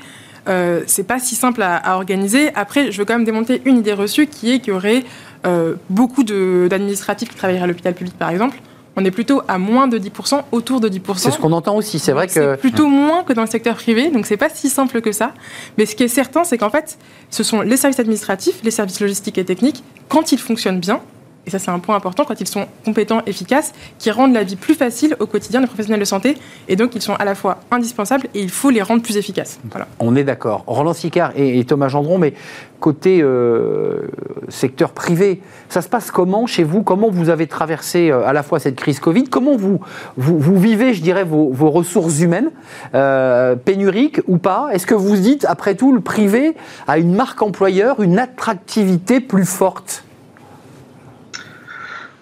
Euh, 0.49 0.81
c'est 0.87 1.03
pas 1.03 1.19
si 1.19 1.35
simple 1.35 1.62
à, 1.62 1.77
à, 1.77 1.97
organiser. 1.97 2.51
Après, 2.55 2.91
je 2.91 2.99
veux 2.99 3.05
quand 3.05 3.14
même 3.14 3.25
démonter 3.25 3.61
une 3.67 3.79
idée 3.79 3.93
reçue 3.93 4.29
qui 4.29 4.55
est 4.55 4.59
qu'il 4.61 4.73
y 4.73 4.77
aurait 4.77 5.05
euh, 5.46 5.74
beaucoup 5.90 6.24
d'administratifs 6.24 7.29
qui 7.29 7.37
travaillent 7.37 7.59
à 7.59 7.66
l'hôpital 7.66 7.94
public, 7.94 8.16
par 8.18 8.31
exemple, 8.31 8.61
on 8.96 9.05
est 9.05 9.11
plutôt 9.12 9.42
à 9.46 9.59
moins 9.59 9.87
de 9.87 9.98
10%, 9.98 10.42
autour 10.51 10.81
de 10.81 10.88
10%. 10.88 11.01
C'est 11.16 11.31
ce 11.31 11.38
qu'on 11.38 11.53
entend 11.53 11.77
aussi, 11.77 12.01
c'est 12.01 12.12
vrai 12.12 12.27
que... 12.27 12.33
C'est 12.33 12.57
plutôt 12.57 12.88
moins 12.88 13.22
que 13.22 13.33
dans 13.33 13.42
le 13.42 13.48
secteur 13.48 13.77
privé, 13.77 14.11
donc 14.11 14.27
c'est 14.27 14.37
pas 14.37 14.48
si 14.48 14.68
simple 14.68 15.01
que 15.01 15.12
ça. 15.12 15.35
Mais 15.77 15.87
ce 15.87 15.94
qui 15.94 16.03
est 16.03 16.09
certain, 16.09 16.42
c'est 16.42 16.59
qu'en 16.59 16.70
fait, 16.70 16.98
ce 17.31 17.44
sont 17.44 17.61
les 17.61 17.77
services 17.77 18.01
administratifs, 18.01 18.61
les 18.64 18.72
services 18.72 19.01
logistiques 19.01 19.38
et 19.38 19.44
techniques, 19.44 19.85
quand 20.09 20.33
ils 20.33 20.38
fonctionnent 20.38 20.81
bien, 20.81 21.01
et 21.49 21.51
ça 21.51 21.59
c'est 21.59 21.71
un 21.71 21.79
point 21.79 21.97
important, 21.97 22.25
quand 22.27 22.39
ils 22.41 22.47
sont 22.47 22.67
compétents, 22.85 23.23
efficaces, 23.27 23.73
qui 23.99 24.11
rendent 24.11 24.35
la 24.35 24.43
vie 24.43 24.57
plus 24.57 24.75
facile 24.75 25.17
au 25.19 25.27
quotidien 25.27 25.63
des 25.63 25.67
professionnels 25.67 26.01
de 26.01 26.05
santé, 26.05 26.37
et 26.69 26.77
donc 26.77 26.95
ils 26.95 27.01
sont 27.01 27.15
à 27.15 27.25
la 27.25 27.35
fois 27.35 27.61
indispensables 27.71 28.27
et 28.35 28.41
il 28.43 28.51
faut 28.51 28.69
les 28.69 28.83
rendre 28.83 29.03
plus 29.03 29.17
efficaces. 29.17 29.59
On 29.99 30.15
est 30.15 30.25
d'accord. 30.25 30.65
Roland 30.67 30.93
Sicard 30.93 31.33
et, 31.37 31.65
Thomas 31.65 31.89
Gendron, 31.89 32.19
mais 32.19 32.35
côté 32.81 33.21
euh, 33.23 34.09
secteur 34.49 34.93
privé, 34.93 35.41
ça 35.71 35.81
se 35.81 35.89
passe 35.89 36.11
comment 36.11 36.47
chez 36.47 36.65
vous? 36.65 36.83
Comment 36.83 37.11
vous 37.11 37.31
avez 37.31 37.47
traversé 37.47 38.11
euh, 38.11 38.27
à 38.27 38.35
la 38.35 38.43
fois 38.43 38.61
cette 38.61 38.77
crise 38.77 39.01
Covid? 39.01 39.25
Comment 39.25 39.57
vous, 39.57 39.81
vous, 40.17 40.59
vivez, 40.59 40.93
je 40.93 41.03
dirais, 41.03 41.25
vos, 41.25 41.71
ressources 41.71 42.21
humaines, 42.21 42.51
euh, 42.95 43.57
pénuriques 43.57 44.21
ou 44.27 44.37
pas? 44.37 44.69
Est-ce 44.73 44.87
que 44.87 44.95
vous 44.95 45.17
dites, 45.17 45.47
après 45.47 45.75
tout, 45.75 45.93
le 45.93 46.01
privé 46.01 46.55
a 46.87 46.99
une 46.99 47.15
marque 47.15 47.41
employeur, 47.41 48.03
une 48.03 48.19
attractivité 48.19 49.21
plus 49.21 49.47
forte? 49.47 50.05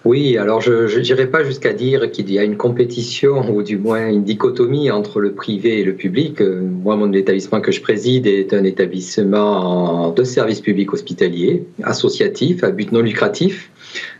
Oui, 0.07 0.37
alors 0.37 0.61
je 0.61 0.99
n'irai 1.01 1.27
pas 1.27 1.43
jusqu'à 1.43 1.73
dire 1.73 2.09
qu'il 2.11 2.31
y 2.31 2.39
a 2.39 2.43
une 2.45 2.55
compétition 2.55 3.53
ou 3.53 3.61
du 3.61 3.77
moins 3.77 4.07
une 4.07 4.23
dichotomie 4.23 4.89
entre 4.89 5.19
le 5.19 5.33
privé 5.33 5.81
et 5.81 5.83
le 5.83 5.95
public. 5.95 6.39
Euh, 6.39 6.61
moi, 6.61 6.95
mon 6.95 7.11
établissement 7.11 7.59
que 7.59 7.73
je 7.73 7.81
préside 7.81 8.25
est 8.25 8.53
un 8.53 8.63
établissement 8.63 10.11
de 10.11 10.23
service 10.23 10.61
public 10.61 10.93
hospitalier, 10.93 11.65
associatif, 11.83 12.63
à 12.63 12.71
but 12.71 12.93
non 12.93 13.01
lucratif. 13.01 13.69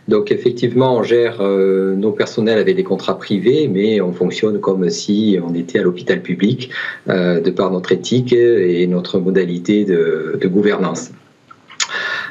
Donc 0.08 0.30
effectivement, 0.30 0.98
on 0.98 1.02
gère 1.02 1.38
euh, 1.40 1.94
nos 1.94 2.12
personnels 2.12 2.58
avec 2.58 2.76
des 2.76 2.84
contrats 2.84 3.16
privés, 3.16 3.66
mais 3.66 4.02
on 4.02 4.12
fonctionne 4.12 4.60
comme 4.60 4.90
si 4.90 5.38
on 5.42 5.54
était 5.54 5.78
à 5.78 5.82
l'hôpital 5.84 6.20
public, 6.20 6.68
euh, 7.08 7.40
de 7.40 7.50
par 7.50 7.70
notre 7.70 7.92
éthique 7.92 8.34
et 8.34 8.86
notre 8.88 9.18
modalité 9.18 9.86
de 9.86 10.48
gouvernance. 10.48 11.12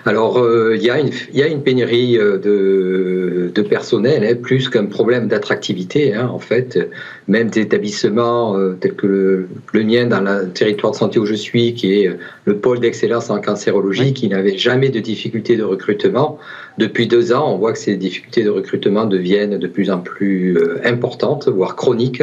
Alors, 0.07 0.37
euh, 0.37 0.77
il 0.77 0.83
y, 0.83 0.89
a 0.89 1.47
une 1.47 1.63
pénurie 1.63 2.17
euh, 2.17 2.37
de, 2.37 3.61
personnel, 3.61 4.23
hein, 4.23 4.39
plus 4.41 4.69
qu'un 4.69 4.85
problème 4.85 5.27
d'attractivité. 5.27 6.13
Hein, 6.13 6.29
en 6.31 6.39
fait, 6.39 6.79
même 7.27 7.49
des 7.49 7.59
établissements 7.59 8.57
euh, 8.57 8.77
tels 8.79 8.93
que 8.93 9.05
le, 9.05 9.49
le, 9.73 9.83
mien 9.83 10.05
dans 10.05 10.21
le 10.21 10.47
territoire 10.47 10.93
de 10.93 10.97
santé 10.97 11.19
où 11.19 11.25
je 11.25 11.33
suis, 11.33 11.73
qui 11.73 11.91
est 11.91 12.09
le 12.45 12.55
pôle 12.55 12.79
d'excellence 12.79 13.29
en 13.29 13.41
cancérologie, 13.41 14.13
qui 14.13 14.29
n'avait 14.29 14.57
jamais 14.57 14.87
de 14.87 15.01
difficultés 15.01 15.57
de 15.57 15.63
recrutement, 15.63 16.39
depuis 16.77 17.07
deux 17.07 17.33
ans, 17.33 17.51
on 17.53 17.57
voit 17.57 17.73
que 17.73 17.79
ces 17.79 17.95
difficultés 17.95 18.43
de 18.43 18.49
recrutement 18.49 19.05
deviennent 19.05 19.57
de 19.57 19.67
plus 19.67 19.89
en 19.89 19.99
plus 19.99 20.57
euh, 20.57 20.79
importantes, 20.85 21.47
voire 21.47 21.75
chroniques. 21.75 22.21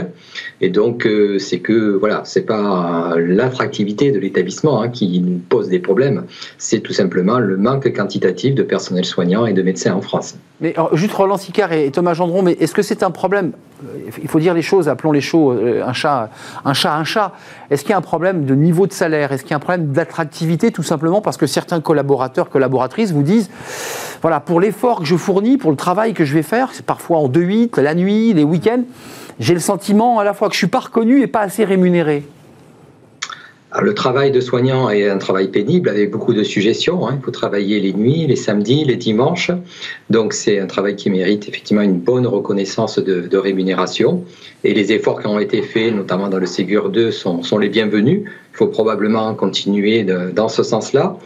Et 0.60 0.70
donc, 0.70 1.06
euh, 1.06 1.38
c'est 1.40 1.58
que 1.58 1.96
voilà, 1.96 2.22
c'est 2.24 2.46
pas 2.46 3.16
l'attractivité 3.18 4.12
de 4.12 4.20
l'établissement 4.20 4.80
hein, 4.80 4.88
qui 4.88 5.20
nous 5.20 5.38
pose 5.38 5.68
des 5.68 5.80
problèmes, 5.80 6.24
c'est 6.56 6.80
tout 6.80 6.92
simplement 6.92 7.38
le 7.38 7.56
manque 7.56 7.92
quantitatif 7.92 8.54
de 8.54 8.62
personnel 8.62 9.04
soignant 9.04 9.46
et 9.46 9.52
de 9.52 9.62
médecins 9.62 9.94
en 9.94 10.00
France. 10.00 10.36
Mais 10.60 10.74
juste 10.92 11.12
Roland 11.14 11.36
Sicard 11.36 11.72
et 11.72 11.90
Thomas 11.90 12.14
Gendron, 12.14 12.42
mais 12.42 12.52
est-ce 12.52 12.74
que 12.74 12.82
c'est 12.82 13.02
un 13.02 13.10
problème 13.10 13.52
Il 14.22 14.28
faut 14.28 14.38
dire 14.38 14.54
les 14.54 14.62
choses, 14.62 14.88
appelons 14.88 15.10
les 15.10 15.20
choses 15.20 15.58
euh, 15.60 15.84
un 15.84 15.92
chat, 15.92 16.30
un 16.64 16.74
chat, 16.74 16.94
un 16.94 17.02
chat. 17.02 17.32
Est-ce 17.70 17.82
qu'il 17.82 17.90
y 17.90 17.94
a 17.94 17.96
un 17.96 18.02
problème 18.02 18.44
de 18.44 18.54
niveau 18.54 18.86
de 18.86 18.92
salaire? 18.92 19.32
Est-ce 19.32 19.42
qu'il 19.42 19.50
y 19.50 19.54
a 19.54 19.56
un 19.56 19.60
problème 19.60 19.88
d'attractivité, 19.88 20.70
tout 20.70 20.84
simplement 20.84 21.20
parce 21.20 21.36
que 21.36 21.46
certains 21.46 21.80
collaborateurs, 21.80 22.50
collaboratrices 22.50 23.10
vous 23.10 23.24
disent 23.24 23.50
voilà, 24.22 24.38
pour 24.38 24.60
l'effort 24.60 25.00
que 25.00 25.06
je 25.06 25.16
fournis, 25.16 25.58
pour 25.58 25.72
le 25.72 25.76
travail 25.76 26.14
que 26.14 26.24
je 26.24 26.34
vais 26.34 26.42
faire, 26.42 26.70
c'est 26.72 26.86
parfois 26.86 27.18
en 27.18 27.28
2-8, 27.28 27.80
la 27.80 27.94
nuit, 27.94 28.32
les 28.32 28.44
week-ends, 28.44 28.84
j'ai 29.40 29.54
le 29.54 29.60
sentiment 29.60 30.20
à 30.20 30.24
la 30.24 30.34
fois 30.34 30.48
que 30.48 30.54
je 30.54 30.58
suis 30.58 30.66
pas 30.68 30.80
reconnu 30.80 31.20
et 31.20 31.26
pas 31.26 31.40
assez 31.40 31.64
rémunéré. 31.64 32.24
Le 33.82 33.94
travail 33.94 34.30
de 34.30 34.40
soignant 34.40 34.88
est 34.88 35.08
un 35.08 35.18
travail 35.18 35.48
pénible 35.48 35.88
avec 35.88 36.10
beaucoup 36.10 36.32
de 36.32 36.42
suggestions. 36.42 37.08
Hein. 37.08 37.18
Il 37.20 37.24
faut 37.24 37.30
travailler 37.30 37.80
les 37.80 37.92
nuits, 37.92 38.26
les 38.26 38.36
samedis, 38.36 38.84
les 38.84 38.96
dimanches. 38.96 39.50
Donc 40.10 40.32
c'est 40.32 40.60
un 40.60 40.66
travail 40.66 40.94
qui 40.96 41.10
mérite 41.10 41.48
effectivement 41.48 41.82
une 41.82 41.98
bonne 41.98 42.26
reconnaissance 42.26 42.98
de, 42.98 43.36
rémunération. 43.36 44.24
Et 44.62 44.74
les 44.74 44.92
efforts 44.92 45.20
qui 45.20 45.26
ont 45.26 45.40
été 45.40 45.62
faits, 45.62 45.92
notamment 45.94 46.28
dans 46.28 46.38
le 46.38 46.46
Ségur 46.46 46.90
2, 46.90 47.10
sont, 47.10 47.58
les 47.58 47.68
bienvenus. 47.68 48.22
Il 48.24 48.56
faut 48.56 48.68
probablement 48.68 49.34
continuer 49.34 50.04
dans 50.04 50.48
ce 50.48 50.62
sens-là. 50.62 51.18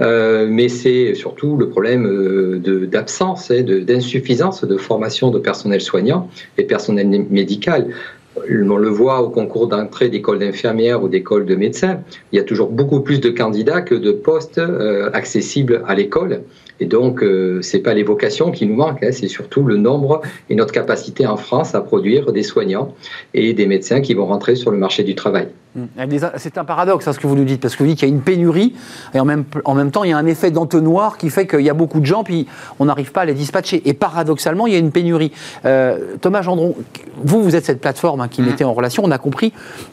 Euh, 0.00 0.46
mais 0.48 0.68
c'est 0.68 1.14
surtout 1.14 1.56
le 1.56 1.68
problème 1.68 2.06
euh, 2.06 2.86
d'absence, 2.86 3.50
et 3.50 3.62
d'insuffisance 3.62 4.64
de, 4.64 4.76
formation 4.76 5.30
de 5.30 5.38
personnel 5.38 5.80
soignant 5.80 6.28
et 6.58 6.64
personnel 6.64 7.26
médical. 7.30 7.88
On 8.36 8.76
le 8.76 8.88
voit 8.88 9.22
au 9.22 9.30
concours 9.30 9.66
d'entrée 9.66 10.08
d'école 10.08 10.38
d'infirmières 10.38 11.02
ou 11.02 11.08
d'école 11.08 11.46
de 11.46 11.54
médecins, 11.54 12.00
il 12.32 12.36
y 12.36 12.38
a 12.38 12.44
toujours 12.44 12.70
beaucoup 12.70 13.00
plus 13.00 13.20
de 13.20 13.30
candidats 13.30 13.80
que 13.80 13.94
de 13.94 14.12
postes 14.12 14.58
euh, 14.58 15.10
accessibles 15.12 15.82
à 15.86 15.94
l'école. 15.94 16.42
Et 16.78 16.86
donc, 16.86 17.20
ce 17.20 17.60
c'est 17.62 17.78
pas 17.78 17.94
les 17.94 18.02
vocations 18.02 18.50
qui 18.50 18.66
nous 18.66 18.74
manquent, 18.74 19.02
hein, 19.02 19.10
c'est 19.10 19.28
surtout 19.28 19.62
le 19.62 19.78
nombre 19.78 20.20
et 20.50 20.54
notre 20.54 20.72
capacité 20.72 21.26
en 21.26 21.38
France 21.38 21.74
à 21.74 21.80
produire 21.80 22.32
des 22.32 22.42
soignants 22.42 22.94
et 23.32 23.54
des 23.54 23.66
médecins 23.66 24.02
qui 24.02 24.12
vont 24.12 24.26
rentrer 24.26 24.56
sur 24.56 24.70
le 24.70 24.76
marché 24.76 25.02
du 25.02 25.14
travail. 25.14 25.48
Mm. 25.76 26.18
C'est 26.36 26.58
un 26.58 26.64
paradoxe, 26.64 27.06
hein, 27.06 27.12
ce 27.12 27.18
que 27.18 27.26
vous 27.26 27.36
nous 27.36 27.44
dites, 27.44 27.60
parce 27.60 27.76
que 27.76 27.82
vous 27.82 27.88
dites 27.88 27.98
qu'il 27.98 28.08
y 28.08 28.10
a 28.10 28.14
une 28.14 28.22
pénurie, 28.22 28.74
et 29.14 29.20
en 29.20 29.24
même, 29.24 29.44
en 29.64 29.74
même 29.74 29.90
temps, 29.90 30.04
il 30.04 30.10
y 30.10 30.12
a 30.12 30.18
un 30.18 30.26
effet 30.26 30.50
d'entonnoir 30.50 31.18
qui 31.18 31.30
fait 31.30 31.46
qu'il 31.46 31.60
y 31.60 31.70
a 31.70 31.74
beaucoup 31.74 32.00
de 32.00 32.06
gens, 32.06 32.24
puis 32.24 32.46
on 32.78 32.86
n'arrive 32.86 33.12
pas 33.12 33.22
à 33.22 33.24
les 33.26 33.34
dispatcher. 33.34 33.82
Et 33.88 33.92
paradoxalement, 33.92 34.66
il 34.66 34.72
y 34.72 34.76
a 34.76 34.78
une 34.78 34.90
pénurie. 34.90 35.32
Euh, 35.64 36.16
Thomas 36.20 36.42
Gendron, 36.42 36.74
vous, 37.22 37.42
vous 37.42 37.54
êtes 37.54 37.66
cette 37.66 37.80
plateforme 37.80 38.20
hein, 38.20 38.28
qui 38.28 38.42
mm. 38.42 38.46
mettait 38.46 38.64
en 38.64 38.72
relation, 38.72 39.02
on 39.04 39.10
a 39.10 39.18
compris. 39.18 39.52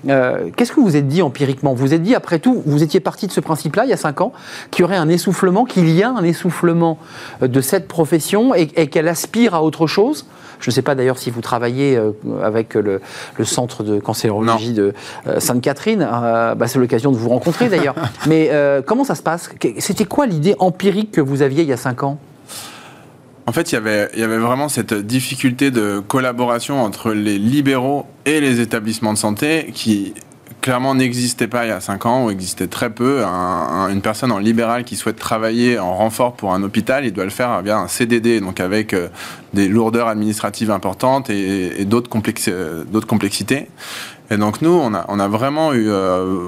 Euh, 0.09 0.49
qu'est-ce 0.55 0.71
que 0.71 0.79
vous 0.79 0.95
êtes 0.95 1.07
dit 1.07 1.21
empiriquement? 1.21 1.73
Vous 1.73 1.93
êtes 1.93 2.01
dit, 2.01 2.15
après 2.15 2.39
tout, 2.39 2.63
vous 2.65 2.83
étiez 2.83 2.99
parti 2.99 3.27
de 3.27 3.31
ce 3.31 3.41
principe-là, 3.41 3.83
il 3.85 3.89
y 3.89 3.93
a 3.93 3.97
cinq 3.97 4.21
ans, 4.21 4.31
qu'il 4.71 4.83
y 4.83 4.85
aurait 4.85 4.97
un 4.97 5.09
essoufflement, 5.09 5.65
qu'il 5.65 5.89
y 5.89 6.03
a 6.03 6.09
un 6.09 6.23
essoufflement 6.23 6.97
de 7.41 7.61
cette 7.61 7.87
profession 7.87 8.53
et 8.55 8.87
qu'elle 8.87 9.07
aspire 9.07 9.53
à 9.53 9.63
autre 9.63 9.87
chose? 9.87 10.25
Je 10.63 10.69
ne 10.69 10.73
sais 10.73 10.81
pas 10.81 10.95
d'ailleurs 10.95 11.17
si 11.17 11.29
vous 11.29 11.41
travaillez 11.41 11.97
euh, 11.97 12.13
avec 12.41 12.75
le, 12.75 13.01
centre 13.43 13.83
de 13.83 13.99
cancérologie 13.99 14.71
de 14.71 14.93
euh, 15.27 15.41
Sainte-Catherine. 15.41 16.07
Euh, 16.09 16.55
bah, 16.55 16.67
c'est 16.67 16.79
l'occasion 16.79 17.11
de 17.11 17.17
vous 17.17 17.27
rencontrer 17.27 17.67
d'ailleurs. 17.67 17.95
Mais 18.27 18.49
comment 18.85 19.03
ça 19.03 19.15
se 19.15 19.21
passe? 19.21 19.49
C'était 19.79 20.05
quoi 20.05 20.25
l'idée 20.25 20.55
empirique 20.59 21.11
que 21.11 21.21
vous 21.21 21.41
aviez 21.41 21.63
il 21.63 21.69
y 21.69 21.73
a 21.73 21.77
cinq 21.77 22.03
ans? 22.03 22.17
En 23.45 23.51
fait, 23.51 23.73
il 23.73 23.75
y, 23.75 23.77
avait, 23.77 24.09
il 24.13 24.21
y 24.21 24.23
avait 24.23 24.37
vraiment 24.37 24.69
cette 24.69 24.93
difficulté 24.93 25.69
de 25.69 25.99
collaboration 25.99 26.81
entre 26.81 27.11
les 27.11 27.37
libéraux 27.37 28.05
et 28.25 28.39
les 28.39 28.61
établissements 28.61 29.11
de 29.11 29.17
santé 29.17 29.71
qui 29.73 30.13
clairement 30.63 30.95
n'existait 30.95 31.49
pas 31.49 31.65
il 31.65 31.69
y 31.69 31.71
a 31.71 31.81
5 31.81 32.05
ans, 32.05 32.25
ou 32.25 32.29
existait 32.31 32.67
très 32.67 32.89
peu. 32.89 33.21
une 33.23 34.01
personne 34.01 34.31
en 34.31 34.39
libéral 34.39 34.85
qui 34.85 34.95
souhaite 34.95 35.17
travailler 35.17 35.77
en 35.77 35.93
renfort 35.93 36.33
pour 36.33 36.53
un 36.53 36.63
hôpital, 36.63 37.05
il 37.05 37.11
doit 37.11 37.25
le 37.25 37.31
faire 37.31 37.61
via 37.61 37.77
un 37.77 37.89
CDD, 37.89 38.39
donc 38.39 38.61
avec 38.61 38.93
euh, 38.93 39.09
des 39.53 39.67
lourdeurs 39.67 40.07
administratives 40.07 40.71
importantes 40.71 41.29
et, 41.29 41.83
d'autres 41.83 42.07
complexités. 42.09 43.67
Et 44.31 44.37
donc 44.37 44.61
nous, 44.61 44.71
on 44.71 44.93
a, 44.93 45.27
vraiment 45.27 45.73
eu, 45.73 45.89
euh, 45.89 46.47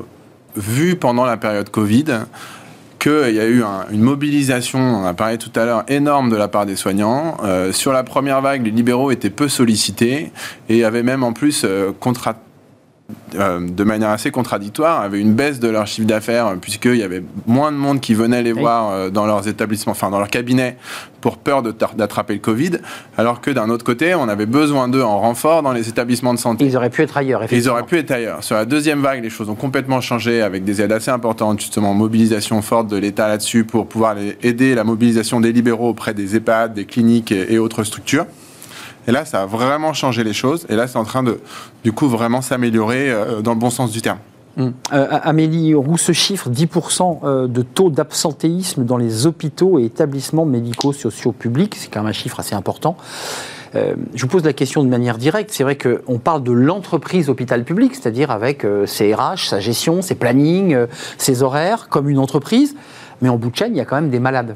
vu 0.56 0.96
pendant 0.96 1.26
la 1.26 1.36
période 1.36 1.70
Covid 1.70 2.06
qu'il 3.00 3.36
y 3.36 3.40
a 3.40 3.48
eu 3.48 3.64
une 3.92 4.02
mobilisation, 4.02 4.80
on 4.80 5.06
a 5.06 5.14
parlé 5.14 5.38
tout 5.38 5.52
à 5.58 5.66
l'heure, 5.66 5.84
énorme 5.90 6.30
de 6.30 6.38
la 6.38 6.48
part 6.48 6.66
des 6.66 6.78
soignants. 6.78 7.36
Euh, 7.44 7.74
sur 7.74 7.92
la 7.92 8.04
première 8.04 8.42
vague, 8.42 8.64
les 8.64 8.72
libéraux 8.72 9.12
étaient 9.12 9.30
peu 9.30 9.50
sollicités 9.50 10.32
et 10.70 10.86
avaient 10.86 11.04
même 11.04 11.22
en 11.22 11.34
plus 11.34 11.66
contrat 12.00 12.36
euh, 13.36 13.60
de 13.60 13.84
manière 13.84 14.10
assez 14.10 14.32
contradictoire, 14.32 15.02
avaient 15.02 15.20
une 15.20 15.34
baisse 15.34 15.60
de 15.60 15.68
leur 15.68 15.86
chiffre 15.86 16.08
d'affaires, 16.08 16.48
euh, 16.48 16.56
puisqu'il 16.56 16.96
y 16.96 17.04
avait 17.04 17.22
moins 17.46 17.72
de 17.72 17.78
monde 17.78 18.00
qui 18.00 18.16
venait 18.16 18.42
les 18.42 18.52
voir 18.52 18.90
euh, 18.90 19.10
dans 19.10 19.28
leurs 19.28 19.48
établissements, 19.48 19.92
enfin 19.92 20.10
dans 20.10 20.18
leur 20.18 20.30
cabinet, 20.30 20.78
pour 21.22 21.38
peur 21.38 21.62
d'attraper 21.62 22.34
le 22.34 22.40
Covid, 22.40 22.72
alors 23.18 23.42
que 23.42 23.52
d'un 23.52 23.70
autre 23.70 23.84
côté, 23.86 24.16
on 24.16 24.28
avait 24.28 24.48
besoin 24.48 24.88
d'eux 24.88 25.04
en 25.04 25.20
renfort 25.20 25.62
dans 25.62 25.72
les 25.72 25.88
établissements 25.88 26.34
de 26.34 26.40
santé. 26.40 26.66
Ils 26.66 26.78
auraient 26.78 26.90
pu 26.90 27.04
être 27.04 27.18
ailleurs, 27.18 27.44
Ils 27.52 27.70
auraient 27.70 27.84
pu 27.84 27.98
être 27.98 28.12
ailleurs. 28.12 28.44
Sur 28.44 28.56
la 28.56 28.66
deuxième 28.66 29.02
vague, 29.02 29.22
les 29.22 29.30
choses 29.30 29.50
ont 29.50 29.56
complètement 29.56 30.02
changé, 30.02 30.42
avec 30.42 30.64
des 30.64 30.82
aides 30.82 30.92
assez 30.92 31.12
importantes, 31.12 31.60
justement, 31.60 31.94
mobilisation 31.94 32.62
forte 32.62 32.88
de 32.88 32.98
l'État 32.98 33.28
là-dessus, 33.28 33.66
pour 33.66 33.88
pouvoir 33.88 34.16
aider 34.42 34.74
la 34.74 34.84
mobilisation 34.84 35.42
des 35.42 35.52
libéraux 35.52 35.90
auprès 35.90 36.14
des 36.16 36.36
EHPAD, 36.36 36.74
des 36.74 36.86
cliniques 36.86 37.32
et 37.32 37.60
autres 37.60 37.84
structures. 37.84 38.26
Et 39.08 39.12
là, 39.12 39.26
ça 39.26 39.44
a 39.44 39.46
vraiment 39.46 39.94
changé 39.94 40.24
les 40.24 40.34
choses. 40.34 40.66
Et 40.70 40.76
là, 40.76 40.88
c'est 40.88 40.98
en 40.98 41.04
train 41.04 41.24
de, 41.24 41.40
du 41.84 41.92
coup, 41.92 42.08
vraiment 42.08 42.42
s'améliorer 42.42 43.12
euh, 43.12 43.42
dans 43.42 43.54
le 43.54 43.60
bon 43.60 43.70
sens 43.70 43.92
du 43.92 44.02
terme. 44.02 44.20
Hum. 44.58 44.74
Euh, 44.94 45.08
Amélie 45.24 45.74
Roux, 45.74 45.98
ce 45.98 46.14
chiffre, 46.14 46.50
10% 46.50 47.20
euh, 47.24 47.48
de 47.48 47.62
taux 47.62 47.90
d'absentéisme 47.90 48.86
dans 48.86 48.98
les 48.98 49.28
hôpitaux 49.28 49.80
et 49.80 49.84
établissements 49.84 50.46
médicaux 50.46 50.94
sociaux 50.94 51.34
publics, 51.34 51.76
c'est 51.76 51.92
quand 51.92 52.00
même 52.00 52.10
un 52.10 52.14
chiffre 52.14 52.40
assez 52.40 52.56
important. 52.56 52.96
je 53.74 54.22
vous 54.22 54.28
pose 54.30 54.46
la 54.46 54.54
question 54.54 54.82
de 54.82 54.88
manière 54.88 55.18
directe. 55.18 55.50
C'est 55.52 55.64
vrai 55.64 55.78
qu'on 55.78 56.18
parle 56.18 56.44
de 56.44 56.54
l'entreprise 56.54 57.30
hôpital 57.30 57.66
public, 57.66 57.94
c'est-à-dire 57.94 58.32
avec 58.32 58.66
ses 58.86 59.14
RH, 59.14 59.50
sa 59.50 59.60
gestion, 59.60 60.02
ses 60.02 60.16
plannings, 60.16 60.78
ses 61.18 61.44
horaires, 61.44 61.90
comme 61.90 62.08
une 62.08 62.20
entreprise. 62.20 62.78
Mais 63.22 63.28
en 63.28 63.36
bout 63.36 63.50
de 63.50 63.56
chaîne, 63.58 63.74
il 63.74 63.78
y 63.78 63.82
a 63.82 63.86
quand 63.86 63.98
même 63.98 64.10
des 64.10 64.22
malades. 64.22 64.56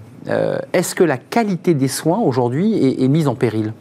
Est-ce 0.71 0.95
que 0.95 1.03
la 1.03 1.17
qualité 1.17 1.73
des 1.73 1.89
soins 1.89 2.19
aujourd'hui 2.19 3.03
est 3.03 3.09
mise 3.09 3.27
en 3.27 3.35
péril? 3.35 3.73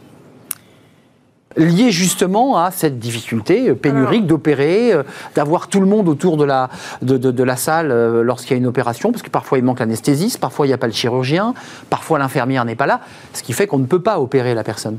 Lié 1.59 1.91
justement 1.91 2.57
à 2.57 2.71
cette 2.71 2.99
difficulté 2.99 3.73
pénurique 3.75 4.25
d'opérer, 4.25 4.93
euh, 4.93 5.03
d'avoir 5.35 5.67
tout 5.67 5.79
le 5.79 5.85
monde 5.85 6.07
autour 6.07 6.37
de 6.37 6.45
la, 6.45 6.69
de, 7.01 7.43
la 7.43 7.55
salle 7.55 7.91
euh, 7.91 8.23
lorsqu'il 8.23 8.51
y 8.51 8.53
a 8.55 8.57
une 8.57 8.67
opération, 8.67 9.11
parce 9.11 9.21
que 9.21 9.29
parfois 9.29 9.57
il 9.57 9.63
manque 9.63 9.79
l'anesthésiste, 9.79 10.39
parfois 10.39 10.65
il 10.65 10.69
n'y 10.69 10.73
a 10.73 10.77
pas 10.77 10.87
le 10.87 10.93
chirurgien, 10.93 11.53
parfois 11.89 12.17
l'infirmière 12.17 12.65
n'est 12.65 12.75
pas 12.75 12.87
là, 12.87 13.01
ce 13.33 13.43
qui 13.43 13.53
fait 13.53 13.67
qu'on 13.67 13.79
ne 13.79 13.85
peut 13.85 14.01
pas 14.01 14.19
opérer 14.19 14.55
la 14.55 14.63
personne. 14.63 14.97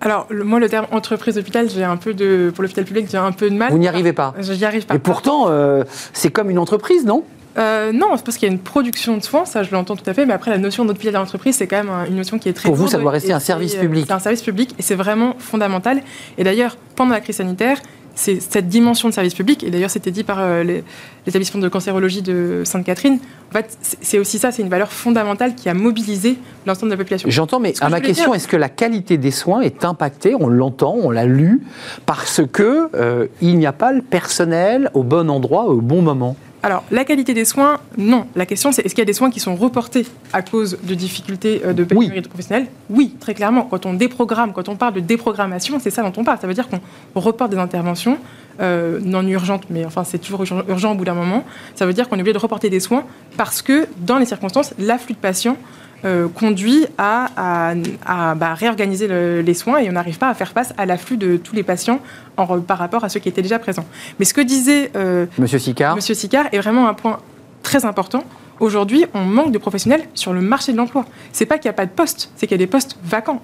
Alors, 0.00 0.26
moi, 0.32 0.58
le 0.58 0.68
terme 0.68 0.86
entreprise 0.90 1.38
hôpital, 1.38 1.70
j'ai 1.70 1.84
un 1.84 1.96
peu 1.96 2.12
de, 2.12 2.50
pour 2.52 2.62
l'hôpital 2.62 2.84
public, 2.84 3.06
j'ai 3.08 3.18
un 3.18 3.30
peu 3.30 3.48
de 3.48 3.54
mal. 3.54 3.70
Vous 3.70 3.78
n'y 3.78 3.86
arrivez 3.86 4.12
pas 4.12 4.34
Je 4.40 4.52
n'y 4.52 4.64
arrive 4.64 4.84
pas. 4.84 4.96
Et 4.96 4.98
pourtant, 4.98 5.44
euh, 5.46 5.84
c'est 6.12 6.30
comme 6.30 6.50
une 6.50 6.58
entreprise, 6.58 7.06
non? 7.06 7.22
Euh, 7.58 7.92
non, 7.92 8.08
c'est 8.16 8.24
parce 8.24 8.36
qu'il 8.36 8.48
y 8.48 8.50
a 8.50 8.54
une 8.54 8.60
production 8.60 9.16
de 9.16 9.22
soins, 9.22 9.44
ça 9.44 9.62
je 9.62 9.70
l'entends 9.72 9.96
tout 9.96 10.08
à 10.08 10.14
fait, 10.14 10.26
mais 10.26 10.32
après 10.32 10.50
la 10.50 10.58
notion 10.58 10.84
d'hôpital 10.84 11.14
d'entreprise, 11.14 11.56
c'est 11.56 11.66
quand 11.66 11.82
même 11.82 11.92
une 12.08 12.16
notion 12.16 12.38
qui 12.38 12.48
est 12.48 12.52
très 12.52 12.68
Pour 12.68 12.76
vous, 12.76 12.88
ça 12.88 12.98
doit 12.98 13.10
rester 13.10 13.32
un 13.32 13.40
service 13.40 13.74
public. 13.74 14.04
C'est 14.06 14.12
un 14.12 14.18
service 14.18 14.42
public 14.42 14.74
et 14.78 14.82
c'est 14.82 14.94
vraiment 14.94 15.34
fondamental. 15.38 16.02
Et 16.38 16.44
d'ailleurs, 16.44 16.76
pendant 16.96 17.12
la 17.12 17.20
crise 17.20 17.36
sanitaire, 17.36 17.78
c'est 18.14 18.40
cette 18.40 18.68
dimension 18.68 19.08
de 19.08 19.14
service 19.14 19.34
public, 19.34 19.64
et 19.64 19.70
d'ailleurs 19.70 19.90
c'était 19.90 20.10
dit 20.10 20.22
par 20.22 20.38
euh, 20.40 20.80
l'établissement 21.24 21.60
de 21.60 21.68
cancérologie 21.68 22.20
de 22.20 22.62
Sainte-Catherine, 22.64 23.18
en 23.50 23.52
fait 23.52 23.78
c'est 23.80 24.18
aussi 24.18 24.38
ça, 24.38 24.52
c'est 24.52 24.60
une 24.60 24.68
valeur 24.68 24.92
fondamentale 24.92 25.54
qui 25.54 25.70
a 25.70 25.74
mobilisé 25.74 26.36
l'ensemble 26.66 26.90
de 26.90 26.94
la 26.94 26.98
population. 26.98 27.30
J'entends, 27.30 27.58
mais 27.58 27.72
à 27.80 27.88
ma 27.88 28.00
question, 28.00 28.34
est-ce 28.34 28.48
que 28.48 28.56
la 28.56 28.68
qualité 28.68 29.16
des 29.16 29.30
soins 29.30 29.62
est 29.62 29.84
impactée, 29.84 30.34
on 30.38 30.48
l'entend, 30.48 30.94
on 30.94 31.10
l'a 31.10 31.24
lu, 31.24 31.62
parce 32.04 32.42
que 32.52 32.88
euh, 32.94 33.28
il 33.40 33.58
n'y 33.58 33.66
a 33.66 33.72
pas 33.72 33.92
le 33.92 34.02
personnel 34.02 34.90
au 34.94 35.04
bon 35.04 35.30
endroit, 35.30 35.64
au 35.64 35.80
bon 35.80 36.02
moment 36.02 36.36
alors, 36.64 36.84
la 36.92 37.04
qualité 37.04 37.34
des 37.34 37.44
soins, 37.44 37.80
non. 37.98 38.26
La 38.36 38.46
question, 38.46 38.70
c'est 38.70 38.86
est-ce 38.86 38.94
qu'il 38.94 39.02
y 39.02 39.02
a 39.02 39.06
des 39.06 39.12
soins 39.12 39.30
qui 39.30 39.40
sont 39.40 39.56
reportés 39.56 40.06
à 40.32 40.42
cause 40.42 40.78
de 40.80 40.94
difficultés 40.94 41.60
euh, 41.64 41.72
de 41.72 41.82
pénurie 41.82 42.12
oui. 42.14 42.20
de 42.20 42.28
professionnels? 42.28 42.68
Oui, 42.88 43.16
très 43.18 43.34
clairement. 43.34 43.62
Quand 43.64 43.84
on 43.84 43.94
déprogramme, 43.94 44.52
quand 44.52 44.68
on 44.68 44.76
parle 44.76 44.94
de 44.94 45.00
déprogrammation, 45.00 45.80
c'est 45.80 45.90
ça 45.90 46.02
dont 46.02 46.12
on 46.16 46.22
parle. 46.22 46.38
Ça 46.40 46.46
veut 46.46 46.54
dire 46.54 46.68
qu'on 46.68 46.80
reporte 47.20 47.50
des 47.50 47.58
interventions 47.58 48.16
euh, 48.60 49.00
non 49.02 49.26
urgentes, 49.26 49.64
mais 49.70 49.84
enfin, 49.84 50.04
c'est 50.04 50.18
toujours 50.18 50.44
urgent 50.68 50.92
au 50.92 50.94
bout 50.94 51.04
d'un 51.04 51.14
moment. 51.14 51.42
Ça 51.74 51.84
veut 51.84 51.94
dire 51.94 52.08
qu'on 52.08 52.16
est 52.16 52.20
obligé 52.20 52.34
de 52.34 52.38
reporter 52.38 52.70
des 52.70 52.80
soins 52.80 53.04
parce 53.36 53.60
que, 53.60 53.88
dans 53.98 54.18
les 54.18 54.26
circonstances, 54.26 54.72
l'afflux 54.78 55.14
de 55.14 55.18
patients 55.18 55.56
euh, 56.04 56.28
conduit 56.28 56.86
à, 56.98 57.74
bah, 58.06 58.54
réorganiser 58.54 59.08
les 59.42 59.54
soins 59.54 59.78
et 59.78 59.88
on 59.88 59.92
n'arrive 59.92 60.18
pas 60.18 60.28
à 60.28 60.34
faire 60.34 60.52
face 60.52 60.72
à 60.78 60.86
l'afflux 60.86 61.16
de 61.16 61.36
tous 61.36 61.54
les 61.54 61.62
patients 61.62 62.00
en, 62.36 62.60
par 62.60 62.78
rapport 62.78 63.04
à 63.04 63.08
ceux 63.08 63.20
qui 63.20 63.28
étaient 63.28 63.42
déjà 63.42 63.58
présents. 63.58 63.84
Mais 64.18 64.24
ce 64.24 64.34
que 64.34 64.40
disait 64.40 64.90
euh, 64.96 65.26
Monsieur 65.38 65.58
Sicard. 65.58 65.94
Monsieur 65.96 66.14
Sicard 66.14 66.46
est 66.52 66.58
vraiment 66.58 66.88
un 66.88 66.94
point 66.94 67.20
très 67.62 67.84
important. 67.84 68.24
Aujourd'hui, 68.60 69.06
on 69.12 69.20
manque 69.20 69.50
de 69.50 69.58
professionnels 69.58 70.02
sur 70.14 70.32
le 70.32 70.40
marché 70.40 70.70
de 70.72 70.76
l'emploi. 70.76 71.04
C'est 71.32 71.46
pas 71.46 71.58
qu'il 71.58 71.68
n'y 71.68 71.70
a 71.70 71.76
pas 71.76 71.86
de 71.86 71.90
postes, 71.90 72.30
c'est 72.36 72.46
qu'il 72.46 72.54
y 72.56 72.60
a 72.62 72.64
des 72.64 72.68
postes 72.70 72.96
vacants. 73.02 73.42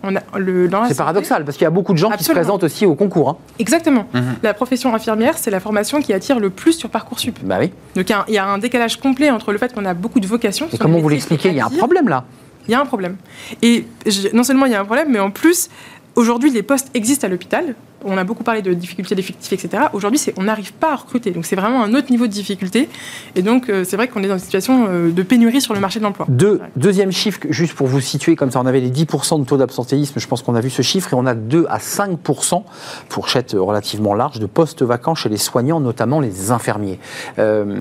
C'est 0.86 0.96
paradoxal 0.96 1.44
parce 1.44 1.56
qu'il 1.56 1.64
y 1.64 1.66
a 1.66 1.70
beaucoup 1.70 1.92
de 1.92 1.98
gens 1.98 2.10
qui 2.10 2.22
se 2.22 2.30
présentent 2.30 2.62
aussi 2.62 2.86
au 2.86 2.94
concours. 2.94 3.30
Hein. 3.30 3.36
Exactement. 3.58 4.06
Mhm. 4.14 4.36
La 4.44 4.54
profession 4.54 4.94
infirmière, 4.94 5.36
c'est 5.36 5.50
la 5.50 5.58
formation 5.58 6.00
qui 6.00 6.12
attire 6.12 6.38
le 6.38 6.50
plus 6.50 6.74
sur 6.74 6.88
parcoursup. 6.88 7.38
Bah 7.42 7.56
oui. 7.58 7.72
Donc 7.96 8.12
il 8.28 8.34
y, 8.34 8.38
a 8.38 8.46
un 8.46 8.58
décalage 8.58 8.98
complet 8.98 9.30
entre 9.30 9.50
le 9.50 9.58
fait 9.58 9.72
qu'on 9.74 9.86
a 9.86 9.94
beaucoup 9.94 10.20
de 10.20 10.26
vocations. 10.26 10.68
Et 10.72 10.78
comment 10.78 10.98
vous 10.98 11.08
l'expliquez? 11.08 11.48
Il 11.48 11.56
y 11.56 11.60
a 11.60 11.66
un 11.66 11.70
problème 11.70 12.08
là. 12.08 12.24
Il 12.68 12.72
y 12.72 12.74
a 12.74 12.80
un 12.80 12.86
problème. 12.86 13.16
Et 13.62 13.86
non 14.34 14.44
seulement 14.44 14.66
il 14.66 14.72
y 14.72 14.74
a 14.74 14.80
un 14.80 14.84
problème, 14.84 15.08
mais 15.10 15.18
en 15.18 15.30
plus, 15.30 15.70
aujourd'hui, 16.18 16.50
les 16.50 16.62
postes 16.62 16.90
existent 16.94 17.26
à 17.26 17.30
l'hôpital 17.30 17.74
on 18.04 18.16
a 18.16 18.24
beaucoup 18.24 18.44
parlé 18.44 18.62
de 18.62 18.72
difficultés 18.74 19.14
d'effectifs, 19.14 19.52
etc. 19.52 19.84
Aujourd'hui, 19.92 20.20
on 20.36 20.44
n'arrive 20.44 20.72
pas 20.72 20.92
à 20.92 20.96
recruter. 20.96 21.30
Donc, 21.30 21.46
c'est 21.46 21.56
vraiment 21.56 21.82
un 21.82 21.94
autre 21.94 22.10
niveau 22.10 22.26
de 22.26 22.32
difficulté. 22.32 22.88
Et 23.34 23.42
donc, 23.42 23.68
euh, 23.68 23.84
c'est 23.84 23.96
vrai 23.96 24.08
qu'on 24.08 24.22
est 24.22 24.28
dans 24.28 24.34
une 24.34 24.40
situation 24.40 24.86
euh, 24.88 25.10
de 25.10 25.22
pénurie 25.22 25.60
sur 25.60 25.74
le 25.74 25.80
marché 25.80 25.98
de 25.98 26.04
l'emploi. 26.04 26.26
Deuxième 26.76 27.12
chiffre, 27.12 27.40
juste 27.50 27.74
pour 27.74 27.86
vous 27.86 28.00
situer, 28.00 28.36
comme 28.36 28.50
ça, 28.50 28.60
on 28.60 28.66
avait 28.66 28.80
les 28.80 28.90
10% 28.90 29.40
de 29.40 29.44
taux 29.44 29.56
d'absentéisme. 29.56 30.20
Je 30.20 30.26
pense 30.26 30.42
qu'on 30.42 30.54
a 30.54 30.60
vu 30.60 30.70
ce 30.70 30.82
chiffre. 30.82 31.12
Et 31.12 31.16
on 31.16 31.26
a 31.26 31.34
2 31.34 31.66
à 31.68 31.78
5%, 31.78 32.62
fourchette 33.08 33.56
relativement 33.58 34.14
large, 34.14 34.38
de 34.38 34.46
postes 34.46 34.82
vacants 34.82 35.14
chez 35.14 35.28
les 35.28 35.36
soignants, 35.36 35.80
notamment 35.80 36.20
les 36.20 36.50
infirmiers. 36.50 36.98
Euh, 37.38 37.78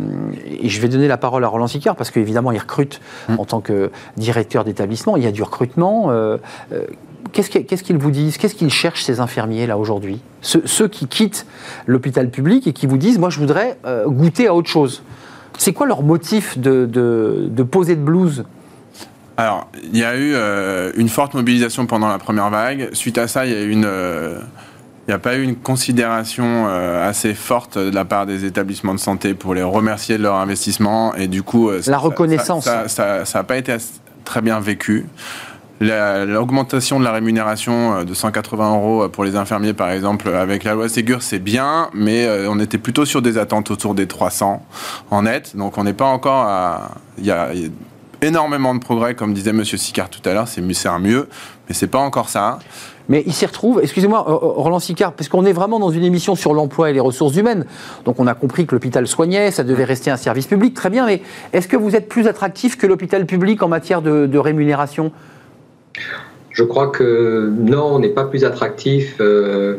et 0.47 0.69
je 0.69 0.81
vais 0.81 0.87
donner 0.87 1.07
la 1.07 1.17
parole 1.17 1.43
à 1.43 1.47
Roland 1.47 1.67
Sicard, 1.67 1.95
parce 1.95 2.11
qu'évidemment, 2.11 2.51
il 2.51 2.59
recrute 2.59 3.01
mmh. 3.29 3.35
en 3.37 3.45
tant 3.45 3.61
que 3.61 3.91
directeur 4.17 4.63
d'établissement. 4.63 5.15
Il 5.17 5.23
y 5.23 5.27
a 5.27 5.31
du 5.31 5.43
recrutement 5.43 6.11
qu'est-ce 7.43 7.83
qu'ils 7.83 7.97
vous 7.97 8.11
disent? 8.11 8.37
Qu'est-ce 8.37 8.55
qu'ils 8.55 8.71
cherchent, 8.71 9.03
ces 9.03 9.19
infirmiers, 9.19 9.67
là, 9.67 9.77
aujourd'hui 9.77 10.19
ceux, 10.41 10.87
qui 10.87 11.07
quittent 11.07 11.45
l'hôpital 11.85 12.29
public 12.29 12.67
et 12.67 12.73
qui 12.73 12.87
vous 12.87 12.97
disent, 12.97 13.19
moi, 13.19 13.29
je 13.29 13.39
voudrais 13.39 13.77
euh, 13.85 14.05
goûter 14.07 14.47
à 14.47 14.53
autre 14.53 14.69
chose. 14.69 15.03
C'est 15.57 15.73
quoi 15.73 15.87
leur 15.87 16.03
motif 16.03 16.57
de, 16.57 16.85
de, 16.85 17.63
poser 17.63 17.95
de 17.95 18.01
blues 18.01 18.45
alors, 19.39 19.69
il 19.93 19.95
y 19.95 20.03
a 20.03 20.15
eu 20.15 20.33
euh, 20.33 20.91
une 20.97 21.09
forte 21.09 21.35
mobilisation 21.35 21.85
pendant 21.85 22.07
la 22.07 22.17
première 22.17 22.49
vague. 22.49 22.89
Suite 22.93 23.19
à 23.19 23.27
ça, 23.27 23.45
il 23.45 23.51
y 23.51 23.55
a 23.55 23.61
une, 23.61 23.85
euh, 23.85 24.39
il 25.07 25.11
n'y 25.11 25.13
a 25.13 25.19
pas 25.19 25.35
eu 25.35 25.43
une 25.43 25.55
considération 25.55 26.65
assez 26.67 27.35
forte 27.35 27.77
de 27.77 27.93
la 27.93 28.03
part 28.03 28.25
des 28.25 28.45
établissements 28.45 28.95
de 28.95 28.99
santé 28.99 29.35
pour 29.35 29.53
les 29.53 29.61
remercier 29.61 30.17
de 30.17 30.23
leur 30.23 30.37
investissement. 30.37 31.13
Et 31.13 31.27
du 31.27 31.43
coup, 31.43 31.69
la 31.85 31.99
reconnaissance. 31.99 32.67
Ça 32.87 33.23
n'a 33.31 33.43
pas 33.43 33.57
été 33.57 33.77
très 34.25 34.41
bien 34.41 34.59
vécu. 34.59 35.05
L'augmentation 35.79 36.99
de 36.99 37.03
la 37.03 37.11
rémunération 37.11 37.97
euh, 37.97 38.03
de 38.03 38.13
180 38.13 38.75
euros 38.75 39.03
euh, 39.03 39.09
pour 39.09 39.23
les 39.23 39.35
infirmiers, 39.35 39.73
par 39.73 39.91
exemple, 39.91 40.29
avec 40.29 40.63
la 40.63 40.73
loi 40.73 40.89
Ségur, 40.89 41.21
c'est 41.21 41.39
bien, 41.39 41.89
mais 41.93 42.25
euh, 42.25 42.49
on 42.49 42.59
était 42.59 42.79
plutôt 42.79 43.05
sur 43.05 43.21
des 43.21 43.37
attentes 43.37 43.69
autour 43.69 43.93
des 43.93 44.07
300 44.07 44.65
en 45.11 45.21
net. 45.21 45.55
Donc 45.55 45.77
on 45.77 45.83
n'est 45.83 45.93
pas 45.93 46.05
encore 46.05 46.45
à. 46.47 46.91
Il 47.19 47.25
y, 47.25 47.31
a 47.31 47.49
énormément 48.23 48.73
de 48.73 48.79
progrès, 48.79 49.13
comme 49.13 49.35
disait 49.35 49.51
M. 49.51 49.63
Sicard 49.63 50.09
tout 50.09 50.27
à 50.27 50.33
l'heure, 50.33 50.47
c'est 50.47 50.87
un 50.87 50.99
mieux, 50.99 51.29
mais 51.67 51.75
c'est 51.75 51.85
pas 51.85 51.99
encore 51.99 52.29
ça. 52.29 52.57
Mais 53.09 53.23
il 53.27 53.33
s'y 53.33 53.45
retrouve, 53.45 53.79
excusez-moi, 53.81 54.23
Roland 54.27 54.79
Sicard, 54.79 55.13
parce 55.13 55.29
qu'on 55.29 55.45
est 55.45 55.53
vraiment 55.53 55.79
dans 55.79 55.91
une 55.91 56.03
émission 56.03 56.33
sur 56.33 56.55
l'emploi 56.55 56.89
et 56.89 56.93
les 56.93 56.99
ressources 56.99 57.35
humaines. 57.35 57.65
Donc 58.05 58.19
on 58.19 58.25
a 58.25 58.33
compris 58.33 58.65
que 58.65 58.73
l'hôpital 58.73 59.05
soignait, 59.05 59.51
ça 59.51 59.63
devait 59.63 59.83
rester 59.83 60.09
un 60.09 60.17
service 60.17 60.47
public, 60.47 60.73
très 60.73 60.89
bien, 60.89 61.05
mais 61.05 61.21
est-ce 61.53 61.67
que 61.67 61.77
vous 61.77 61.95
êtes 61.95 62.09
plus 62.09 62.27
attractif 62.27 62.75
que 62.75 62.87
l'hôpital 62.87 63.27
public 63.27 63.61
en 63.61 63.67
matière 63.67 64.01
de 64.01 64.37
rémunération? 64.39 65.11
Je 66.51 66.63
crois 66.63 66.87
que 66.87 67.51
non, 67.55 67.85
on 67.93 67.99
n'est 67.99 68.09
pas 68.09 68.23
plus 68.23 68.43
attractif. 68.43 69.17
Euh, 69.19 69.75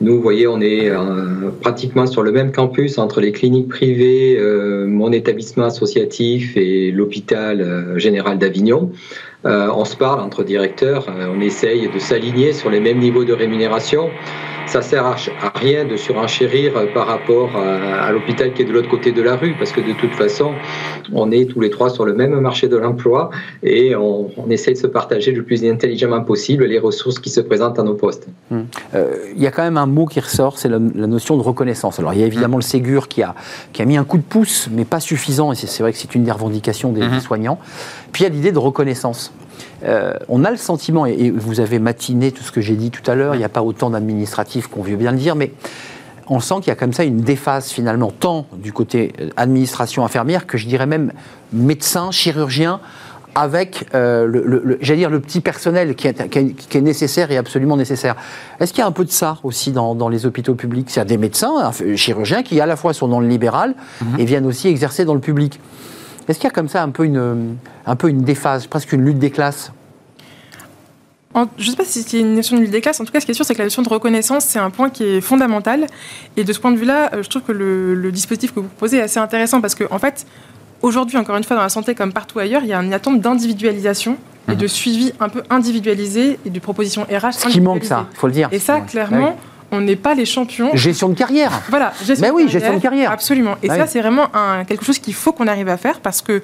Nous, 0.00 0.14
vous 0.16 0.22
voyez, 0.22 0.46
on 0.46 0.62
est 0.62 0.90
pratiquement 1.60 2.06
sur 2.06 2.22
le 2.22 2.32
même 2.32 2.52
campus 2.52 2.96
entre 2.96 3.20
les 3.20 3.32
cliniques 3.32 3.68
privées, 3.68 4.40
mon 4.86 5.12
établissement 5.12 5.66
associatif 5.66 6.56
et 6.56 6.90
l'hôpital 6.90 7.98
général 7.98 8.38
d'Avignon. 8.38 8.90
on 9.44 9.84
se 9.84 9.94
parle 9.94 10.20
entre 10.20 10.42
directeurs, 10.42 11.06
on 11.36 11.40
essaye 11.42 11.90
de 11.92 11.98
s'aligner 11.98 12.54
sur 12.54 12.70
les 12.70 12.80
mêmes 12.80 13.00
niveaux 13.00 13.24
de 13.24 13.34
rémunération 13.34 14.08
ça 14.66 14.82
sert 14.82 15.06
à, 15.06 15.16
rien 15.54 15.84
de 15.84 15.96
surenchérir 15.96 16.76
euh, 16.76 16.86
par 16.92 17.06
rapport 17.06 17.56
à, 17.56 18.10
l'hôpital 18.12 18.52
qui 18.52 18.62
est 18.62 18.64
de 18.64 18.72
l'autre 18.72 18.88
côté 18.88 19.12
de 19.12 19.22
la 19.22 19.36
rue, 19.36 19.54
parce 19.58 19.72
que 19.72 19.80
de 19.80 19.92
toute 19.92 20.12
façon, 20.14 20.52
on 21.12 21.30
est 21.30 21.46
tous 21.46 21.60
les 21.60 21.70
trois 21.70 21.90
sur 21.90 22.04
le 22.04 22.14
même 22.14 22.38
marché 22.40 22.68
de 22.68 22.76
l'emploi 22.76 23.30
et 23.62 23.94
on, 23.96 24.30
essaie 24.50 24.72
de 24.72 24.78
se 24.78 24.86
partager 24.86 25.32
le 25.32 25.42
plus 25.44 25.64
intelligemment 25.64 26.22
possible 26.22 26.64
les 26.64 26.78
ressources 26.78 27.18
qui 27.18 27.30
se 27.30 27.40
présentent 27.40 27.78
à 27.78 27.82
nos 27.82 27.94
postes. 27.94 28.28
Hum. 28.50 28.66
Euh, 28.94 29.16
il 29.34 29.42
y 29.42 29.46
a 29.46 29.50
quand 29.50 29.62
même 29.62 29.78
un 29.78 29.86
mot 29.86 30.06
qui 30.06 30.20
ressort, 30.20 30.58
c'est 30.58 30.68
la, 30.68 30.78
notion 30.78 31.36
de 31.36 31.42
reconnaissance. 31.42 31.98
Alors 31.98 32.12
il 32.12 32.20
y 32.20 32.22
a 32.22 32.26
évidemment 32.26 32.56
le 32.56 32.62
Ségur 32.62 33.08
qui 33.08 33.22
a, 33.22 33.34
qui 33.72 33.80
a 33.82 33.84
mis 33.84 33.96
un 33.96 34.04
coup 34.04 34.18
de 34.18 34.22
pouce, 34.22 34.68
mais 34.70 34.84
pas 34.84 35.00
suffisant, 35.00 35.52
et 35.52 35.54
c'est 35.54 35.82
vrai 35.82 35.92
que 35.92 35.98
c'est 35.98 36.14
une 36.14 36.24
des 36.24 36.32
revendications 36.32 36.92
des, 36.92 37.08
des 37.08 37.20
soignants. 37.20 37.58
Puis 38.12 38.24
il 38.24 38.28
y 38.28 38.30
a 38.30 38.34
l'idée 38.34 38.52
de 38.52 38.58
reconnaissance. 38.58 39.32
Euh, 39.84 40.14
on 40.28 40.44
a 40.44 40.50
le 40.50 40.56
sentiment, 40.56 41.06
et, 41.06 41.30
vous 41.30 41.60
avez 41.60 41.78
matiné 41.78 42.32
tout 42.32 42.42
ce 42.42 42.52
que 42.52 42.60
j'ai 42.60 42.74
dit 42.74 42.90
tout 42.90 43.08
à 43.10 43.14
l'heure, 43.14 43.34
il 43.34 43.38
n'y 43.38 43.44
a 43.44 43.48
pas 43.48 43.62
autant 43.62 43.90
d'administratifs 43.90 44.68
qu'on 44.68 44.82
veut 44.82 44.96
bien 44.96 45.12
le 45.12 45.18
dire, 45.18 45.34
mais 45.34 45.52
on 46.28 46.40
sent 46.40 46.56
qu'il 46.56 46.68
y 46.68 46.70
a 46.70 46.76
comme 46.76 46.92
ça 46.92 47.04
une 47.04 47.20
déphase 47.20 47.70
finalement, 47.70 48.10
tant 48.10 48.46
du 48.56 48.72
côté 48.72 49.12
euh, 49.20 49.30
administration 49.36 50.04
infirmière 50.04 50.46
que 50.46 50.58
je 50.58 50.66
dirais 50.66 50.86
même 50.86 51.12
médecin, 51.52 52.10
chirurgien, 52.10 52.80
avec 53.34 53.86
euh, 53.94 54.26
le, 54.26 54.78
j'allais 54.82 54.98
dire 54.98 55.10
le 55.10 55.20
petit 55.20 55.40
personnel 55.40 55.94
qui 55.94 56.06
est, 56.06 56.74
nécessaire 56.76 57.30
et 57.30 57.38
absolument 57.38 57.78
nécessaire. 57.78 58.14
Est-ce 58.60 58.72
qu'il 58.72 58.80
y 58.80 58.84
a 58.84 58.86
un 58.86 58.92
peu 58.92 59.06
de 59.06 59.10
ça 59.10 59.38
aussi 59.42 59.72
dans, 59.72 60.08
les 60.10 60.26
hôpitaux 60.26 60.54
publics? 60.54 60.96
A 60.98 61.04
des 61.06 61.16
médecins, 61.16 61.70
chirurgiens 61.96 62.42
qui 62.42 62.60
à 62.60 62.66
la 62.66 62.76
fois 62.76 62.92
sont 62.92 63.08
dans 63.08 63.20
le 63.20 63.26
libéral 63.26 63.74
mhm. 64.02 64.20
et 64.20 64.24
viennent 64.26 64.44
aussi 64.44 64.68
exercer 64.68 65.06
dans 65.06 65.14
le 65.14 65.20
public. 65.20 65.58
Est-ce 66.28 66.38
qu'il 66.38 66.48
y 66.48 66.52
a 66.52 66.54
comme 66.54 66.68
ça 66.68 66.82
un 66.82 66.90
peu 66.90 67.04
une, 67.04 67.56
un 67.86 67.96
peu 67.96 68.08
une 68.08 68.22
déphase, 68.22 68.66
presque 68.66 68.92
une 68.92 69.04
lutte 69.04 69.18
des 69.18 69.30
classes 69.30 69.72
je 71.56 71.64
ne 71.64 71.70
sais 71.70 71.76
pas 71.76 71.84
si 71.84 72.02
c'est 72.02 72.20
une 72.20 72.34
notion 72.34 72.56
de 72.56 72.62
lutte 72.62 72.70
des 72.70 72.80
classes. 72.80 73.00
En 73.00 73.04
tout 73.04 73.12
cas, 73.12 73.20
ce 73.20 73.24
qui 73.24 73.32
est 73.32 73.34
sûr, 73.34 73.44
c'est 73.44 73.54
que 73.54 73.58
la 73.58 73.64
notion 73.64 73.82
de 73.82 73.88
reconnaissance, 73.88 74.44
c'est 74.44 74.58
un 74.58 74.70
point 74.70 74.90
qui 74.90 75.04
est 75.04 75.20
fondamental. 75.20 75.86
Et 76.36 76.44
de 76.44 76.52
ce 76.52 76.60
point 76.60 76.72
de 76.72 76.76
vue-là, 76.76 77.10
euh, 77.14 77.22
je 77.22 77.28
trouve 77.28 77.42
que 77.42 77.52
le, 77.52 78.12
dispositif 78.12 78.52
que 78.52 78.60
vous 78.60 78.66
proposez 78.66 78.98
est 78.98 79.02
assez 79.02 79.18
intéressant 79.18 79.60
parce 79.60 79.74
qu'en 79.74 79.94
en 79.94 79.98
fait, 79.98 80.26
aujourd'hui, 80.82 81.16
encore 81.16 81.36
une 81.36 81.44
fois, 81.44 81.56
dans 81.56 81.62
la 81.62 81.68
santé 81.68 81.94
comme 81.94 82.12
partout 82.12 82.38
ailleurs, 82.38 82.62
il 82.64 82.68
y 82.68 82.74
a 82.74 82.82
une 82.82 82.92
attente 82.92 83.20
d'individualisation 83.20 84.16
et 84.48 84.56
de 84.56 84.62
mhm. 84.62 84.68
suivi 84.68 85.12
un 85.20 85.28
peu 85.28 85.42
individualisé 85.50 86.38
et 86.44 86.50
de 86.50 86.60
propositions 86.60 87.04
RH. 87.04 87.32
Ce 87.32 87.48
qui 87.48 87.60
manque, 87.60 87.84
ça, 87.84 88.06
il 88.12 88.18
faut 88.18 88.26
le 88.26 88.32
dire. 88.32 88.48
Et 88.52 88.58
ça, 88.58 88.80
clairement, 88.80 89.36
on 89.72 89.80
n'est 89.80 89.96
pas 89.96 90.14
les 90.14 90.26
champions. 90.26 90.70
Gestion 90.74 91.08
de 91.08 91.14
carrière. 91.14 91.62
Voilà, 91.70 91.92
gestion 92.04 92.26
Mais 92.26 92.30
oui, 92.30 92.48
gestion 92.48 92.74
de 92.74 92.80
carrière. 92.80 93.10
Absolument. 93.10 93.56
Et 93.62 93.68
ça, 93.68 93.86
c'est 93.86 94.00
vraiment 94.00 94.28
un, 94.36 94.64
quelque 94.64 94.84
chose 94.84 94.98
qu'il 94.98 95.14
faut 95.14 95.32
qu'on 95.32 95.48
arrive 95.48 95.68
à 95.68 95.76
faire 95.76 96.00
parce 96.00 96.22
que 96.22 96.42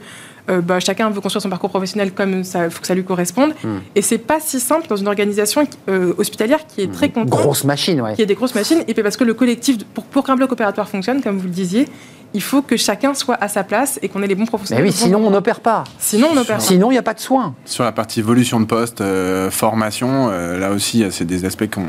euh, 0.50 0.62
bah, 0.62 0.80
chacun 0.80 1.10
veut 1.10 1.20
construire 1.20 1.42
son 1.42 1.50
parcours 1.50 1.68
professionnel 1.68 2.12
comme 2.12 2.42
ça, 2.42 2.64
il 2.64 2.70
faut 2.70 2.80
que 2.80 2.86
ça 2.86 2.94
lui 2.94 3.04
corresponde. 3.04 3.50
Et 3.50 3.66
hmm. 3.66 3.80
Et 3.96 4.02
c'est 4.02 4.18
pas 4.18 4.38
si 4.40 4.60
simple 4.60 4.86
dans 4.88 4.96
une 4.96 5.08
organisation 5.08 5.66
euh, 5.90 6.14
hospitalière 6.16 6.66
qui 6.66 6.80
est 6.80 6.92
très 6.92 7.10
contente. 7.10 7.28
Grosse 7.28 7.64
machine, 7.64 8.00
ouais. 8.00 8.14
Qui 8.14 8.22
a 8.22 8.24
des 8.24 8.34
grosses 8.34 8.54
machines. 8.54 8.82
Et 8.88 8.94
puis 8.94 9.02
parce 9.02 9.18
que 9.18 9.24
le 9.24 9.34
collectif, 9.34 9.84
pour, 9.92 10.04
pour 10.04 10.24
qu'un 10.24 10.36
bloc 10.36 10.50
opératoire 10.50 10.88
fonctionne, 10.88 11.20
comme 11.20 11.36
vous 11.36 11.48
le 11.48 11.52
disiez, 11.52 11.86
il 12.32 12.42
faut 12.42 12.62
que 12.62 12.76
chacun 12.78 13.12
soit 13.12 13.36
à 13.42 13.48
sa 13.48 13.64
place 13.64 13.98
et 14.00 14.08
qu'on 14.08 14.22
ait 14.22 14.26
les 14.26 14.36
bons 14.36 14.46
professionnels. 14.46 14.84
Mais 14.84 14.90
oui, 14.90 14.96
sinon 14.96 15.18
on 15.26 15.30
n'opère 15.30 15.60
pas. 15.60 15.84
Sinon 15.98 16.28
on 16.30 16.34
n'opère 16.34 16.58
pas. 16.58 16.62
Sinon 16.62 16.90
il 16.90 16.94
n'y 16.94 16.98
a 16.98 17.02
pas 17.02 17.14
de 17.14 17.20
soins. 17.20 17.54
Sur 17.66 17.84
la 17.84 17.92
partie 17.92 18.20
évolution 18.20 18.60
de 18.60 18.66
poste, 18.66 19.00
euh, 19.00 19.50
formation, 19.50 20.28
là 20.28 20.70
aussi 20.70 21.04
c'est 21.10 21.24
des 21.26 21.44
aspects 21.44 21.68
qu'on 21.68 21.86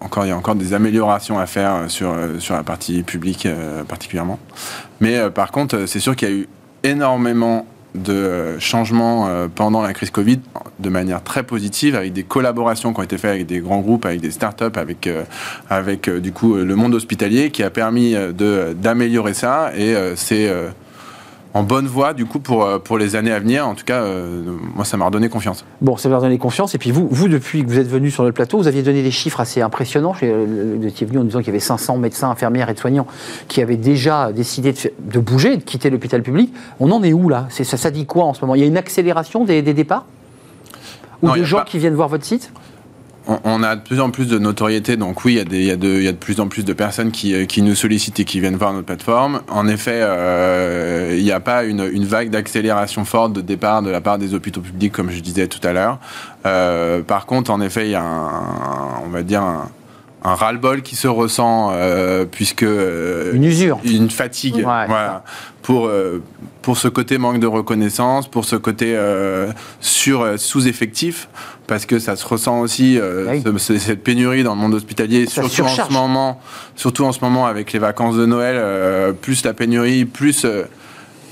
encore, 0.00 0.24
il 0.24 0.28
y 0.28 0.32
a 0.32 0.36
encore 0.36 0.54
des 0.54 0.72
améliorations 0.72 1.38
à 1.38 1.46
faire 1.46 1.84
sur, 1.88 2.14
sur 2.38 2.54
la 2.54 2.62
partie 2.62 3.02
publique 3.02 3.46
particulièrement. 3.88 4.38
Mais 5.00 5.30
par 5.30 5.50
contre, 5.50 5.86
c'est 5.86 6.00
sûr 6.00 6.16
qu'il 6.16 6.28
y 6.28 6.32
a 6.32 6.34
eu 6.34 6.48
énormément 6.82 7.66
de 7.94 8.56
changements 8.58 9.28
euh, 9.28 9.48
pendant 9.52 9.82
la 9.82 9.92
crise 9.92 10.10
Covid 10.10 10.40
de 10.78 10.88
manière 10.88 11.22
très 11.22 11.42
positive, 11.42 11.96
avec 11.96 12.12
des 12.12 12.22
collaborations 12.22 12.92
qui 12.92 13.00
ont 13.00 13.02
été 13.02 13.18
faites 13.18 13.32
avec 13.32 13.46
des 13.46 13.60
grands 13.60 13.80
groupes, 13.80 14.06
avec 14.06 14.20
des 14.20 14.30
startups, 14.30 14.76
avec, 14.76 15.06
euh, 15.06 15.24
avec 15.68 16.08
euh, 16.08 16.20
du 16.20 16.32
coup 16.32 16.54
le 16.54 16.76
monde 16.76 16.94
hospitalier, 16.94 17.50
qui 17.50 17.62
a 17.62 17.70
permis 17.70 18.14
d'améliorer 18.76 19.34
ça. 19.34 19.72
Et 19.76 19.94
c'est 20.16 20.50
en 21.52 21.62
bonne 21.62 21.86
voie 21.86 22.14
du 22.14 22.26
coup 22.26 22.38
pour, 22.38 22.64
euh, 22.64 22.78
pour 22.78 22.98
les 22.98 23.16
années 23.16 23.32
à 23.32 23.40
venir. 23.40 23.66
En 23.66 23.74
tout 23.74 23.84
cas, 23.84 24.02
euh, 24.02 24.56
moi, 24.74 24.84
ça 24.84 24.96
m'a 24.96 25.06
redonné 25.06 25.28
confiance. 25.28 25.64
Bon, 25.80 25.96
ça 25.96 26.08
m'a 26.08 26.16
redonné 26.16 26.38
confiance. 26.38 26.74
Et 26.74 26.78
puis 26.78 26.90
vous, 26.90 27.08
vous, 27.10 27.28
depuis 27.28 27.64
que 27.64 27.68
vous 27.68 27.78
êtes 27.78 27.88
venu 27.88 28.10
sur 28.10 28.24
le 28.24 28.32
plateau, 28.32 28.58
vous 28.58 28.68
aviez 28.68 28.82
donné 28.82 29.02
des 29.02 29.10
chiffres 29.10 29.40
assez 29.40 29.60
impressionnants. 29.60 30.14
Euh, 30.22 30.76
vous 30.78 30.86
étiez 30.86 31.06
venu 31.06 31.18
en 31.18 31.24
disant 31.24 31.38
qu'il 31.40 31.48
y 31.48 31.50
avait 31.50 31.60
500 31.60 31.98
médecins, 31.98 32.30
infirmières 32.30 32.70
et 32.70 32.76
soignants 32.76 33.06
qui 33.48 33.62
avaient 33.62 33.76
déjà 33.76 34.32
décidé 34.32 34.72
de, 34.72 35.18
bouger, 35.18 35.56
de 35.56 35.62
quitter 35.62 35.90
l'hôpital 35.90 36.22
public. 36.22 36.52
On 36.78 36.90
en 36.92 37.02
est 37.02 37.12
où 37.12 37.28
là? 37.28 37.46
Ça, 37.50 37.64
ça 37.64 37.90
dit 37.90 38.06
quoi 38.06 38.24
en 38.24 38.34
ce 38.34 38.40
moment? 38.42 38.54
Il 38.54 38.60
y 38.60 38.64
a 38.64 38.66
une 38.66 38.76
accélération 38.76 39.44
des, 39.44 39.62
départs? 39.62 40.06
Ou 41.22 41.30
des 41.32 41.44
gens 41.44 41.64
qui 41.66 41.78
viennent 41.78 41.94
voir 41.94 42.08
votre 42.08 42.24
site? 42.24 42.52
On, 43.26 43.62
a 43.62 43.76
de 43.76 43.82
plus 43.82 44.00
en 44.00 44.10
plus 44.10 44.26
de 44.26 44.38
notoriété, 44.38 44.96
donc 44.96 45.24
oui, 45.24 45.42
il 45.50 45.62
y, 45.62 45.70
a 45.70 45.76
de, 45.76 46.10
plus 46.12 46.40
en 46.40 46.48
plus 46.48 46.64
de 46.64 46.72
personnes 46.72 47.10
qui, 47.12 47.34
euh, 47.34 47.46
nous 47.58 47.74
sollicitent 47.74 48.18
et 48.20 48.24
qui 48.24 48.40
viennent 48.40 48.56
voir 48.56 48.72
notre 48.72 48.86
plateforme. 48.86 49.42
En 49.48 49.68
effet, 49.68 50.00
euh, 50.00 51.14
il 51.16 51.22
n'y 51.22 51.32
a 51.32 51.40
pas 51.40 51.64
une, 51.64 52.04
vague 52.04 52.30
d'accélération 52.30 53.04
forte 53.04 53.32
de 53.32 53.40
départ 53.40 53.82
de 53.82 53.90
la 53.90 54.00
part 54.00 54.18
des 54.18 54.34
hôpitaux 54.34 54.62
publics, 54.62 54.92
comme 54.92 55.10
je 55.10 55.20
disais 55.20 55.46
tout 55.48 55.66
à 55.66 55.72
l'heure. 55.72 55.98
Euh, 56.46 57.02
par 57.02 57.26
contre, 57.26 57.50
en 57.50 57.60
effet, 57.60 57.86
il 57.86 57.90
y 57.90 57.94
a 57.94 58.02
un, 58.02 59.02
on 59.04 59.10
va 59.10 59.22
dire 59.22 59.42
un, 59.42 59.68
ras-le-bol 60.22 60.82
qui 60.82 60.96
se 60.96 61.08
ressent 61.08 61.72
puisque 62.30 62.62
une 62.62 63.44
usure, 63.44 63.80
une 63.84 64.10
fatigue, 64.10 64.60
voilà, 64.60 65.24
pour 65.62 65.90
pour 66.60 66.76
ce 66.76 66.88
côté 66.88 67.16
manque 67.16 67.40
de 67.40 67.46
reconnaissance, 67.46 68.28
pour 68.28 68.44
ce 68.44 68.56
côté 68.56 68.98
sur 69.80 70.38
sous-effectif 70.38 71.28
parce 71.70 71.86
que 71.86 72.00
ça 72.00 72.16
se 72.16 72.26
ressent 72.26 72.58
aussi 72.58 72.98
euh, 72.98 73.38
cette 73.58 74.02
pénurie 74.02 74.42
dans 74.42 74.56
le 74.56 74.60
monde 74.60 74.74
hospitalier, 74.74 75.26
surtout 75.26 75.62
en 75.62 75.68
ce 75.68 75.92
moment, 75.92 76.40
surtout 76.74 77.04
en 77.04 77.12
ce 77.12 77.20
moment 77.20 77.46
avec 77.46 77.72
les 77.72 77.78
vacances 77.78 78.16
de 78.16 78.26
Noël, 78.26 78.56
euh, 78.58 79.12
plus 79.12 79.44
la 79.44 79.54
pénurie, 79.54 80.04
plus 80.04 80.44
euh, 80.44 80.64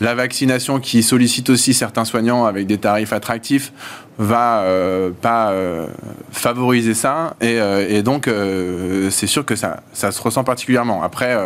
la 0.00 0.14
vaccination 0.14 0.78
qui 0.78 1.02
sollicite 1.02 1.50
aussi 1.50 1.74
certains 1.74 2.04
soignants 2.04 2.44
avec 2.44 2.68
des 2.68 2.78
tarifs 2.78 3.12
attractifs 3.12 3.72
va 4.16 4.64
pas 5.20 5.52
favoriser 6.30 6.94
ça. 6.94 7.34
Et, 7.40 7.58
et 7.88 8.02
donc 8.02 8.30
c'est 9.10 9.26
sûr 9.26 9.44
que 9.44 9.56
ça, 9.56 9.80
ça 9.92 10.12
se 10.12 10.22
ressent 10.22 10.44
particulièrement. 10.44 11.02
Après 11.02 11.36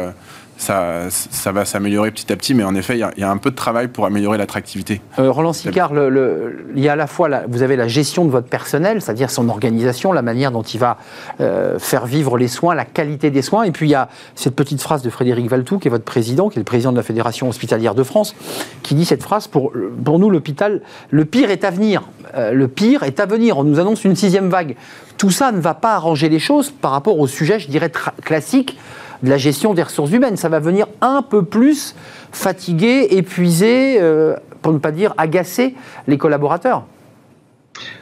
ça, 0.63 1.53
va 1.53 1.65
s'améliorer 1.65 2.11
petit 2.11 2.33
à 2.33 2.37
petit, 2.37 2.55
mais 2.55 2.65
en 2.65 2.75
effet, 2.75 2.99
il 2.99 3.21
y, 3.21 3.25
a 3.25 3.31
un 3.31 3.37
peu 3.37 3.51
de 3.51 3.57
travail 3.57 3.89
pour 3.89 4.07
améliorer 4.07 4.39
l'attractivité. 4.39 5.01
Euh, 5.19 5.31
Roland 5.31 5.53
Sicard, 5.53 5.93
il 5.93 6.81
y 6.81 6.89
a 6.89 6.93
à 6.93 6.97
la 6.97 7.07
fois, 7.07 7.29
vous 7.49 7.63
avez 7.63 7.77
la 7.77 7.89
gestion 7.89 8.25
de 8.25 8.31
votre 8.31 8.49
personnel, 8.49 9.03
c'est-à-dire 9.03 9.31
son 9.31 9.49
organisation, 9.49 10.13
la 10.13 10.23
manière 10.23 10.53
dont 10.53 10.63
il 10.63 10.79
va 10.79 10.99
euh, 11.41 11.79
faire 11.79 12.07
vivre 12.07 12.39
les 12.39 12.49
soins, 12.49 12.75
la 12.75 12.85
qualité 12.85 13.31
des 13.31 13.43
soins, 13.43 13.65
et 13.65 13.73
puis 13.73 13.89
il 13.89 13.93
y 13.93 13.97
a 13.97 14.09
cette 14.35 14.55
petite 14.55 14.81
phrase 14.81 15.03
de 15.03 15.11
Frédéric 15.11 15.49
Valtou, 15.49 15.79
qui 15.79 15.89
est 15.89 15.91
votre 15.91 16.05
président, 16.05 16.49
qui 16.49 16.59
est 16.59 16.61
le 16.61 16.65
président 16.65 16.93
de 16.93 16.97
la 16.97 17.03
Fédération 17.03 17.49
hospitalière 17.49 17.95
de 17.95 18.03
France, 18.03 18.35
qui 18.83 18.95
dit 18.95 19.05
cette 19.05 19.23
phrase, 19.23 19.49
pour, 19.49 19.73
pour 20.05 20.19
nous, 20.19 20.31
l'hôpital, 20.31 20.81
le 21.11 21.25
pire 21.25 21.51
est 21.51 21.65
à 21.65 21.71
venir. 21.71 22.03
Euh, 22.35 22.53
le 22.53 22.69
pire 22.69 23.03
est 23.03 23.21
à 23.21 23.27
venir. 23.27 23.59
On 23.59 23.65
nous 23.65 23.81
annonce 23.81 24.05
une 24.05 24.17
sixième 24.17 24.49
vague. 24.49 24.77
Tout 25.19 25.31
ça 25.31 25.53
ne 25.53 25.61
va 25.61 25.75
pas 25.75 25.95
arranger 25.95 26.29
les 26.29 26.39
choses 26.39 26.71
par 26.71 26.93
rapport 26.93 27.19
au 27.19 27.27
sujet, 27.27 27.59
je 27.59 27.69
dirais, 27.69 27.91
classique 28.25 28.77
de 29.23 29.31
la 29.31 29.37
gestion 29.37 29.75
des 29.75 29.83
ressources 29.83 30.13
humaines. 30.13 30.37
Ça 30.37 30.49
va 30.49 30.61
venir 30.61 30.87
un 31.01 31.23
peu 31.23 31.45
plus 31.45 31.95
fatiguer, 32.33 33.09
épuiser, 33.11 34.01
euh, 34.01 34.35
pour 34.63 34.73
ne 34.73 34.79
pas 34.79 34.93
dire 34.93 35.15
agacer 35.17 35.75
les 36.07 36.19
collaborateurs. 36.19 36.85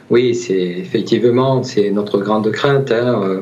Oui, 0.09 0.35
c'est 0.35 0.53
effectivement 0.53 1.63
c'est 1.63 1.91
notre 1.91 2.19
grande 2.19 2.51
crainte. 2.51 2.91
Hein, 2.91 3.21
euh, 3.23 3.41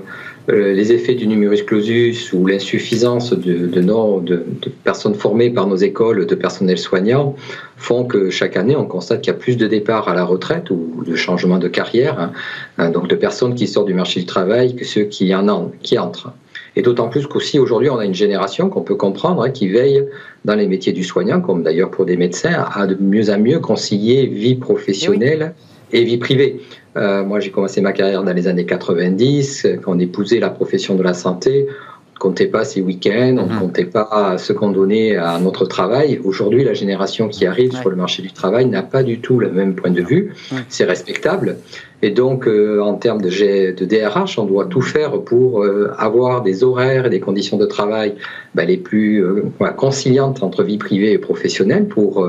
euh, 0.49 0.73
les 0.73 0.91
effets 0.91 1.13
du 1.13 1.27
numerus 1.27 1.61
clausus 1.61 2.33
ou 2.33 2.47
l'insuffisance 2.47 3.33
de, 3.33 4.45
personnes 4.83 5.13
formées 5.13 5.51
par 5.51 5.67
nos 5.67 5.75
écoles, 5.75 6.25
de 6.25 6.35
personnel 6.35 6.79
soignant, 6.79 7.35
font 7.77 8.03
que 8.03 8.31
chaque 8.31 8.57
année, 8.57 8.75
on 8.75 8.85
constate 8.85 9.21
qu'il 9.21 9.31
y 9.31 9.35
a 9.35 9.39
plus 9.39 9.57
de 9.57 9.67
départs 9.67 10.07
à 10.07 10.15
la 10.15 10.23
retraite 10.23 10.71
ou 10.71 11.03
de 11.05 11.15
changements 11.15 11.59
de 11.59 11.67
carrière, 11.67 12.31
hein, 12.79 12.89
donc 12.89 13.07
de 13.07 13.15
personnes 13.15 13.53
qui 13.53 13.67
sortent 13.67 13.87
du 13.87 13.93
marché 13.93 14.21
du 14.21 14.25
travail 14.25 14.75
que 14.75 14.85
ceux 14.85 15.03
qui 15.03 15.35
entrent. 15.35 16.33
Et 16.79 16.81
d'autant 16.81 17.09
plus 17.09 17.27
qu'aussi 17.27 17.59
aujourd'hui, 17.59 17.89
on 17.89 17.97
a 17.97 18.05
une 18.05 18.13
génération 18.13 18.69
qu'on 18.69 18.83
peut 18.83 18.95
comprendre 18.95 19.43
hein, 19.43 19.49
qui 19.49 19.67
veille 19.67 20.05
dans 20.45 20.55
les 20.55 20.65
métiers 20.65 20.93
du 20.93 21.03
soignant, 21.03 21.41
comme 21.41 21.61
d'ailleurs 21.61 21.91
pour 21.91 22.05
des 22.05 22.15
médecins, 22.15 22.65
à 22.73 22.87
de 22.87 22.95
mieux 22.95 23.29
en 23.29 23.37
mieux 23.37 23.59
concilier 23.59 24.27
vie 24.27 24.55
professionnelle 24.55 25.53
et 25.91 26.05
vie 26.05 26.15
privée. 26.15 26.61
Euh, 26.95 27.25
moi, 27.25 27.41
j'ai 27.41 27.51
commencé 27.51 27.81
ma 27.81 27.91
carrière 27.91 28.23
dans 28.23 28.31
les 28.31 28.47
années 28.47 28.65
90, 28.65 29.67
quand 29.83 29.91
on 29.93 29.99
épousait 29.99 30.39
la 30.39 30.49
profession 30.49 30.95
de 30.95 31.03
la 31.03 31.13
santé. 31.13 31.67
On 31.67 32.15
ne 32.15 32.19
comptait 32.31 32.47
pas 32.47 32.63
ses 32.63 32.79
week-ends, 32.79 33.35
on 33.39 33.47
ne 33.47 33.53
mhm. 33.55 33.59
comptait 33.59 33.85
pas 33.85 34.37
ce 34.37 34.53
qu'on 34.53 34.71
donnait 34.71 35.17
à 35.17 35.37
notre 35.37 35.65
travail. 35.65 36.21
Aujourd'hui, 36.23 36.63
la 36.63 36.73
génération 36.73 37.27
qui 37.27 37.45
arrive 37.45 37.73
sur 37.75 37.89
le 37.89 37.97
marché 37.97 38.21
du 38.21 38.31
travail 38.31 38.67
n'a 38.67 38.83
pas 38.83 39.03
du 39.03 39.19
tout 39.19 39.37
le 39.37 39.51
même 39.51 39.75
point 39.75 39.91
de 39.91 40.01
vue. 40.01 40.33
C'est 40.69 40.85
respectable. 40.85 41.57
Et 42.01 42.11
donc, 42.11 42.47
euh, 42.47 42.79
en 42.79 42.93
termes 42.93 43.21
de, 43.21 43.29
de, 43.71 43.85
DRH, 43.85 44.39
on 44.39 44.45
doit 44.45 44.65
tout 44.65 44.81
faire 44.81 45.19
pour 45.21 45.63
euh, 45.63 45.91
avoir 45.97 46.41
des 46.41 46.63
horaires 46.63 47.05
et 47.07 47.09
des 47.09 47.19
conditions 47.19 47.57
de 47.57 47.65
travail 47.65 48.15
ben, 48.55 48.65
les 48.65 48.77
plus 48.77 49.23
euh, 49.23 49.43
conciliantes 49.75 50.41
entre 50.41 50.63
vie 50.63 50.77
privée 50.77 51.11
et 51.11 51.17
professionnelle 51.17 51.87
pour 51.87 52.27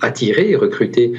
attirer 0.00 0.50
et 0.50 0.56
recruter 0.56 1.12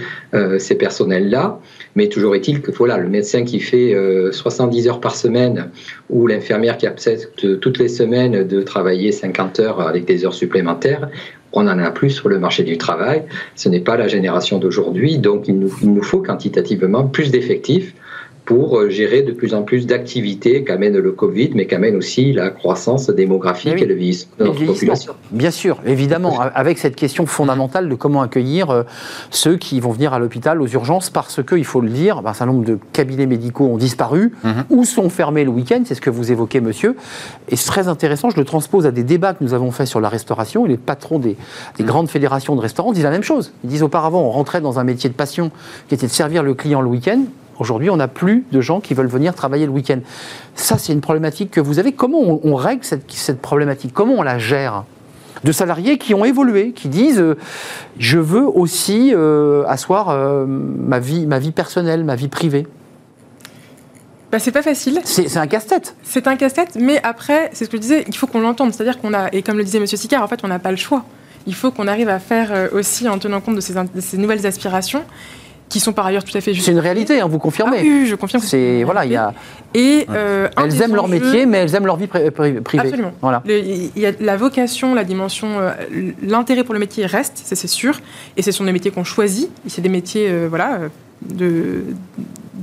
ces 0.57 0.75
personnels-là. 0.75 1.59
Mais 1.95 2.07
toujours 2.07 2.35
est-il 2.35 2.61
que 2.61 2.71
voilà, 2.71 2.97
le 2.97 3.09
médecin 3.09 3.43
qui 3.43 3.59
fait 3.59 3.95
70 4.31 4.87
heures 4.87 4.99
par 4.99 5.15
semaine 5.15 5.69
ou 6.09 6.27
l'infirmière 6.27 6.77
qui 6.77 6.87
accepte 6.87 7.59
toutes 7.59 7.77
les 7.77 7.87
semaines 7.87 8.47
de 8.47 8.61
travailler 8.61 9.11
50 9.11 9.59
heures 9.59 9.81
avec 9.81 10.05
des 10.05 10.25
heures 10.25 10.33
supplémentaires, 10.33 11.09
on 11.53 11.67
en 11.67 11.79
a 11.79 11.91
plus 11.91 12.09
sur 12.09 12.29
le 12.29 12.39
marché 12.39 12.63
du 12.63 12.77
travail. 12.77 13.23
Ce 13.55 13.69
n'est 13.69 13.79
pas 13.79 13.95
la 13.95 14.07
génération 14.07 14.59
d'aujourd'hui, 14.59 15.17
donc 15.17 15.47
il 15.47 15.57
nous, 15.57 15.71
il 15.81 15.93
nous, 15.93 16.03
faut 16.03 16.21
quantitativement 16.21 17.05
plus 17.05 17.31
d'effectifs 17.31 17.93
pour 18.45 18.77
euh, 18.77 18.89
gérer 18.89 19.21
de 19.21 19.31
plus 19.31 19.53
en 19.53 19.63
plus 19.63 19.87
d'activités 19.87 20.63
qu'amène 20.63 20.97
le 20.97 21.11
Covid, 21.11 21.51
mais 21.55 21.65
qu'amène 21.65 21.95
aussi 21.95 22.33
la 22.33 22.49
croissance 22.49 23.09
démographique 23.09 23.81
et 23.81 23.85
le 23.85 23.93
vieillissement 23.93 24.33
de 24.39 24.43
notre 24.45 24.65
population. 24.65 25.13
Bien 25.31 25.51
sûr, 25.51 25.79
évidemment, 25.85 26.39
avec 26.39 26.77
cette 26.77 26.95
question 26.95 27.25
fondamentale 27.25 27.87
de 27.87 27.95
comment 27.95 28.21
accueillir 28.21 28.69
euh, 28.69 28.83
ceux 29.29 29.55
qui 29.55 29.79
vont 29.79 29.91
venir 29.91 30.13
à 30.13 30.19
l'hôpital 30.19 30.61
aux 30.61 30.67
urgences, 30.67 31.09
parce 31.09 31.41
qu'il 31.43 31.65
faut 31.65 31.81
le 31.81 31.89
dire, 31.89 32.17
un 32.17 32.33
certain 32.33 32.47
nombre 32.47 32.65
de 32.65 32.77
cabinets 32.91 33.25
médicaux 33.25 33.65
ont 33.65 33.77
disparu 33.77 34.33
mhm. 34.43 34.65
ou 34.69 34.83
sont 34.83 35.09
fermés 35.09 35.45
le 35.45 35.49
week-end, 35.49 35.81
c'est 35.85 35.95
ce 35.95 36.01
que 36.01 36.09
vous 36.09 36.31
évoquez, 36.31 36.59
monsieur. 36.59 36.97
Et 37.49 37.55
c'est 37.55 37.67
très 37.67 37.87
intéressant, 37.87 38.29
je 38.29 38.37
le 38.37 38.45
transpose 38.45 38.85
à 38.85 38.91
des 38.91 39.03
débats 39.03 39.33
que 39.33 39.43
nous 39.43 39.53
avons 39.53 39.71
faits 39.71 39.87
sur 39.87 40.01
la 40.01 40.09
restauration, 40.09 40.65
et 40.65 40.69
les 40.69 40.77
patrons 40.77 41.19
des, 41.19 41.37
des 41.77 41.83
mhm. 41.83 41.89
grandes 41.89 42.09
fédérations 42.09 42.55
de 42.55 42.61
restaurants 42.61 42.91
disent 42.91 43.03
la 43.03 43.11
même 43.11 43.23
chose. 43.23 43.53
Ils 43.63 43.69
disent 43.69 43.83
auparavant, 43.83 44.21
on 44.21 44.31
rentrait 44.31 44.59
dans 44.59 44.79
un 44.79 44.83
métier 44.83 45.09
de 45.09 45.15
passion 45.15 45.51
qui 45.87 45.95
était 45.95 46.07
de 46.07 46.11
servir 46.11 46.43
le 46.43 46.53
client 46.53 46.81
le 46.81 46.89
week-end. 46.89 47.23
Aujourd'hui, 47.63 47.89
on 47.89 47.95
n'a 47.95 48.09
plus 48.09 48.43
de 48.51 48.59
gens 48.59 48.81
qui 48.81 48.93
veulent 48.93 49.07
venir 49.07 49.33
travailler 49.33 49.65
le 49.65 49.71
week-end. 49.71 49.99
Ça, 50.53 50.77
c'est 50.77 50.91
une 50.91 50.99
problématique 50.99 51.49
que 51.49 51.61
vous 51.61 51.79
avez. 51.79 51.93
Comment 51.93 52.19
on, 52.19 52.55
règle 52.55 52.83
cette, 52.83 53.41
problématique? 53.41 53.93
Comment 53.93 54.15
on 54.15 54.21
la 54.21 54.37
gère? 54.37 54.83
De 55.45 55.51
salariés 55.53 55.97
qui 55.97 56.13
ont 56.13 56.25
évolué, 56.25 56.73
qui 56.73 56.89
disent 56.89 57.21
euh, 57.21 57.37
je 57.97 58.17
veux 58.17 58.45
aussi 58.45 59.13
euh, 59.13 59.63
asseoir 59.65 60.09
euh, 60.09 60.45
ma, 60.45 60.99
vie, 60.99 61.25
ma 61.25 61.39
vie 61.39 61.51
personnelle, 61.51 62.03
ma 62.03 62.15
vie 62.15 62.27
privée 62.27 62.67
bah, 64.29 64.39
c'est 64.39 64.51
pas 64.51 64.63
facile. 64.63 64.99
C'est 65.05 65.37
un 65.37 65.47
casse-tête. 65.47 65.95
C'est 66.03 66.27
un 66.27 66.35
casse-tête, 66.35 66.75
mais 66.77 66.99
après, 67.03 67.49
c'est 67.53 67.63
ce 67.65 67.69
que 67.69 67.77
je 67.77 67.81
disais, 67.81 68.03
il 68.07 68.17
faut 68.17 68.27
qu'on 68.27 68.41
l'entende. 68.41 68.73
C'est-à-dire 68.73 68.99
qu'on 68.99 69.13
a, 69.13 69.29
et 69.31 69.41
comme 69.41 69.57
le 69.57 69.63
disait 69.63 69.77
M. 69.77 69.85
Sicard, 69.85 70.21
en 70.21 70.27
fait, 70.27 70.39
on 70.43 70.47
n'a 70.49 70.59
pas 70.59 70.71
le 70.71 70.77
choix. 70.77 71.05
Il 71.45 71.53
faut 71.55 71.71
qu'on 71.71 71.87
arrive 71.87 72.09
à 72.09 72.19
faire 72.19 72.69
aussi 72.73 73.07
en 73.07 73.19
tenant 73.19 73.41
compte 73.41 73.55
de 73.55 73.61
ces 74.01 74.17
nouvelles 74.17 74.45
aspirations 74.47 75.03
qui 75.73 75.79
sont 75.79 75.91
par 75.91 76.05
ailleurs 76.05 76.23
tout 76.23 76.37
à 76.37 76.41
fait 76.41 76.53
justes. 76.53 76.67
C'est 76.67 76.71
une 76.71 76.77
réalité, 76.77 77.19
hein, 77.19 77.27
vous 77.27 77.39
confirmez. 77.39 77.77
Ah 77.79 77.83
oui, 77.83 78.05
je 78.05 78.13
confirme. 78.13 78.43
C'est 78.43 78.83
voilà, 78.83 79.05
il 79.05 79.11
y 79.11 79.15
a. 79.15 79.33
Et 79.73 80.05
euh, 80.11 80.47
elles 80.55 80.81
aiment 80.83 80.93
leur 80.93 81.07
métier, 81.07 81.47
mais 81.47 81.57
elles 81.57 81.73
aiment 81.73 81.87
leur 81.87 81.97
vie 81.97 82.05
privée. 82.05 82.61
Absolument. 82.77 83.11
Voilà. 83.21 83.41
Il 83.47 83.89
y 83.95 84.05
a 84.05 84.11
la 84.19 84.37
vocation, 84.37 84.93
la 84.93 85.03
dimension, 85.03 85.59
euh, 85.59 85.71
l'intérêt 86.21 86.63
pour 86.63 86.75
le 86.75 86.79
métier 86.79 87.07
reste, 87.07 87.41
c'est 87.43 87.67
sûr. 87.67 88.01
Et 88.37 88.43
ce 88.43 88.51
sont 88.51 88.65
des 88.65 88.71
métiers 88.71 88.91
qu'on 88.91 89.03
choisit. 89.03 89.49
C'est 89.65 89.81
des 89.81 89.89
métiers, 89.89 90.27
euh, 90.29 90.45
voilà, 90.47 90.77
de 91.27 91.85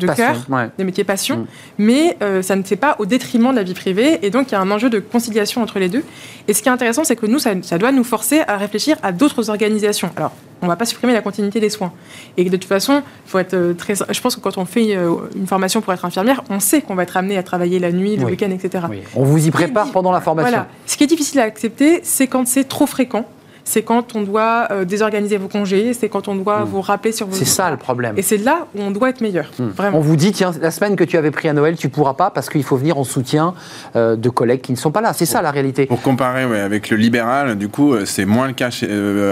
de 0.00 0.06
cœur, 0.06 0.46
des 0.78 0.84
métiers 0.84 1.04
passion, 1.04 1.38
mm. 1.38 1.46
mais 1.78 2.16
euh, 2.22 2.42
ça 2.42 2.56
ne 2.56 2.62
fait 2.62 2.76
pas 2.76 2.96
au 2.98 3.06
détriment 3.06 3.50
de 3.50 3.56
la 3.56 3.62
vie 3.62 3.74
privée, 3.74 4.18
et 4.22 4.30
donc 4.30 4.50
il 4.50 4.52
y 4.52 4.54
a 4.54 4.61
un 4.61 4.70
enjeu 4.70 4.90
de 4.90 4.98
conciliation 4.98 5.62
entre 5.62 5.78
les 5.78 5.88
deux. 5.88 6.04
Et 6.48 6.54
ce 6.54 6.62
qui 6.62 6.68
est 6.68 6.72
intéressant, 6.72 7.04
c'est 7.04 7.16
que 7.16 7.26
nous, 7.26 7.38
ça, 7.38 7.54
doit 7.78 7.92
nous 7.92 8.04
forcer 8.04 8.40
à 8.46 8.56
réfléchir 8.56 8.96
à 9.02 9.12
d'autres 9.12 9.50
organisations. 9.50 10.11
Alors, 10.16 10.32
on 10.62 10.66
ne 10.66 10.70
va 10.70 10.76
pas 10.76 10.84
supprimer 10.84 11.12
la 11.12 11.22
continuité 11.22 11.61
des 11.61 11.70
soins. 11.70 11.92
Et 12.36 12.44
de 12.44 12.56
toute 12.56 12.64
façon, 12.64 13.02
faut 13.26 13.38
être 13.38 13.54
euh, 13.54 13.74
très. 13.74 13.94
Je 13.94 14.20
pense 14.20 14.36
que 14.36 14.40
quand 14.40 14.58
on 14.58 14.64
fait 14.64 14.96
euh, 14.96 15.14
une 15.34 15.46
formation 15.46 15.80
pour 15.80 15.92
être 15.92 16.04
infirmière, 16.04 16.42
on 16.50 16.61
sait 16.61 16.82
qu'on 16.82 16.94
va 16.94 17.04
être 17.04 17.16
amené 17.16 17.36
à 17.38 17.42
travailler 17.42 17.78
la 17.78 17.92
nuit, 17.92 18.16
le 18.16 18.26
week-end, 18.26 18.50
etc. 18.50 18.84
On 19.14 19.24
vous 19.24 19.46
y 19.46 19.50
prépare 19.50 19.90
pendant 19.90 20.12
la 20.12 20.20
formation. 20.20 20.50
Voilà. 20.50 20.68
Ce 20.86 20.96
qui 20.96 21.04
est 21.04 21.08
difficile 21.08 21.40
à 21.40 21.44
accepter, 21.44 22.00
c'est 22.02 22.26
quand 22.26 22.46
c'est 22.46 22.64
trop 22.64 22.86
fréquent 22.86 23.26
c'est 23.70 23.82
quand 23.82 24.16
on 24.16 24.22
doit 24.22 24.66
euh, 24.72 24.84
désorganiser 24.84 25.36
vos 25.36 25.46
congés, 25.46 25.94
c'est 25.94 26.08
quand 26.08 26.26
on 26.26 26.34
doit 26.34 26.64
hmm. 26.64 26.68
vous 26.68 26.80
rappeler 26.80 27.12
sur 27.12 27.28
vos. 27.28 27.36
C'est 27.36 27.44
ça 27.44 27.70
le 27.70 27.76
problème. 27.76 28.14
Et 28.16 28.22
c'est 28.22 28.36
là 28.36 28.66
où 28.74 28.82
on 28.82 28.90
doit 28.90 29.10
être 29.10 29.20
meilleur. 29.20 29.52
Hmm. 29.60 29.68
Vraiment. 29.68 29.98
On 29.98 30.00
vous 30.00 30.16
dit, 30.16 30.32
tiens, 30.32 30.50
la 30.60 30.72
semaine 30.72 30.96
que 30.96 31.04
tu 31.04 31.16
avais 31.16 31.30
pris 31.30 31.48
à 31.48 31.52
Noël, 31.52 31.76
tu 31.76 31.88
pourras 31.88 32.14
pas 32.14 32.30
parce 32.30 32.50
qu'il 32.50 32.64
faut 32.64 32.76
venir 32.76 32.98
en 32.98 33.04
soutien 33.04 33.54
euh, 33.94 34.16
de 34.16 34.28
collègues 34.28 34.60
qui 34.60 34.72
ne 34.72 34.76
sont 34.76 34.90
pas 34.90 35.00
là. 35.00 35.12
C'est 35.12 35.24
ça 35.24 35.40
la 35.40 35.52
réalité. 35.52 35.86
Pour 35.86 36.02
comparer 36.02 36.42
avec 36.42 36.90
le 36.90 36.96
libéral, 36.96 37.56
du 37.56 37.68
coup, 37.68 37.94
euh, 37.94 38.04
c'est 38.06 38.24
moins 38.24 38.48
le 38.48 38.54
cas 38.54 38.70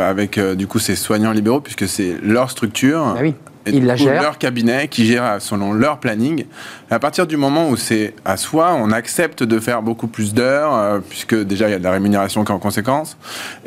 avec 0.09 0.39
du 0.39 0.69
coup 0.69 0.79
ces 0.79 0.95
soignants 0.95 1.33
libéraux 1.33 1.61
puisque 1.61 1.89
c'est 1.89 2.15
leur 2.23 2.49
structure. 2.49 3.15
Ah 3.17 3.21
oui. 3.21 3.35
Ils 3.73 3.87
la 3.87 3.97
gèrent. 3.97 4.23
Leur 4.23 4.39
cabinet 4.39 4.89
qui 4.89 5.07
gère 5.07 5.41
selon 5.41 5.73
leur 5.73 5.99
planning. 5.99 6.45
à 6.91 6.99
partir 6.99 7.27
du 7.27 7.37
moment 7.37 7.69
où 7.69 7.77
c'est 7.77 8.15
à 8.25 8.37
soi, 8.37 8.75
on 8.75 8.91
accepte 8.93 9.43
de 9.43 9.59
faire 9.59 9.83
beaucoup 9.83 10.09
plus 10.09 10.35
d'heures, 10.35 10.75
euh, 10.75 10.99
puisque 11.07 11.35
déjà 11.35 11.69
il 11.69 11.73
y 11.73 11.75
a 11.75 11.79
de 11.79 11.85
la 11.85 11.93
rémunération 11.93 12.45
qui 12.45 12.53
est 12.53 12.55
en 12.55 12.59
conséquence, 12.59 13.17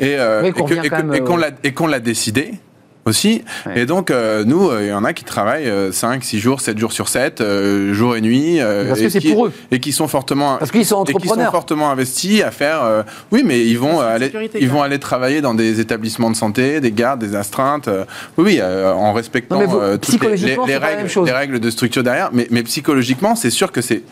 et, 0.00 0.16
euh, 0.18 0.42
et 1.62 1.72
qu'on 1.72 1.86
l'a 1.86 2.00
décidé 2.00 2.54
aussi. 3.04 3.42
Et 3.74 3.86
donc, 3.86 4.10
euh, 4.10 4.44
nous, 4.44 4.68
euh, 4.68 4.82
il 4.82 4.88
y 4.88 4.92
en 4.92 5.04
a 5.04 5.12
qui 5.12 5.24
travaillent 5.24 5.70
5, 5.92 6.22
6 6.22 6.38
jours, 6.38 6.60
7 6.60 6.78
jours 6.78 6.92
sur 6.92 7.08
7, 7.08 7.40
euh, 7.40 7.92
jour 7.92 8.16
et 8.16 8.20
nuit. 8.20 8.60
Parce 8.60 9.00
que 9.00 9.08
c'est 9.08 9.20
pour 9.20 9.46
eux. 9.46 9.52
Et 9.70 9.80
qui 9.80 9.92
sont 9.92 10.08
fortement, 10.08 10.56
Parce 10.58 10.70
qu'ils 10.70 10.86
sont 10.86 10.96
entrepreneurs. 10.96 11.36
qui 11.36 11.44
sont 11.44 11.50
fortement 11.50 11.90
investis 11.90 12.42
à 12.42 12.50
faire. 12.50 13.04
oui, 13.30 13.42
mais 13.44 13.60
ils 13.66 13.78
vont, 13.78 14.00
aller, 14.00 14.32
ils 14.58 14.68
vont 14.68 14.82
aller 14.82 14.98
travailler 14.98 15.40
dans 15.40 15.54
des 15.54 15.80
établissements 15.80 16.30
de 16.30 16.36
santé, 16.36 16.80
des 16.80 16.92
gardes, 16.92 17.20
des 17.20 17.34
astreintes. 17.34 17.88
oui, 18.36 18.60
en 18.62 19.12
respectant 19.12 19.60
toutes 19.98 20.22
les, 20.22 20.56
règles, 20.76 21.24
les 21.24 21.32
règles 21.32 21.60
de 21.60 21.70
structure 21.70 22.02
derrière. 22.02 22.30
Mais, 22.32 22.46
mais 22.50 22.62
psychologiquement, 22.62 23.34
c'est 23.34 23.50
sûr 23.50 23.72
que 23.72 23.80
c'est, 23.80 24.02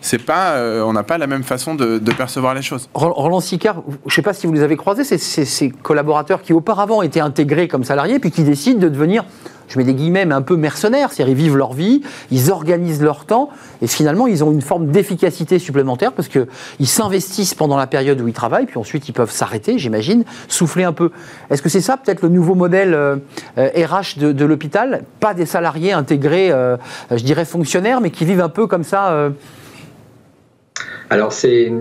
c'est 0.00 0.22
pas, 0.22 0.56
on 0.84 0.92
n'a 0.92 1.02
pas 1.02 1.18
la 1.18 1.26
même 1.26 1.44
façon 1.44 1.74
de, 1.74 1.98
de, 1.98 2.12
percevoir 2.12 2.54
les 2.54 2.62
choses. 2.62 2.88
Roland 2.94 3.40
Sicard, 3.40 3.82
je 4.06 4.10
ne 4.10 4.14
sais 4.14 4.22
pas 4.22 4.32
si 4.32 4.46
vous 4.46 4.52
les 4.52 4.62
avez 4.62 4.76
croisés, 4.76 5.04
c'est 5.04 5.18
ces 5.18 5.70
collaborateurs 5.70 6.42
qui 6.42 6.52
auparavant 6.52 7.02
étaient 7.02 7.20
intégrés 7.20 7.68
comme 7.68 7.84
salariés, 7.84 8.18
puis 8.18 8.30
qui 8.30 8.39
décident 8.44 8.80
de 8.80 8.88
devenir, 8.88 9.24
je 9.70 9.78
mets 9.78 9.84
des 9.84 9.94
guillemets, 9.94 10.24
mais 10.24 10.34
un 10.34 10.42
peu 10.42 10.56
mercenaires, 10.56 11.12
c'est-à-dire 11.12 11.32
ils 11.32 11.42
vivent 11.42 11.56
leur 11.56 11.72
vie, 11.72 12.02
ils 12.30 12.50
organisent 12.50 13.02
leur 13.02 13.24
temps, 13.24 13.50
et 13.82 13.86
finalement 13.86 14.26
ils 14.26 14.42
ont 14.42 14.50
une 14.50 14.62
forme 14.62 14.88
d'efficacité 14.88 15.58
supplémentaire 15.58 16.12
parce 16.12 16.28
qu'ils 16.28 16.88
s'investissent 16.88 17.54
pendant 17.54 17.76
la 17.76 17.86
période 17.86 18.20
où 18.20 18.26
ils 18.26 18.34
travaillent, 18.34 18.66
puis 18.66 18.78
ensuite 18.78 19.08
ils 19.08 19.12
peuvent 19.12 19.30
s'arrêter, 19.30 19.78
j'imagine, 19.78 20.24
souffler 20.48 20.84
un 20.84 20.92
peu. 20.92 21.10
Est-ce 21.50 21.62
que 21.62 21.68
c'est 21.68 21.80
ça 21.80 21.96
peut-être 21.96 22.22
le 22.22 22.28
nouveau 22.28 22.54
modèle 22.54 22.94
RH 22.94 23.58
euh, 23.58 23.70
euh, 24.22 24.32
de, 24.32 24.44
l'hôpital? 24.44 25.04
Pas 25.20 25.34
des 25.34 25.46
salariés 25.46 25.92
intégrés, 25.92 26.50
euh, 26.50 26.76
je 27.10 27.22
dirais 27.22 27.44
fonctionnaires, 27.44 28.00
mais 28.00 28.10
qui 28.10 28.24
vivent 28.24 28.40
un 28.40 28.48
peu 28.48 28.66
comme 28.66 28.84
ça 28.84 29.30
alors, 31.12 31.32
c'est, 31.32 31.72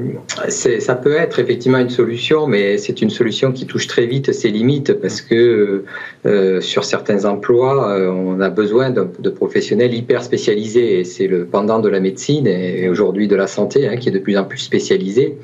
ça 0.47 0.95
peut 0.95 1.15
être 1.15 1.37
effectivement 1.37 1.77
une 1.77 1.91
solution, 1.91 2.47
mais 2.47 2.79
c'est 2.79 2.99
une 2.99 3.11
solution 3.11 3.51
qui 3.51 3.67
touche 3.67 3.85
très 3.85 4.07
vite 4.07 4.33
ses 4.33 4.49
limites 4.49 4.93
parce 4.93 5.21
que 5.21 5.83
euh, 6.25 6.61
sur 6.61 6.83
certains 6.83 7.25
emplois, 7.25 7.91
euh, 7.91 8.09
on 8.09 8.41
a 8.41 8.49
besoin 8.49 8.89
de, 8.89 9.29
professionnels 9.29 9.93
hyper 9.93 10.23
spécialisés. 10.23 10.99
Et 10.99 11.03
c'est 11.03 11.27
le 11.27 11.45
pendant 11.45 11.77
de 11.77 11.89
la 11.89 11.99
médecine 11.99 12.47
et 12.47 12.89
aujourd'hui 12.89 13.27
de 13.27 13.35
la 13.35 13.45
santé 13.45 13.87
hein, 13.87 13.97
qui 13.97 14.09
est 14.09 14.11
de 14.11 14.17
plus 14.17 14.35
en 14.35 14.45
plus 14.45 14.57
spécialisé. 14.57 15.37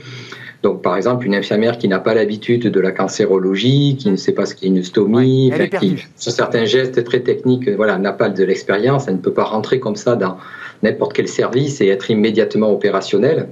Donc, 0.64 0.82
par 0.82 0.98
exemple, 0.98 1.28
une 1.28 1.36
infirmière 1.36 1.78
qui 1.78 1.88
n'a 1.88 2.00
pas 2.00 2.16
l'habitude 2.16 2.72
de 2.72 2.80
la 2.80 2.92
cancérologie, 2.92 3.98
qui 4.00 4.10
ne 4.10 4.16
sait 4.16 4.32
pas 4.32 4.48
ce 4.48 4.56
qu'est 4.56 4.66
une 4.66 4.84
stomie, 4.84 5.54
qui, 5.80 6.04
sur 6.16 6.32
certains 6.32 6.66
gestes 6.66 7.04
très 7.04 7.20
techniques, 7.20 7.70
voilà, 7.70 8.00
n'a 8.00 8.14
pas 8.14 8.30
de 8.30 8.44
l'expérience, 8.44 9.08
elle 9.08 9.18
ne 9.18 9.20
peut 9.20 9.34
pas 9.34 9.44
rentrer 9.44 9.80
comme 9.80 9.96
ça 9.96 10.16
dans 10.16 10.38
n'importe 10.82 11.14
quel 11.14 11.28
service 11.28 11.82
et 11.82 11.90
être 11.90 12.10
immédiatement 12.10 12.72
opérationnel. 12.72 13.48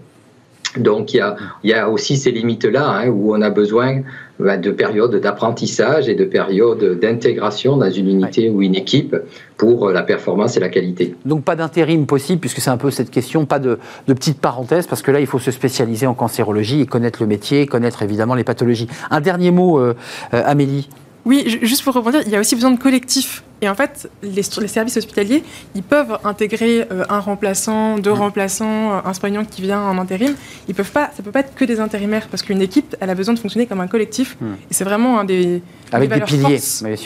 Donc 0.77 1.13
il 1.13 1.23
y 1.63 1.73
a, 1.73 1.89
aussi 1.89 2.17
ces 2.17 2.31
limites-là 2.31 2.87
hein, 2.87 3.07
où 3.09 3.33
on 3.33 3.41
a 3.41 3.49
besoin 3.49 4.01
bah, 4.39 4.57
de 4.57 4.71
périodes 4.71 5.15
d'apprentissage 5.15 6.09
et 6.09 6.15
de 6.15 6.25
périodes 6.25 6.99
d'intégration 6.99 7.77
dans 7.77 7.91
une 7.91 8.09
unité 8.09 8.49
ou 8.49 8.61
une 8.61 8.75
équipe 8.75 9.15
pour 9.57 9.89
la 9.89 10.03
performance 10.03 10.57
et 10.57 10.59
la 10.59 10.69
qualité. 10.69 11.15
Donc 11.25 11.43
pas 11.43 11.55
d'intérim 11.55 12.05
possible 12.05 12.39
puisque 12.39 12.59
c'est 12.59 12.71
un 12.71 12.77
peu 12.77 12.91
cette 12.91 13.11
question, 13.11 13.45
pas 13.45 13.59
de, 13.59 13.79
de 14.07 14.13
petite 14.13 14.39
parenthèse 14.39 14.87
parce 14.87 15.01
que 15.01 15.11
là 15.11 15.19
il 15.19 15.27
faut 15.27 15.39
se 15.39 15.51
spécialiser 15.51 16.07
en 16.07 16.13
cancérologie 16.13 16.81
et 16.81 16.85
connaître 16.85 17.21
le 17.21 17.27
métier, 17.27 17.67
connaître 17.67 18.01
évidemment 18.01 18.35
les 18.35 18.43
pathologies. 18.43 18.87
Un 19.11 19.21
dernier 19.21 19.51
mot, 19.51 19.79
euh, 19.79 19.93
euh, 20.33 20.41
Amélie. 20.45 20.89
Oui, 21.25 21.59
juste 21.61 21.83
pour 21.83 21.93
rebondir, 21.93 22.21
il 22.25 22.31
y 22.31 22.35
a 22.35 22.39
aussi 22.39 22.55
besoin 22.55 22.71
de 22.71 22.79
collectifs. 22.79 23.43
Et 23.63 23.69
en 23.69 23.75
fait, 23.75 24.09
les, 24.21 24.43
services 24.43 24.97
hospitaliers, 24.97 25.41
ils 25.73 25.83
peuvent 25.83 26.17
intégrer 26.25 26.85
euh, 26.91 27.05
un 27.07 27.19
remplaçant, 27.19 27.97
deux 27.97 28.11
mmh. 28.11 28.13
remplaçants, 28.13 29.01
un 29.05 29.13
soignant 29.13 29.45
qui 29.45 29.61
vient 29.61 29.79
en 29.81 29.97
intérim. 29.97 30.35
Ils 30.67 30.75
peuvent 30.75 30.91
pas, 30.91 31.11
ça 31.15 31.23
peut 31.23 31.31
pas 31.31 31.39
être 31.39 31.55
que 31.55 31.63
des 31.63 31.79
intérimaires 31.79 32.27
parce 32.29 32.43
qu'une 32.43 32.61
équipe, 32.61 32.93
elle 32.99 33.09
a 33.09 33.15
besoin 33.15 33.33
de 33.33 33.39
fonctionner 33.39 33.65
comme 33.65 33.79
un 33.79 33.87
collectif. 33.87 34.35
Mmh. 34.41 34.45
Et 34.69 34.73
c'est 34.73 34.83
vraiment 34.83 35.17
un 35.17 35.23
des, 35.23 35.61
avec 35.93 36.13
des, 36.13 36.19
piliers 36.19 36.59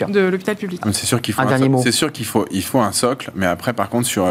de 0.09 0.19
l'hôpital 0.21 0.55
public. 0.55 0.81
C'est 0.93 1.05
sûr 1.05 1.21
qu'il 1.21 1.35
faut 1.35 1.41
un, 1.41 1.81
C'est 1.83 1.91
sûr 1.91 2.11
qu'il 2.11 2.25
faut, 2.25 2.47
il 2.49 2.63
faut 2.63 2.79
un 2.79 2.91
socle, 2.91 3.29
mais 3.35 3.45
après, 3.45 3.73
par 3.73 3.89
contre, 3.89 4.07
sur 4.07 4.25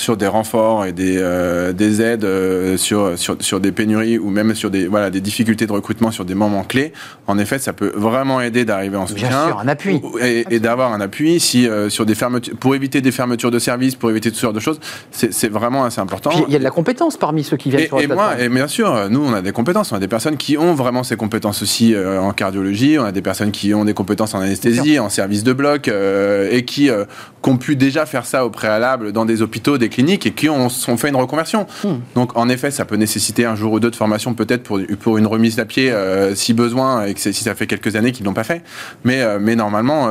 sur 0.00 0.16
des 0.16 0.26
renforts 0.26 0.86
et 0.86 0.92
des, 0.92 1.16
euh, 1.18 1.72
des 1.72 2.00
aides 2.00 2.24
euh, 2.24 2.76
sur, 2.76 3.18
sur, 3.18 3.36
sur, 3.40 3.60
des 3.60 3.72
pénuries 3.72 4.18
ou 4.18 4.30
même 4.30 4.54
sur 4.54 4.70
des, 4.70 4.86
voilà, 4.86 5.10
des 5.10 5.20
difficultés 5.20 5.66
de 5.66 5.72
recrutement 5.72 6.10
sur 6.10 6.24
des 6.24 6.34
moments 6.34 6.64
clés, 6.64 6.92
en 7.26 7.38
effet, 7.38 7.58
ça 7.58 7.72
peut 7.72 7.92
vraiment 7.94 8.40
aider 8.40 8.64
d'arriver 8.64 8.96
en 8.96 9.06
soutien. 9.06 9.28
Bien 9.28 9.46
sûr, 9.46 9.58
un 9.58 9.68
appui. 9.68 10.00
Et, 10.22 10.44
et 10.50 10.60
d'avoir 10.60 10.92
un 10.92 11.00
appui 11.00 11.38
si 11.38 11.59
aussi 11.68 11.90
sur 11.90 12.06
des 12.06 12.14
fermetures, 12.14 12.56
pour 12.56 12.74
éviter 12.74 13.00
des 13.00 13.12
fermetures 13.12 13.50
de 13.50 13.58
services, 13.58 13.94
pour 13.94 14.10
éviter 14.10 14.30
tout 14.30 14.36
ce 14.36 14.42
genre 14.42 14.52
de 14.52 14.60
choses. 14.60 14.80
C'est 15.10 15.48
vraiment 15.48 15.84
assez 15.84 16.00
important. 16.00 16.30
il 16.46 16.52
y 16.52 16.56
a 16.56 16.58
de 16.58 16.64
la 16.64 16.70
compétence 16.70 17.16
parmi 17.16 17.44
ceux 17.44 17.56
qui 17.56 17.70
viennent 17.70 17.82
et, 17.82 17.86
sur 17.86 17.98
la 17.98 18.04
et 18.04 18.06
moi, 18.06 18.40
et 18.40 18.48
bien 18.48 18.68
sûr, 18.68 19.08
nous, 19.10 19.20
on 19.20 19.32
a 19.32 19.42
des 19.42 19.52
compétences. 19.52 19.92
On 19.92 19.96
a 19.96 20.00
des 20.00 20.08
personnes 20.08 20.36
qui 20.36 20.56
ont 20.56 20.74
vraiment 20.74 21.02
ces 21.02 21.16
compétences 21.16 21.62
aussi 21.62 21.94
en 21.96 22.32
cardiologie. 22.32 22.98
On 22.98 23.04
a 23.04 23.12
des 23.12 23.22
personnes 23.22 23.50
qui 23.50 23.74
ont 23.74 23.84
des 23.84 23.94
compétences 23.94 24.34
en 24.34 24.40
anesthésie, 24.40 24.98
en 24.98 25.08
service 25.08 25.44
de 25.44 25.52
bloc, 25.52 25.88
et 25.88 26.64
qui, 26.64 26.90
ont 27.42 27.56
pu 27.56 27.74
déjà 27.76 28.06
faire 28.06 28.26
ça 28.26 28.44
au 28.44 28.50
préalable 28.50 29.12
dans 29.12 29.24
des 29.24 29.42
hôpitaux, 29.42 29.78
des 29.78 29.88
cliniques, 29.88 30.26
et 30.26 30.32
qui 30.32 30.48
ont, 30.48 30.66
ont 30.66 30.96
fait 30.96 31.08
une 31.08 31.16
reconversion. 31.16 31.66
Hmm. 31.84 31.96
Donc, 32.14 32.36
en 32.36 32.48
effet, 32.48 32.70
ça 32.70 32.84
peut 32.84 32.96
nécessiter 32.96 33.44
un 33.44 33.54
jour 33.54 33.72
ou 33.72 33.80
deux 33.80 33.90
de 33.90 33.96
formation, 33.96 34.34
peut-être 34.34 34.62
pour, 34.62 34.80
pour 35.00 35.18
une 35.18 35.26
remise 35.26 35.58
à 35.58 35.64
pied, 35.64 35.92
si 36.34 36.54
besoin, 36.54 37.04
et 37.04 37.14
que 37.14 37.20
si 37.20 37.32
ça 37.32 37.54
fait 37.54 37.66
quelques 37.66 37.96
années 37.96 38.12
qu'ils 38.12 38.24
ne 38.24 38.28
l'ont 38.28 38.34
pas 38.34 38.44
fait. 38.44 38.62
Mais, 39.04 39.22
mais 39.38 39.56
normalement, 39.56 40.08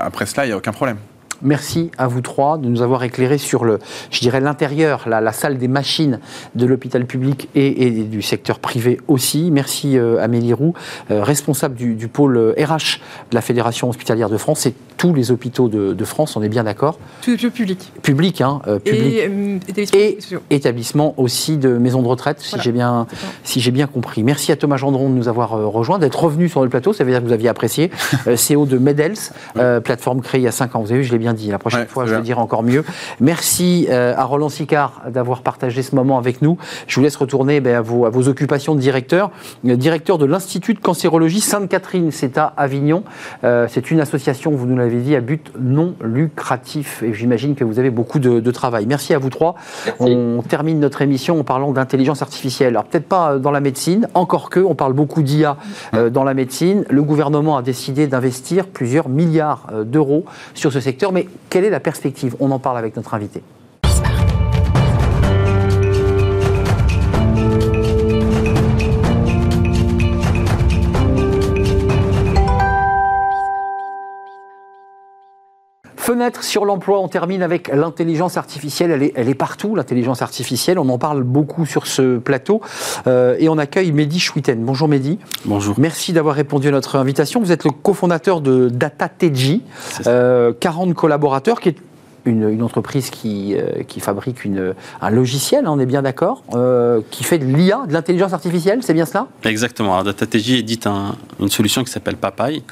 après 0.00 0.26
cela, 0.26 0.44
il 0.44 0.48
n'y 0.48 0.52
a 0.52 0.56
aucun 0.56 0.72
problème. 0.74 0.98
Merci 1.42 1.90
à 1.98 2.06
vous 2.06 2.20
trois 2.20 2.58
de 2.58 2.68
nous 2.68 2.82
avoir 2.82 3.02
éclairé 3.04 3.38
sur 3.38 3.64
le, 3.64 3.78
je 4.10 4.20
dirais 4.20 4.40
l'intérieur, 4.40 5.08
la, 5.08 5.32
salle 5.32 5.58
des 5.58 5.68
machines 5.68 6.20
de 6.54 6.66
l'hôpital 6.66 7.06
public 7.06 7.48
et, 7.54 7.90
du 7.90 8.22
secteur 8.22 8.58
privé 8.58 9.00
aussi. 9.08 9.50
Merci 9.50 9.98
euh, 9.98 10.22
Amélie 10.22 10.52
Roux, 10.52 10.74
euh, 11.10 11.22
responsable 11.22 11.74
du, 11.74 12.08
pôle 12.08 12.54
RH 12.58 12.60
euh, 12.60 12.76
de 13.30 13.34
la 13.34 13.40
Fédération 13.40 13.88
hospitalière 13.88 14.30
de 14.30 14.36
France 14.36 14.66
et 14.66 14.74
tous 14.96 15.12
les 15.12 15.30
hôpitaux 15.30 15.68
de, 15.68 16.04
France, 16.04 16.36
on 16.36 16.42
est 16.42 16.48
bien 16.48 16.64
d'accord 16.64 16.98
Tous 17.22 17.30
les 17.30 17.36
hôpitaux 17.36 17.50
publics. 17.50 17.92
Public, 18.02 18.40
hein, 18.40 18.60
public. 18.84 19.94
Et, 19.94 20.18
établissements 20.50 21.14
aussi 21.16 21.56
de 21.56 21.70
maisons 21.70 22.02
de 22.02 22.06
retraite, 22.06 22.40
si 22.40 22.56
j'ai 22.60 22.72
bien, 22.72 23.06
si 23.42 23.60
j'ai 23.60 23.70
bien 23.70 23.86
compris. 23.86 24.22
Merci 24.22 24.52
à 24.52 24.56
Thomas 24.56 24.76
Gendron 24.76 25.10
de 25.10 25.14
nous 25.14 25.28
avoir 25.28 25.50
rejoint, 25.50 25.98
d'être 25.98 26.22
revenu 26.22 26.48
sur 26.48 26.62
le 26.62 26.68
plateau, 26.68 26.92
ça 26.92 27.04
veut 27.04 27.10
dire 27.10 27.20
que 27.20 27.26
vous 27.26 27.32
aviez 27.32 27.48
apprécié. 27.48 27.90
CEO 28.26 28.66
de 28.66 28.78
Medels, 28.78 29.18
plateforme 29.82 30.20
créée 30.20 30.42
il 30.42 30.44
y 30.44 30.48
a 30.48 30.52
5 30.52 30.76
ans. 30.76 30.82
Vous 30.82 30.92
avez 30.92 31.00
vu, 31.00 31.06
je 31.06 31.12
l'ai 31.12 31.18
bien 31.24 31.32
dit. 31.32 31.50
La 31.50 31.58
prochaine 31.58 31.86
fois, 31.86 32.04
je 32.04 32.14
vais 32.14 32.20
dire 32.20 32.38
encore 32.38 32.62
mieux. 32.62 32.84
Merci 33.18 33.86
euh, 33.88 34.12
à 34.14 34.24
Roland 34.24 34.50
Sicard 34.50 35.00
d'avoir 35.08 35.40
partagé 35.40 35.82
ce 35.82 35.94
moment 35.94 36.18
avec 36.18 36.42
nous. 36.42 36.58
Je 36.86 36.96
vous 36.96 37.02
laisse 37.02 37.16
retourner 37.16 37.60
ben, 37.60 37.76
à, 37.76 37.80
vos, 37.80 38.04
à, 38.04 38.10
vos, 38.10 38.28
occupations 38.28 38.74
de 38.74 38.80
directeur. 38.80 39.30
Euh, 39.64 39.76
directeur 39.76 40.18
de 40.18 40.26
l'Institut 40.26 40.74
de 40.74 40.80
cancérologie 40.80 41.40
Sainte-Catherine, 41.40 42.10
c'est 42.10 42.36
à 42.36 42.52
Avignon. 42.58 43.04
Euh, 43.42 43.66
c'est 43.70 43.90
une 43.90 44.00
association, 44.00 44.50
vous 44.50 44.66
nous 44.66 44.76
l'avez 44.76 45.00
dit, 45.00 45.16
à 45.16 45.22
but 45.22 45.50
non 45.58 45.94
lucratif. 46.04 47.02
Et 47.02 47.14
j'imagine 47.14 47.54
que 47.54 47.64
vous 47.64 47.78
avez 47.78 47.88
beaucoup 47.88 48.18
de, 48.18 48.50
travail. 48.50 48.84
Merci 48.86 49.14
à 49.14 49.18
vous 49.18 49.30
trois. 49.30 49.54
On 49.98 50.42
termine 50.46 50.78
notre 50.78 51.00
émission 51.00 51.40
en 51.40 51.44
parlant 51.44 51.72
d'intelligence 51.72 52.20
artificielle. 52.20 52.68
Alors 52.68 52.84
peut-être 52.84 53.08
pas 53.08 53.38
dans 53.38 53.50
la 53.50 53.60
médecine, 53.60 54.08
encore 54.12 54.50
que, 54.50 54.60
on 54.60 54.74
parle 54.74 54.92
beaucoup 54.92 55.22
d'IA 55.22 55.56
dans 56.10 56.22
la 56.22 56.34
médecine. 56.34 56.84
Le 56.90 57.02
gouvernement 57.02 57.56
a 57.56 57.62
décidé 57.62 58.06
d'investir 58.06 58.66
plusieurs 58.66 59.08
milliards 59.08 59.70
d'euros 59.86 60.26
sur 60.52 60.70
ce 60.70 60.80
secteur. 60.80 61.13
Mais 61.14 61.28
quelle 61.48 61.64
est 61.64 61.70
la 61.70 61.78
perspective? 61.78 62.34
On 62.40 62.50
en 62.50 62.58
parle 62.58 62.76
avec 62.76 62.96
notre 62.96 63.14
invité. 63.14 63.40
Fenêtre 76.04 76.44
sur 76.44 76.66
l'emploi, 76.66 77.00
on 77.00 77.08
termine 77.08 77.42
avec 77.42 77.68
l'intelligence 77.68 78.36
artificielle. 78.36 78.90
Elle 78.90 79.04
est, 79.04 79.12
elle 79.16 79.30
est 79.30 79.34
partout, 79.34 79.74
l'intelligence 79.74 80.20
artificielle. 80.20 80.78
On 80.78 80.90
en 80.90 80.98
parle 80.98 81.22
beaucoup 81.22 81.64
sur 81.64 81.86
ce 81.86 82.18
plateau. 82.18 82.60
Euh, 83.06 83.36
et 83.38 83.48
on 83.48 83.56
accueille 83.56 83.90
Mehdi 83.90 84.20
Chouiten. 84.20 84.62
Bonjour 84.62 84.86
Mehdi. 84.86 85.18
Bonjour. 85.46 85.76
Merci 85.78 86.12
d'avoir 86.12 86.34
répondu 86.34 86.68
à 86.68 86.72
notre 86.72 86.96
invitation. 86.96 87.40
Vous 87.40 87.52
êtes 87.52 87.64
le 87.64 87.70
cofondateur 87.70 88.42
de 88.42 88.68
DataTeji, 88.68 89.62
euh, 90.06 90.52
40 90.52 90.92
collaborateurs, 90.92 91.58
qui 91.58 91.70
est 91.70 91.76
une, 92.24 92.62
entreprise 92.62 93.10
qui, 93.10 93.54
euh, 93.54 93.82
qui 93.86 94.00
fabrique 94.00 94.44
une, 94.44 94.74
un 95.00 95.10
logiciel, 95.10 95.66
on 95.66 95.78
est 95.78 95.86
bien 95.86 96.02
d'accord, 96.02 96.42
euh, 96.54 97.00
qui 97.10 97.24
fait 97.24 97.38
de 97.38 97.44
l'IA, 97.44 97.84
de 97.86 97.92
l'intelligence 97.92 98.32
artificielle, 98.32 98.80
c'est 98.82 98.94
bien 98.94 99.06
cela? 99.06 99.26
Exactement. 99.44 99.92
Alors, 99.92 100.04
DataTG 100.04 100.58
édite 100.58 100.86
une 101.40 101.50
solution 101.50 101.84
qui 101.84 101.90
s'appelle 101.90 102.16
Papaye, 102.16 102.62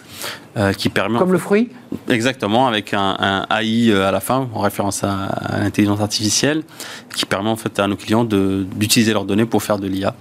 euh, 0.57 0.73
qui 0.73 0.89
permet... 0.89 1.19
Comme 1.19 1.33
le 1.33 1.39
fruit? 1.39 1.71
Exactement, 2.09 2.67
avec 2.67 2.95
un, 2.95 3.47
AI 3.51 3.93
à 3.93 4.11
la 4.11 4.21
fin, 4.21 4.49
en 4.55 4.61
référence 4.61 5.05
à, 5.05 5.13
à 5.13 5.61
l'intelligence 5.61 6.01
artificielle, 6.01 6.63
qui 7.15 7.27
permet 7.27 7.51
en 7.51 7.57
fait 7.57 7.79
à 7.79 7.87
nos 7.87 7.97
clients 7.97 8.25
d'utiliser 8.25 9.13
leurs 9.13 9.25
données 9.25 9.47
pour 9.47 9.63
faire 9.63 9.79
de 9.79 9.87
l'IA, 9.87 10.15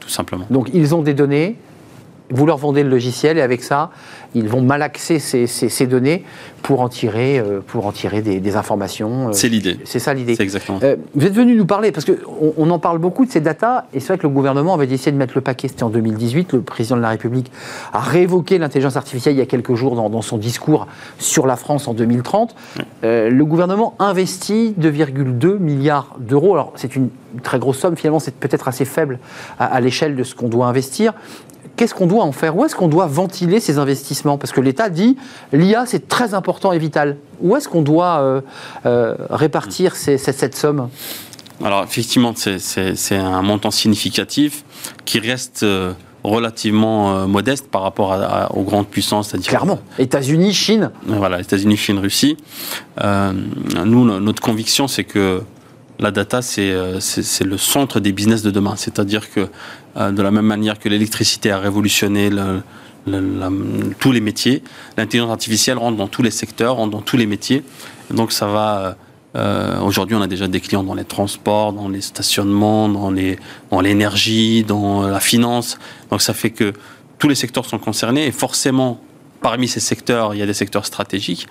tout 0.00 0.08
simplement. 0.08 0.46
Donc 0.50 0.70
ils 0.72 0.94
ont 0.94 1.02
des 1.02 1.14
données, 1.14 1.58
vous 2.30 2.46
leur 2.46 2.56
vendez 2.56 2.82
le 2.82 2.88
logiciel 2.88 3.36
et 3.36 3.42
avec 3.42 3.62
ça, 3.62 3.90
ils 4.34 4.48
vont 4.48 4.62
malaxer 4.62 5.18
ces, 5.18 5.46
ces, 5.46 5.86
données 5.86 6.24
pour 6.62 6.80
en 6.80 6.88
tirer, 6.88 7.38
euh, 7.38 7.60
pour 7.64 7.86
en 7.86 7.92
tirer 7.92 8.22
des, 8.22 8.56
informations. 8.56 9.28
Euh, 9.28 9.32
c'est 9.32 9.48
l'idée. 9.48 9.78
C'est 9.84 9.98
ça 9.98 10.14
l'idée. 10.14 10.34
C'est 10.34 10.42
exactement. 10.42 10.78
Euh, 10.82 10.96
vous 11.14 11.26
êtes 11.26 11.34
venu 11.34 11.54
nous 11.54 11.66
parler, 11.66 11.92
parce 11.92 12.06
qu'on 12.06 12.54
on 12.56 12.70
en 12.70 12.78
parle 12.78 12.98
beaucoup 12.98 13.26
de 13.26 13.30
ces 13.30 13.40
datas, 13.40 13.84
et 13.92 14.00
c'est 14.00 14.08
vrai 14.08 14.18
que 14.18 14.22
le 14.22 14.32
gouvernement 14.32 14.74
avait 14.74 14.86
décidé 14.86 15.12
de 15.12 15.16
mettre 15.16 15.34
le 15.34 15.42
paquet, 15.42 15.68
c'était 15.68 15.82
en 15.82 15.90
2018. 15.90 16.54
Le 16.54 16.62
président 16.62 16.96
de 16.96 17.02
la 17.02 17.10
République 17.10 17.52
a 17.92 18.00
réévoqué 18.00 18.58
l'intelligence 18.58 18.96
artificielle 18.96 19.34
il 19.34 19.38
y 19.38 19.42
a 19.42 19.46
quelques 19.46 19.74
jours 19.74 19.94
dans, 19.94 20.22
son 20.22 20.38
discours 20.38 20.86
sur 21.18 21.46
la 21.46 21.56
France 21.56 21.88
en 21.88 21.94
2030. 21.94 22.54
le 23.02 23.42
gouvernement 23.42 23.94
investit 23.98 24.74
2,2 24.80 25.58
milliards 25.58 26.16
d'euros. 26.18 26.54
Alors 26.54 26.72
c'est 26.76 26.96
une 26.96 27.10
très 27.42 27.58
grosse 27.58 27.78
somme, 27.78 27.96
finalement 27.96 28.20
c'est 28.20 28.34
peut-être 28.34 28.68
assez 28.68 28.84
faible 28.84 29.18
à, 29.58 29.66
à 29.66 29.80
l'échelle 29.80 30.16
de 30.16 30.22
ce 30.22 30.34
qu'on 30.34 30.48
doit 30.48 30.66
investir 30.66 31.12
qu'est-ce 31.76 31.94
qu'on 31.94 32.06
doit 32.06 32.24
en 32.24 32.32
faire? 32.32 32.56
Où 32.56 32.64
est-ce 32.64 32.74
qu'on 32.74 32.88
doit 32.88 33.06
ventiler 33.06 33.60
ces 33.60 33.78
investissements? 33.78 34.38
Parce 34.38 34.52
que 34.52 34.60
l'État 34.60 34.88
dit 34.88 35.16
l'IA, 35.52 35.84
c'est 35.86 36.08
très 36.08 36.34
important 36.34 36.72
et 36.72 36.78
vital. 36.78 37.16
Où 37.40 37.56
est-ce 37.56 37.68
qu'on 37.68 37.82
doit 37.82 38.20
euh, 38.20 38.40
euh, 38.86 39.14
répartir 39.30 39.96
cette, 39.96 40.54
somme? 40.54 40.88
Alors, 41.62 41.84
effectivement, 41.84 42.32
c'est 42.36 43.16
un 43.16 43.42
montant 43.42 43.70
significatif 43.70 44.64
qui 45.04 45.18
reste. 45.18 45.62
Euh, 45.62 45.92
relativement 46.26 47.28
modeste 47.28 47.68
par 47.70 47.82
rapport 47.82 48.18
aux 48.54 48.62
grandes 48.62 48.86
puissances. 48.86 49.34
Clairement. 49.46 49.78
États-Unis, 49.98 50.54
Chine. 50.54 50.90
Voilà, 51.06 51.38
États-Unis, 51.38 51.76
Chine, 51.76 51.98
Russie. 51.98 52.38
nous, 53.04 54.20
notre 54.20 54.40
conviction, 54.40 54.88
c'est 54.88 55.04
que 55.04 55.42
la 55.98 56.10
data, 56.10 56.42
c'est 56.42 56.72
le 56.72 57.58
centre 57.58 58.00
des 58.00 58.12
business 58.12 58.42
de 58.42 58.50
demain. 58.50 58.74
C'est-à-dire 58.76 59.30
que 59.30 59.48
euh, 59.96 60.10
de 60.10 60.22
la 60.22 60.30
même 60.30 60.46
manière 60.46 60.78
que 60.78 60.88
l'électricité 60.88 61.50
a 61.50 61.58
révolutionné 61.58 62.30
tous 64.00 64.12
les 64.12 64.20
métiers, 64.20 64.62
l'intelligence 64.96 65.30
artificielle 65.30 65.78
rentre 65.78 65.96
dans 65.96 66.08
tous 66.08 66.22
les 66.22 66.30
secteurs, 66.30 66.76
rentre 66.76 66.90
dans 66.90 67.02
tous 67.02 67.16
les 67.16 67.26
métiers. 67.26 67.62
Donc 68.10 68.32
ça 68.32 68.46
va. 68.46 68.78
Euh, 68.78 68.94
euh, 69.36 69.80
aujourd'hui, 69.80 70.14
on 70.14 70.22
a 70.22 70.28
déjà 70.28 70.46
des 70.46 70.60
clients 70.60 70.84
dans 70.84 70.94
les 70.94 71.04
transports, 71.04 71.72
dans 71.72 71.88
les 71.88 72.00
stationnements, 72.00 72.88
dans 72.88 73.10
les 73.10 73.36
dans 73.72 73.80
l'énergie, 73.80 74.62
dans 74.62 75.02
la 75.02 75.18
finance. 75.18 75.76
Donc 76.10 76.22
ça 76.22 76.34
fait 76.34 76.50
que 76.50 76.72
tous 77.18 77.28
les 77.28 77.34
secteurs 77.34 77.66
sont 77.66 77.78
concernés 77.78 78.26
et 78.26 78.32
forcément 78.32 79.00
parmi 79.40 79.68
ces 79.68 79.80
secteurs, 79.80 80.34
il 80.34 80.38
y 80.38 80.42
a 80.42 80.46
des 80.46 80.54
secteurs 80.54 80.86
stratégiques. 80.86 81.48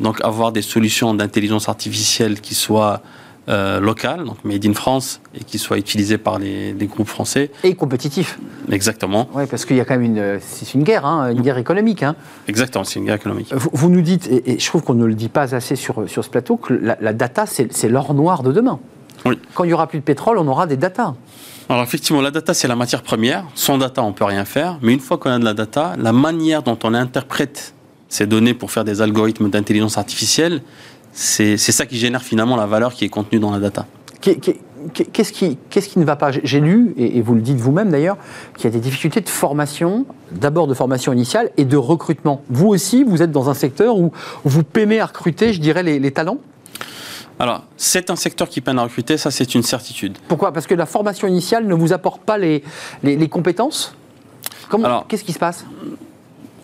Donc 0.00 0.24
avoir 0.24 0.50
des 0.50 0.62
solutions 0.62 1.14
d'intelligence 1.14 1.68
artificielle 1.68 2.40
qui 2.40 2.54
soient 2.54 3.02
euh, 3.48 3.78
local, 3.80 4.24
donc 4.24 4.44
made 4.44 4.66
in 4.66 4.74
France, 4.74 5.20
et 5.34 5.44
qui 5.44 5.58
soit 5.58 5.78
utilisé 5.78 6.18
par 6.18 6.38
les, 6.38 6.74
groupes 6.82 7.08
français. 7.08 7.50
Et 7.62 7.74
compétitif. 7.74 8.38
Exactement. 8.70 9.28
Oui, 9.34 9.44
parce 9.48 9.64
qu'il 9.64 9.76
y 9.76 9.80
a 9.80 9.84
quand 9.84 9.94
même 9.94 10.02
une, 10.02 10.38
c'est 10.40 10.74
une 10.74 10.82
guerre, 10.82 11.06
hein, 11.06 11.30
une 11.30 11.42
guerre 11.42 11.58
économique. 11.58 12.02
Hein. 12.02 12.16
Exactement, 12.48 12.84
c'est 12.84 12.98
une 12.98 13.06
guerre 13.06 13.14
économique. 13.14 13.52
Vous, 13.54 13.88
nous 13.88 14.02
dites, 14.02 14.28
et, 14.28 14.58
je 14.58 14.66
trouve 14.66 14.82
qu'on 14.82 14.94
ne 14.94 15.06
le 15.06 15.14
dit 15.14 15.28
pas 15.28 15.54
assez 15.54 15.76
sur, 15.76 16.08
sur 16.08 16.24
ce 16.24 16.30
plateau, 16.30 16.56
que 16.56 16.74
la, 16.74 17.12
data, 17.12 17.46
c'est 17.46 17.88
l'or 17.88 18.14
noir 18.14 18.42
de 18.42 18.52
demain. 18.52 18.80
Oui. 19.24 19.38
Quand 19.54 19.64
il 19.64 19.68
n'y 19.68 19.72
aura 19.72 19.86
plus 19.86 20.00
de 20.00 20.04
pétrole, 20.04 20.38
on 20.38 20.46
aura 20.48 20.66
des 20.66 20.76
data. 20.76 21.14
Alors 21.68 21.82
effectivement, 21.82 22.22
la 22.22 22.30
data, 22.30 22.54
c'est 22.54 22.68
la 22.68 22.76
matière 22.76 23.02
première. 23.02 23.44
Sans 23.54 23.78
data, 23.78 24.02
on 24.02 24.12
peut 24.12 24.24
rien 24.24 24.44
faire. 24.44 24.78
Mais 24.82 24.92
une 24.92 25.00
fois 25.00 25.18
qu'on 25.18 25.30
a 25.30 25.38
de 25.38 25.44
la 25.44 25.54
data, 25.54 25.94
la 25.98 26.12
manière 26.12 26.62
dont 26.62 26.78
on 26.84 26.94
interprète 26.94 27.74
ces 28.08 28.26
données 28.26 28.54
pour 28.54 28.70
faire 28.70 28.84
des 28.84 29.02
algorithmes 29.02 29.50
d'intelligence 29.50 29.98
artificielle, 29.98 30.62
c'est 31.16 31.56
ça 31.56 31.86
qui 31.86 31.96
génère 31.96 32.22
finalement 32.22 32.56
la 32.56 32.66
valeur 32.66 32.92
qui 32.92 33.06
est 33.06 33.08
contenue 33.08 33.38
dans 33.38 33.50
la 33.50 33.58
data. 33.58 33.86
Qu'est-ce 34.20 35.32
qui, 35.32 35.56
qui, 35.70 35.98
ne 35.98 36.04
va 36.04 36.14
pas? 36.14 36.30
J'ai 36.30 36.60
lu, 36.60 36.92
et, 36.98 37.22
vous 37.22 37.34
le 37.34 37.40
dites 37.40 37.56
vous-même 37.56 37.90
d'ailleurs, 37.90 38.18
qu'il 38.54 38.64
y 38.64 38.66
a 38.66 38.70
des 38.70 38.80
difficultés 38.80 39.22
de 39.22 39.28
formation, 39.28 40.04
d'abord 40.30 40.66
de 40.66 40.74
formation 40.74 41.14
initiale 41.14 41.50
et 41.56 41.64
de 41.64 41.76
recrutement. 41.78 42.42
Vous 42.50 42.68
aussi, 42.68 43.02
vous 43.02 43.22
êtes 43.22 43.32
dans 43.32 43.48
un 43.48 43.54
secteur 43.54 43.96
où 43.98 44.12
vous 44.44 44.62
peinez 44.62 45.00
à 45.00 45.06
recruter, 45.06 45.54
je 45.54 45.60
dirais, 45.60 45.82
les, 45.82 46.10
talents? 46.10 46.38
Alors, 47.38 47.64
c'est 47.78 48.10
un 48.10 48.16
secteur 48.16 48.50
qui 48.50 48.60
peine 48.60 48.78
à 48.78 48.82
recruter, 48.82 49.16
ça 49.16 49.30
c'est 49.30 49.54
une 49.54 49.62
certitude. 49.62 50.18
Pourquoi? 50.28 50.52
Parce 50.52 50.66
que 50.66 50.74
la 50.74 50.86
formation 50.86 51.26
initiale 51.26 51.66
ne 51.66 51.74
vous 51.74 51.94
apporte 51.94 52.20
pas 52.20 52.36
les, 52.36 52.62
les, 53.02 53.28
compétences? 53.28 53.94
Qu'est-ce 55.08 55.24
qui 55.24 55.32
se 55.32 55.38
passe? 55.38 55.64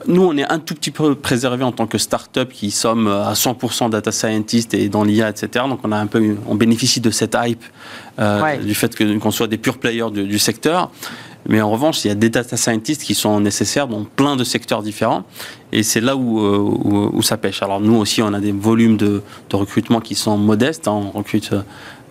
Nous, 0.06 0.22
on 0.22 0.36
est 0.36 0.50
un 0.50 0.58
tout 0.58 0.74
petit 0.74 0.90
peu 0.90 1.14
préservé 1.14 1.64
en 1.64 1.72
tant 1.72 1.86
que 1.86 1.98
start-up 1.98 2.50
qui 2.52 2.70
sommes 2.70 3.08
à 3.08 3.32
100% 3.32 3.90
data 3.90 4.12
scientist 4.12 4.74
et 4.74 4.88
dans 4.88 5.04
l'IA, 5.04 5.28
etc. 5.28 5.64
Donc, 5.68 5.80
on 5.84 5.92
a 5.92 5.96
un 5.96 6.06
peu, 6.06 6.36
on 6.46 6.54
bénéficie 6.54 7.00
de 7.00 7.10
cette 7.10 7.36
hype 7.40 7.62
euh, 8.18 8.56
du 8.58 8.74
fait 8.74 8.96
qu'on 9.18 9.30
soit 9.30 9.46
des 9.46 9.58
purs 9.58 9.78
players 9.78 10.10
du, 10.10 10.38
secteur. 10.38 10.90
Mais 11.48 11.60
en 11.60 11.70
revanche, 11.70 12.04
il 12.04 12.08
y 12.08 12.10
a 12.10 12.14
des 12.14 12.30
data 12.30 12.56
scientists 12.56 13.02
qui 13.02 13.14
sont 13.14 13.40
nécessaires 13.40 13.88
dans 13.88 14.04
plein 14.04 14.36
de 14.36 14.44
secteurs 14.44 14.82
différents. 14.82 15.24
Et 15.72 15.82
c'est 15.82 16.00
là 16.00 16.16
où, 16.16 16.38
où, 16.38 17.10
où, 17.12 17.22
ça 17.22 17.36
pêche. 17.36 17.62
Alors 17.62 17.80
nous 17.80 17.96
aussi, 17.96 18.22
on 18.22 18.32
a 18.34 18.40
des 18.40 18.52
volumes 18.52 18.96
de, 18.96 19.22
de 19.48 19.56
recrutement 19.56 20.00
qui 20.00 20.14
sont 20.14 20.36
modestes. 20.36 20.86
Hein. 20.86 20.92
On 20.92 21.10
recrute 21.18 21.52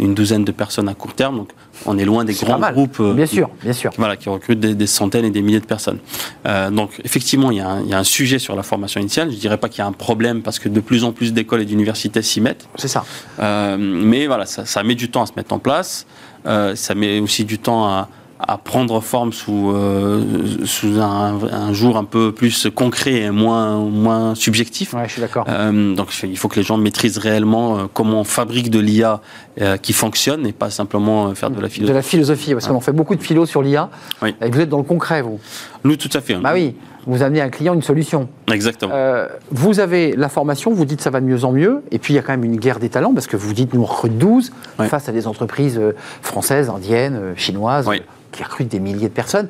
une 0.01 0.15
douzaine 0.15 0.43
de 0.43 0.51
personnes 0.51 0.89
à 0.89 0.93
court 0.93 1.13
terme. 1.13 1.37
Donc 1.37 1.49
on 1.85 1.97
est 1.97 2.05
loin 2.05 2.25
des 2.25 2.33
grands 2.33 2.59
groupes 2.71 2.99
euh, 2.99 3.13
bien 3.13 3.25
sûr, 3.25 3.49
bien 3.63 3.73
sûr. 3.73 3.91
Voilà, 3.97 4.17
qui 4.17 4.29
recrutent 4.29 4.59
des, 4.59 4.87
centaines 4.87 5.25
et 5.25 5.29
des 5.29 5.41
milliers 5.41 5.59
de 5.59 5.65
personnes. 5.65 5.99
Euh, 6.45 6.69
donc 6.69 6.99
effectivement, 7.05 7.51
il 7.51 7.57
y, 7.57 7.61
a 7.61 7.69
un, 7.69 7.81
il 7.81 7.89
y, 7.89 7.93
a 7.93 7.99
un, 7.99 8.03
sujet 8.03 8.39
sur 8.39 8.55
la 8.55 8.63
formation 8.63 8.99
initiale. 8.99 9.29
Je 9.29 9.35
ne 9.35 9.39
dirais 9.39 9.57
pas 9.57 9.69
qu'il 9.69 9.79
y 9.79 9.81
a 9.81 9.87
un 9.87 9.91
problème 9.91 10.41
parce 10.41 10.59
que 10.59 10.67
de 10.67 10.79
plus 10.79 11.03
en 11.03 11.11
plus 11.11 11.33
d'écoles 11.33 11.61
et 11.61 11.65
d'universités 11.65 12.21
s'y 12.21 12.41
mettent. 12.41 12.67
C'est 12.75 12.87
ça. 12.87 13.05
Euh, 13.39 13.77
mais 13.79 14.27
voilà, 14.27 14.45
ça, 14.45 14.65
ça, 14.65 14.83
met 14.83 14.95
du 14.95 15.09
temps 15.09 15.21
à 15.21 15.27
se 15.27 15.33
mettre 15.37 15.53
en 15.53 15.59
place. 15.59 16.05
Euh, 16.47 16.75
ça 16.75 16.95
met 16.95 17.19
aussi 17.19 17.45
du 17.45 17.59
temps 17.59 17.85
à, 17.85 18.09
à 18.47 18.57
prendre 18.57 18.99
forme 19.01 19.33
sous, 19.33 19.71
euh, 19.71 20.23
sous 20.65 20.99
un, 20.99 21.39
un, 21.51 21.73
jour 21.73 21.97
un 21.97 22.03
peu 22.03 22.31
plus 22.31 22.67
concret 22.73 23.21
et 23.21 23.31
moins, 23.31 23.77
moins 23.77 24.35
subjectif. 24.35 24.93
Ouais, 24.93 25.07
je 25.07 25.13
suis 25.13 25.21
d'accord. 25.21 25.45
Euh, 25.47 25.95
donc 25.95 26.09
il 26.23 26.37
faut 26.37 26.47
que 26.47 26.55
les 26.55 26.63
gens 26.63 26.77
maîtrisent 26.77 27.17
réellement 27.17 27.77
euh, 27.77 27.83
comment 27.93 28.21
on 28.21 28.23
fabrique 28.23 28.69
de 28.69 28.79
l'IA 28.79 29.21
euh, 29.59 29.77
qui 29.77 29.93
fonctionne 29.93 30.45
et 30.47 30.53
pas 30.53 30.69
simplement 30.69 31.33
faire 31.35 31.49
de 31.49 31.61
la 31.61 31.69
philosophie. 31.69 31.91
De 31.91 31.95
la 31.95 32.01
philosophie, 32.01 32.53
parce 32.53 32.67
qu'on 32.67 32.79
fait 32.79 32.91
beaucoup 32.91 33.15
de 33.15 33.23
philo 33.23 33.45
sur 33.45 33.61
l'IA. 33.61 33.89
Oui. 34.21 34.35
Et 34.41 34.49
vous 34.49 34.59
êtes 34.59 34.69
dans 34.69 34.77
le 34.77 34.83
concret, 34.83 35.21
vous 35.21 35.39
Nous, 35.83 35.95
tout 35.95 36.09
à 36.13 36.21
fait. 36.21 36.35
Bah 36.35 36.51
oui, 36.53 36.75
vous 37.07 37.23
amenez 37.23 37.41
à 37.41 37.45
un 37.45 37.49
client 37.49 37.73
une 37.73 37.81
solution. 37.81 38.29
Exactement. 38.51 38.93
Euh, 38.95 39.27
vous 39.51 39.79
avez 39.79 40.15
la 40.15 40.29
formation, 40.29 40.71
vous 40.73 40.85
dites 40.85 41.01
ça 41.01 41.09
va 41.09 41.19
de 41.21 41.25
mieux 41.25 41.43
en 41.43 41.51
mieux, 41.51 41.83
et 41.91 41.99
puis 41.99 42.13
il 42.13 42.15
y 42.15 42.19
a 42.19 42.21
quand 42.21 42.33
même 42.33 42.43
une 42.43 42.57
guerre 42.57 42.79
des 42.79 42.89
talents, 42.89 43.13
parce 43.13 43.27
que 43.27 43.37
vous 43.37 43.53
dites 43.53 43.73
nous 43.73 43.81
on 43.81 43.85
recrute 43.85 44.17
12 44.17 44.51
Oui. 44.79 44.87
face 44.87 45.09
à 45.09 45.11
des 45.11 45.27
entreprises 45.27 45.77
euh, 45.79 45.95
françaises, 46.21 46.69
indiennes, 46.69 47.15
euh, 47.15 47.33
chinoises, 47.35 47.87
Oui. 47.87 48.01
qui 48.31 48.43
recrutent 48.43 48.69
des 48.69 48.79
milliers 48.79 49.09
de 49.09 49.13
personnes. 49.13 49.47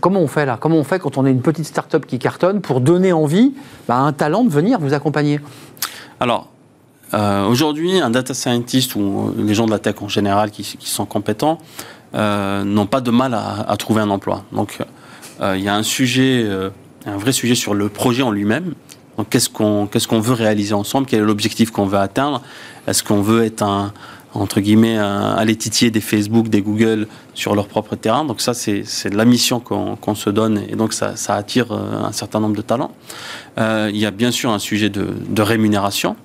Comment 0.00 0.20
on 0.20 0.26
fait 0.28 0.44
là? 0.46 0.58
Comment 0.60 0.76
on 0.76 0.84
fait 0.84 0.98
quand 0.98 1.16
on 1.16 1.24
est 1.24 1.30
une 1.30 1.40
petite 1.40 1.64
start-up 1.64 2.04
qui 2.06 2.18
cartonne 2.18 2.60
pour 2.60 2.80
donner 2.80 3.12
envie 3.12 3.54
bah, 3.88 3.96
à 3.96 4.00
un 4.00 4.12
talent 4.12 4.44
de 4.44 4.50
venir 4.50 4.78
vous 4.78 4.92
accompagner? 4.92 5.40
Alors, 6.20 6.48
euh, 7.14 7.46
aujourd'hui, 7.46 7.98
un 7.98 8.10
data 8.10 8.34
scientist 8.34 8.94
ou 8.96 9.32
les 9.36 9.54
gens 9.54 9.64
de 9.64 9.70
la 9.70 9.78
tech 9.78 9.94
en 10.02 10.08
général 10.08 10.50
qui, 10.50 10.62
qui 10.62 10.90
sont 10.90 11.06
compétents 11.06 11.58
euh, 12.14 12.64
n'ont 12.64 12.86
pas 12.86 13.00
de 13.00 13.10
mal 13.10 13.32
à, 13.32 13.60
à, 13.66 13.76
trouver 13.78 14.02
un 14.02 14.10
emploi. 14.10 14.44
Donc, 14.52 14.78
il 15.40 15.62
y 15.62 15.68
a 15.68 15.74
un 15.74 15.82
sujet, 15.82 16.42
euh, 16.44 16.70
un 17.06 17.16
vrai 17.16 17.32
sujet 17.32 17.54
sur 17.54 17.74
le 17.74 17.88
projet 17.88 18.22
en 18.22 18.30
lui-même. 18.30 18.74
Donc, 19.16 19.28
qu'est-ce 19.30 19.48
qu'on 19.48 19.86
qu'est-ce 19.86 20.08
veut 20.08 20.34
réaliser 20.34 20.74
ensemble? 20.74 21.06
Quel 21.06 21.20
est 21.20 21.24
l'objectif 21.24 21.70
qu'on 21.70 21.86
veut 21.86 21.98
atteindre? 21.98 22.42
Est-ce 22.86 23.02
qu'on 23.02 23.22
veut 23.22 23.44
être 23.44 23.62
un 23.62 23.92
entre 24.34 24.60
guillemets, 24.60 24.98
les 25.44 25.56
titiller 25.56 25.90
des 25.90 26.00
Facebook, 26.00 26.48
des 26.48 26.62
Google 26.62 27.06
sur 27.34 27.54
leur 27.54 27.66
propre 27.66 27.96
terrain? 27.96 28.24
Donc 28.24 28.40
ça, 28.40 28.54
c'est 28.54 28.84
la 29.12 29.24
mission 29.24 29.60
qu'on 29.60 29.96
qu 29.96 30.14
se 30.14 30.30
donne 30.30 30.62
et 30.68 30.76
donc 30.76 30.92
ça, 30.92 31.14
attire 31.28 31.72
euh, 31.72 32.04
un 32.04 32.12
certain 32.12 32.40
nombre 32.40 32.56
de 32.56 32.62
talents. 32.62 32.92
Euh, 33.58 33.90
il 33.92 33.98
y 33.98 34.06
a 34.06 34.10
bien 34.10 34.30
sûr 34.30 34.50
un 34.50 34.58
sujet 34.58 34.90
de, 34.90 35.42
rémunération. 35.42 36.16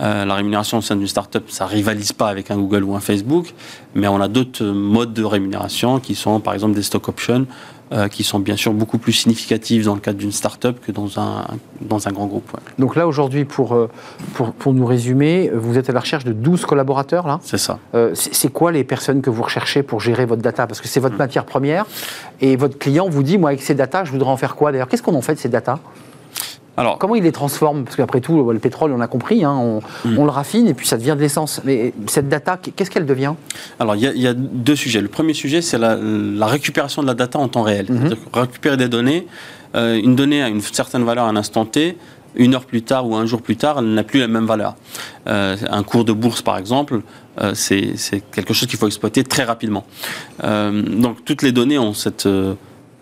Euh, 0.00 0.24
la 0.24 0.34
rémunération 0.34 0.78
au 0.78 0.80
sein 0.80 0.96
d'une 0.96 1.06
startup, 1.06 1.44
ça 1.48 1.66
rivalise 1.66 2.12
pas 2.12 2.28
avec 2.28 2.50
un 2.50 2.56
Google 2.56 2.82
ou 2.82 2.96
un 2.96 3.00
Facebook, 3.00 3.54
mais 3.94 4.08
on 4.08 4.20
a 4.20 4.28
d'autres 4.28 4.64
modes 4.64 5.12
de 5.12 5.22
rémunération 5.22 6.00
qui 6.00 6.14
sont 6.14 6.40
par 6.40 6.54
exemple 6.54 6.74
des 6.74 6.82
stock 6.82 7.08
options, 7.08 7.46
euh, 7.92 8.08
qui 8.08 8.24
sont 8.24 8.38
bien 8.38 8.56
sûr 8.56 8.72
beaucoup 8.72 8.96
plus 8.96 9.12
significatifs 9.12 9.84
dans 9.84 9.94
le 9.94 10.00
cadre 10.00 10.18
d'une 10.18 10.32
startup 10.32 10.80
que 10.80 10.92
dans 10.92 11.20
un, 11.20 11.44
dans 11.82 12.08
un 12.08 12.12
grand 12.12 12.26
groupe. 12.26 12.50
Ouais. 12.54 12.60
Donc 12.78 12.96
là, 12.96 13.06
aujourd'hui, 13.06 13.44
pour, 13.44 13.74
euh, 13.74 13.90
pour, 14.32 14.54
pour, 14.54 14.72
nous 14.72 14.86
résumer, 14.86 15.50
vous 15.52 15.76
êtes 15.76 15.90
à 15.90 15.92
la 15.92 16.00
recherche 16.00 16.24
de 16.24 16.32
12 16.32 16.64
collaborateurs, 16.64 17.26
là? 17.26 17.38
C'est 17.42 17.58
ça. 17.58 17.78
Euh, 17.94 18.12
c'est 18.14 18.50
quoi 18.50 18.72
les 18.72 18.82
personnes 18.82 19.20
que 19.20 19.28
vous 19.28 19.42
recherchez 19.42 19.82
pour 19.82 20.00
gérer 20.00 20.24
votre 20.24 20.40
data? 20.40 20.66
Parce 20.66 20.80
que 20.80 20.88
c'est 20.88 21.00
votre 21.00 21.16
mmh. 21.16 21.18
matière 21.18 21.44
première, 21.44 21.84
et 22.40 22.56
votre 22.56 22.78
client 22.78 23.10
vous 23.10 23.22
dit, 23.22 23.36
moi, 23.36 23.50
avec 23.50 23.60
ces 23.60 23.74
data, 23.74 24.04
je 24.04 24.10
voudrais 24.10 24.30
en 24.30 24.38
faire 24.38 24.56
quoi 24.56 24.72
D'ailleurs, 24.72 24.88
qu'est-ce 24.88 25.02
qu'on 25.02 25.14
en 25.14 25.20
fait 25.20 25.34
de 25.34 25.40
ces 25.40 25.50
data 25.50 25.78
alors, 26.76 26.98
Comment 26.98 27.14
il 27.14 27.22
les 27.22 27.32
transforme? 27.32 27.84
Parce 27.84 27.96
qu'après 27.96 28.20
tout, 28.20 28.50
le 28.50 28.58
pétrole, 28.58 28.92
on 28.92 29.00
a 29.00 29.06
compris, 29.06 29.44
hein, 29.44 29.52
on, 29.52 29.80
mmh. 30.08 30.18
on, 30.18 30.24
le 30.24 30.30
raffine 30.30 30.66
et 30.66 30.74
puis 30.74 30.86
ça 30.86 30.96
devient 30.96 31.14
de 31.16 31.20
l'essence. 31.20 31.60
Mais 31.64 31.92
cette 32.06 32.28
data, 32.28 32.58
qu'est-ce 32.74 32.90
qu'elle 32.90 33.06
devient? 33.06 33.34
Alors, 33.78 33.94
il 33.94 34.02
y, 34.02 34.20
y, 34.20 34.26
a 34.26 34.34
deux 34.34 34.76
sujets. 34.76 35.00
Le 35.00 35.08
premier 35.08 35.34
sujet, 35.34 35.60
c'est 35.60 35.78
la, 35.78 35.96
la, 35.96 36.46
récupération 36.46 37.02
de 37.02 37.06
la 37.06 37.14
data 37.14 37.38
en 37.38 37.48
temps 37.48 37.62
réel. 37.62 37.86
Mmh. 37.90 38.14
Récupérer 38.32 38.76
des 38.76 38.88
données. 38.88 39.26
Euh, 39.74 40.00
une 40.02 40.16
donnée 40.16 40.42
a 40.42 40.48
une 40.48 40.60
certaine 40.60 41.04
valeur 41.04 41.26
à 41.26 41.28
un 41.28 41.36
instant 41.36 41.66
T. 41.66 41.96
Une 42.34 42.54
heure 42.54 42.64
plus 42.64 42.82
tard 42.82 43.06
ou 43.06 43.14
un 43.14 43.26
jour 43.26 43.42
plus 43.42 43.56
tard, 43.56 43.78
elle 43.78 43.92
n'a 43.92 44.04
plus 44.04 44.20
la 44.20 44.28
même 44.28 44.46
valeur. 44.46 44.74
Euh, 45.26 45.56
un 45.68 45.82
cours 45.82 46.04
de 46.04 46.12
bourse, 46.12 46.40
par 46.40 46.56
exemple, 46.56 47.02
euh, 47.40 47.52
c'est 47.54 47.94
quelque 48.32 48.54
chose 48.54 48.68
qu'il 48.68 48.78
faut 48.78 48.86
exploiter 48.86 49.22
très 49.22 49.44
rapidement. 49.44 49.84
Euh, 50.42 50.82
donc, 50.82 51.24
toutes 51.24 51.42
les 51.42 51.52
données 51.52 51.78
ont 51.78 51.92
cette 51.92 52.26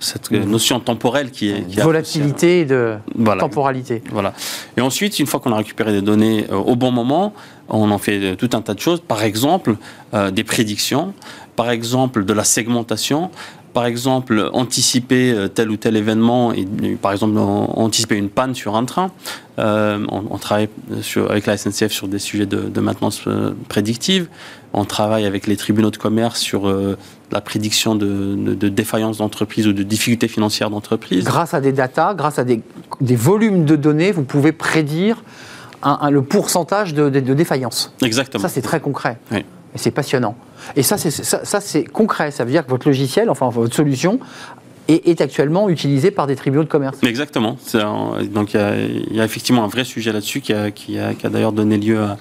cette 0.01 0.31
notion 0.31 0.81
temporelle 0.81 1.31
qui 1.31 1.51
est 1.51 1.63
qui 1.67 1.79
volatilité 1.79 2.65
de 2.65 2.97
voilà. 3.15 3.41
temporalité. 3.41 4.03
Voilà. 4.11 4.33
Et 4.77 4.81
ensuite, 4.81 5.19
une 5.19 5.27
fois 5.27 5.41
qu'on 5.41 5.53
a 5.53 5.57
récupéré 5.57 5.93
des 5.93 6.03
données 6.03 6.47
euh, 6.51 6.57
au 6.57 6.75
bon 6.75 6.91
moment, 6.91 7.35
on 7.69 7.91
en 7.91 7.99
fait 7.99 8.35
tout 8.37 8.51
un 8.55 8.63
tas 8.63 8.75
de 8.75 8.81
choses. 8.81 9.01
Par 9.01 9.23
exemple, 9.23 9.77
euh, 10.15 10.31
des 10.31 10.43
prédictions, 10.43 11.13
par 11.55 11.71
exemple 11.71 12.25
de 12.25 12.33
la 12.33 12.45
segmentation, 12.45 13.31
par 13.73 13.87
exemple 13.87 14.51
anticiper 14.53 15.33
euh, 15.33 15.49
tel 15.49 15.71
ou 15.71 15.77
tel 15.77 15.97
événement 15.97 16.53
et 16.53 16.67
par 17.01 17.13
exemple 17.13 17.39
anticiper 17.39 18.17
une 18.17 18.29
panne 18.29 18.55
sur 18.55 18.77
un 18.77 18.85
train. 18.85 19.11
Euh, 19.59 20.05
on, 20.11 20.25
on, 20.31 20.39
travaille 20.39 20.69
sur, 21.03 21.31
avec 21.31 21.47
la 21.47 21.57
SNCF 21.57 21.93
sur 21.93 22.09
des 22.09 22.19
sujets 22.19 22.47
de, 22.47 22.61
de 22.63 22.81
maintenance 22.81 23.23
euh, 23.27 23.53
prédictive. 23.69 24.29
On 24.73 24.85
travaille 24.85 25.27
avec 25.27 25.47
les 25.47 25.57
tribunaux 25.57 25.91
de 25.91 25.97
commerce 25.97 26.41
sur 26.41 26.69
euh, 26.69 26.97
la 27.31 27.41
prédiction 27.41 27.95
de, 27.95 28.07
de, 28.37 28.55
de 28.55 28.69
défaillance 28.69 29.19
d'entreprise 29.19 29.67
ou 29.67 29.73
de 29.73 29.83
difficultés 29.83 30.29
financières 30.29 30.71
d'entreprise. 30.71 31.25
Grâce 31.25 31.53
à 31.53 31.61
des 31.61 31.73
datas, 31.73 32.15
grâce 32.15 32.39
à 32.39 32.45
des, 32.45 32.63
des, 33.01 33.17
volumes 33.17 33.65
de 33.65 33.77
données, 33.77 34.13
vous 34.13 34.25
pouvez 34.25 34.53
prédire 34.53 35.23
un, 35.83 35.99
un, 36.01 36.11
le 36.11 36.23
pourcentage 36.23 36.95
de, 36.95 37.11
de 37.11 37.35
défaillance. 37.35 37.93
Exactement. 38.03 38.43
Ça, 38.43 38.49
c'est 38.49 38.63
très 38.63 38.81
concret. 38.81 39.19
Oui. 39.31 39.45
Et 39.75 39.79
c'est 39.79 39.91
passionnant. 39.91 40.37
Et 40.77 40.83
ça, 40.83 40.97
c'est 40.99 41.85
concret. 41.85 42.31
Ça 42.31 42.45
veut 42.45 42.51
dire 42.51 42.65
que 42.65 42.71
votre 42.71 42.89
logiciel, 42.89 43.31
enfin 43.31 43.49
votre 43.49 43.75
solution, 43.75 44.19
est, 44.89 45.21
actuellement 45.21 45.69
utilisée 45.69 46.11
par 46.11 46.27
des 46.27 46.37
tribunaux 46.37 46.65
de 46.65 46.69
commerce. 46.69 46.99
Exactement. 47.03 47.57
Donc 48.33 48.55
il 48.55 49.15
y, 49.15 49.21
a 49.21 49.25
effectivement 49.25 49.65
un 49.65 49.69
vrai 49.69 49.85
sujet 49.85 50.13
là-dessus 50.13 50.41
qui 50.41 50.53
a, 50.53 50.71
d'ailleurs 51.25 51.53
donné 51.53 51.77
lieu 51.77 52.01
à 52.01 52.17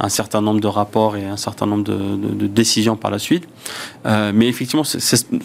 un 0.00 0.08
certain 0.08 0.40
nombre 0.40 0.60
de 0.60 0.66
rapports 0.66 1.16
et 1.16 1.24
un 1.24 1.36
certain 1.36 1.66
nombre 1.66 1.84
de, 1.84 2.46
décisions 2.46 2.96
par 2.96 3.10
la 3.10 3.18
suite. 3.18 3.48
Euh, 4.06 4.32
mais 4.34 4.48
effectivement, 4.48 4.84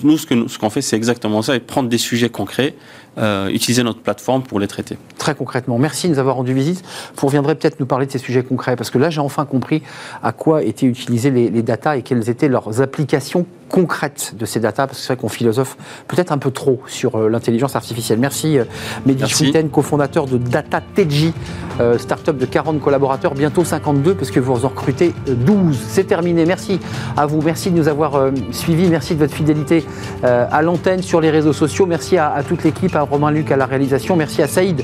nous, 0.03 0.17
ce 0.17 0.27
qu'on 0.27 0.47
ce 0.47 0.59
qu'on 0.59 0.69
fait, 0.69 0.81
c'est 0.81 0.95
exactement 0.95 1.41
ça, 1.41 1.55
et 1.55 1.59
prendre 1.59 1.89
des 1.89 1.97
sujets 1.97 2.29
concrets, 2.29 2.75
euh, 3.17 3.49
utiliser 3.49 3.83
notre 3.83 3.99
plateforme 3.99 4.43
pour 4.43 4.59
les 4.59 4.67
traiter. 4.67 4.97
Très 5.17 5.35
concrètement, 5.35 5.77
merci 5.77 6.07
de 6.07 6.13
nous 6.13 6.19
avoir 6.19 6.35
rendu 6.35 6.53
visite. 6.53 6.83
Vous 7.17 7.27
reviendrez 7.27 7.55
peut-être 7.55 7.79
nous 7.79 7.85
parler 7.85 8.05
de 8.05 8.11
ces 8.11 8.19
sujets 8.19 8.43
concrets, 8.43 8.75
parce 8.75 8.89
que 8.89 8.97
là, 8.97 9.09
j'ai 9.09 9.21
enfin 9.21 9.45
compris 9.45 9.83
à 10.21 10.31
quoi 10.31 10.63
étaient 10.63 10.85
utilisées 10.85 11.31
les, 11.31 11.49
les 11.49 11.61
datas 11.61 11.97
et 11.97 12.01
quelles 12.01 12.29
étaient 12.29 12.49
leurs 12.49 12.81
applications 12.81 13.45
concrètes 13.73 14.35
de 14.37 14.45
ces 14.45 14.59
datas, 14.59 14.85
parce 14.85 14.99
que 14.99 15.03
c'est 15.03 15.13
vrai 15.13 15.21
qu'on 15.21 15.29
philosophe 15.29 15.77
peut-être 16.07 16.31
un 16.31 16.37
peu 16.37 16.51
trop 16.51 16.79
sur 16.85 17.15
euh, 17.15 17.27
l'intelligence 17.27 17.75
artificielle. 17.75 18.19
Merci, 18.19 18.59
euh, 18.59 18.65
Mehdi 19.07 19.27
Chouiten, 19.27 19.67
cofondateur 19.69 20.27
de 20.27 20.37
Data 20.37 20.79
Teji, 20.79 21.33
euh, 21.79 21.97
start-up 21.97 22.37
de 22.37 22.45
40 22.45 22.79
collaborateurs, 22.79 23.33
bientôt 23.33 23.63
52, 23.63 24.13
parce 24.13 24.29
que 24.29 24.39
vous 24.39 24.63
en 24.63 24.67
recrutez 24.67 25.11
12. 25.25 25.75
C'est 25.87 26.03
terminé. 26.03 26.45
Merci 26.45 26.79
à 27.17 27.25
vous. 27.25 27.41
Merci 27.41 27.71
de 27.71 27.77
nous 27.77 27.87
avoir 27.87 28.13
euh, 28.13 28.29
suivis. 28.51 28.89
Merci 28.89 29.15
de 29.15 29.19
votre 29.21 29.33
fidélité 29.33 29.83
euh, 30.23 30.45
à 30.51 30.61
l'antenne, 30.61 31.01
sur 31.01 31.19
les 31.19 31.31
réseaux 31.31 31.51
sociaux. 31.53 31.87
Merci 31.87 32.15
à, 32.17 32.31
à 32.31 32.43
toute 32.43 32.63
l'équipe, 32.63 32.95
à 32.95 33.01
Romain 33.01 33.31
Luc 33.31 33.51
à 33.51 33.57
la 33.57 33.65
réalisation. 33.65 34.15
Merci 34.15 34.43
à 34.43 34.47
Saïd 34.47 34.83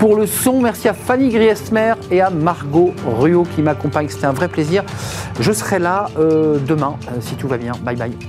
pour 0.00 0.16
le 0.16 0.26
son. 0.26 0.60
Merci 0.60 0.88
à 0.88 0.94
Fanny 0.94 1.28
Griesmer 1.28 1.94
et 2.10 2.20
à 2.20 2.30
Margot 2.30 2.92
Ruot 3.06 3.44
qui 3.54 3.62
m'accompagne. 3.62 4.08
C'était 4.08 4.26
un 4.26 4.32
vrai 4.32 4.48
plaisir. 4.48 4.82
Je 5.38 5.52
serai 5.52 5.78
là 5.78 6.06
euh, 6.18 6.58
demain, 6.66 6.96
si 7.20 7.34
tout 7.36 7.48
va 7.48 7.58
bien. 7.58 7.72
Bye 7.84 7.96
bye. 7.96 8.23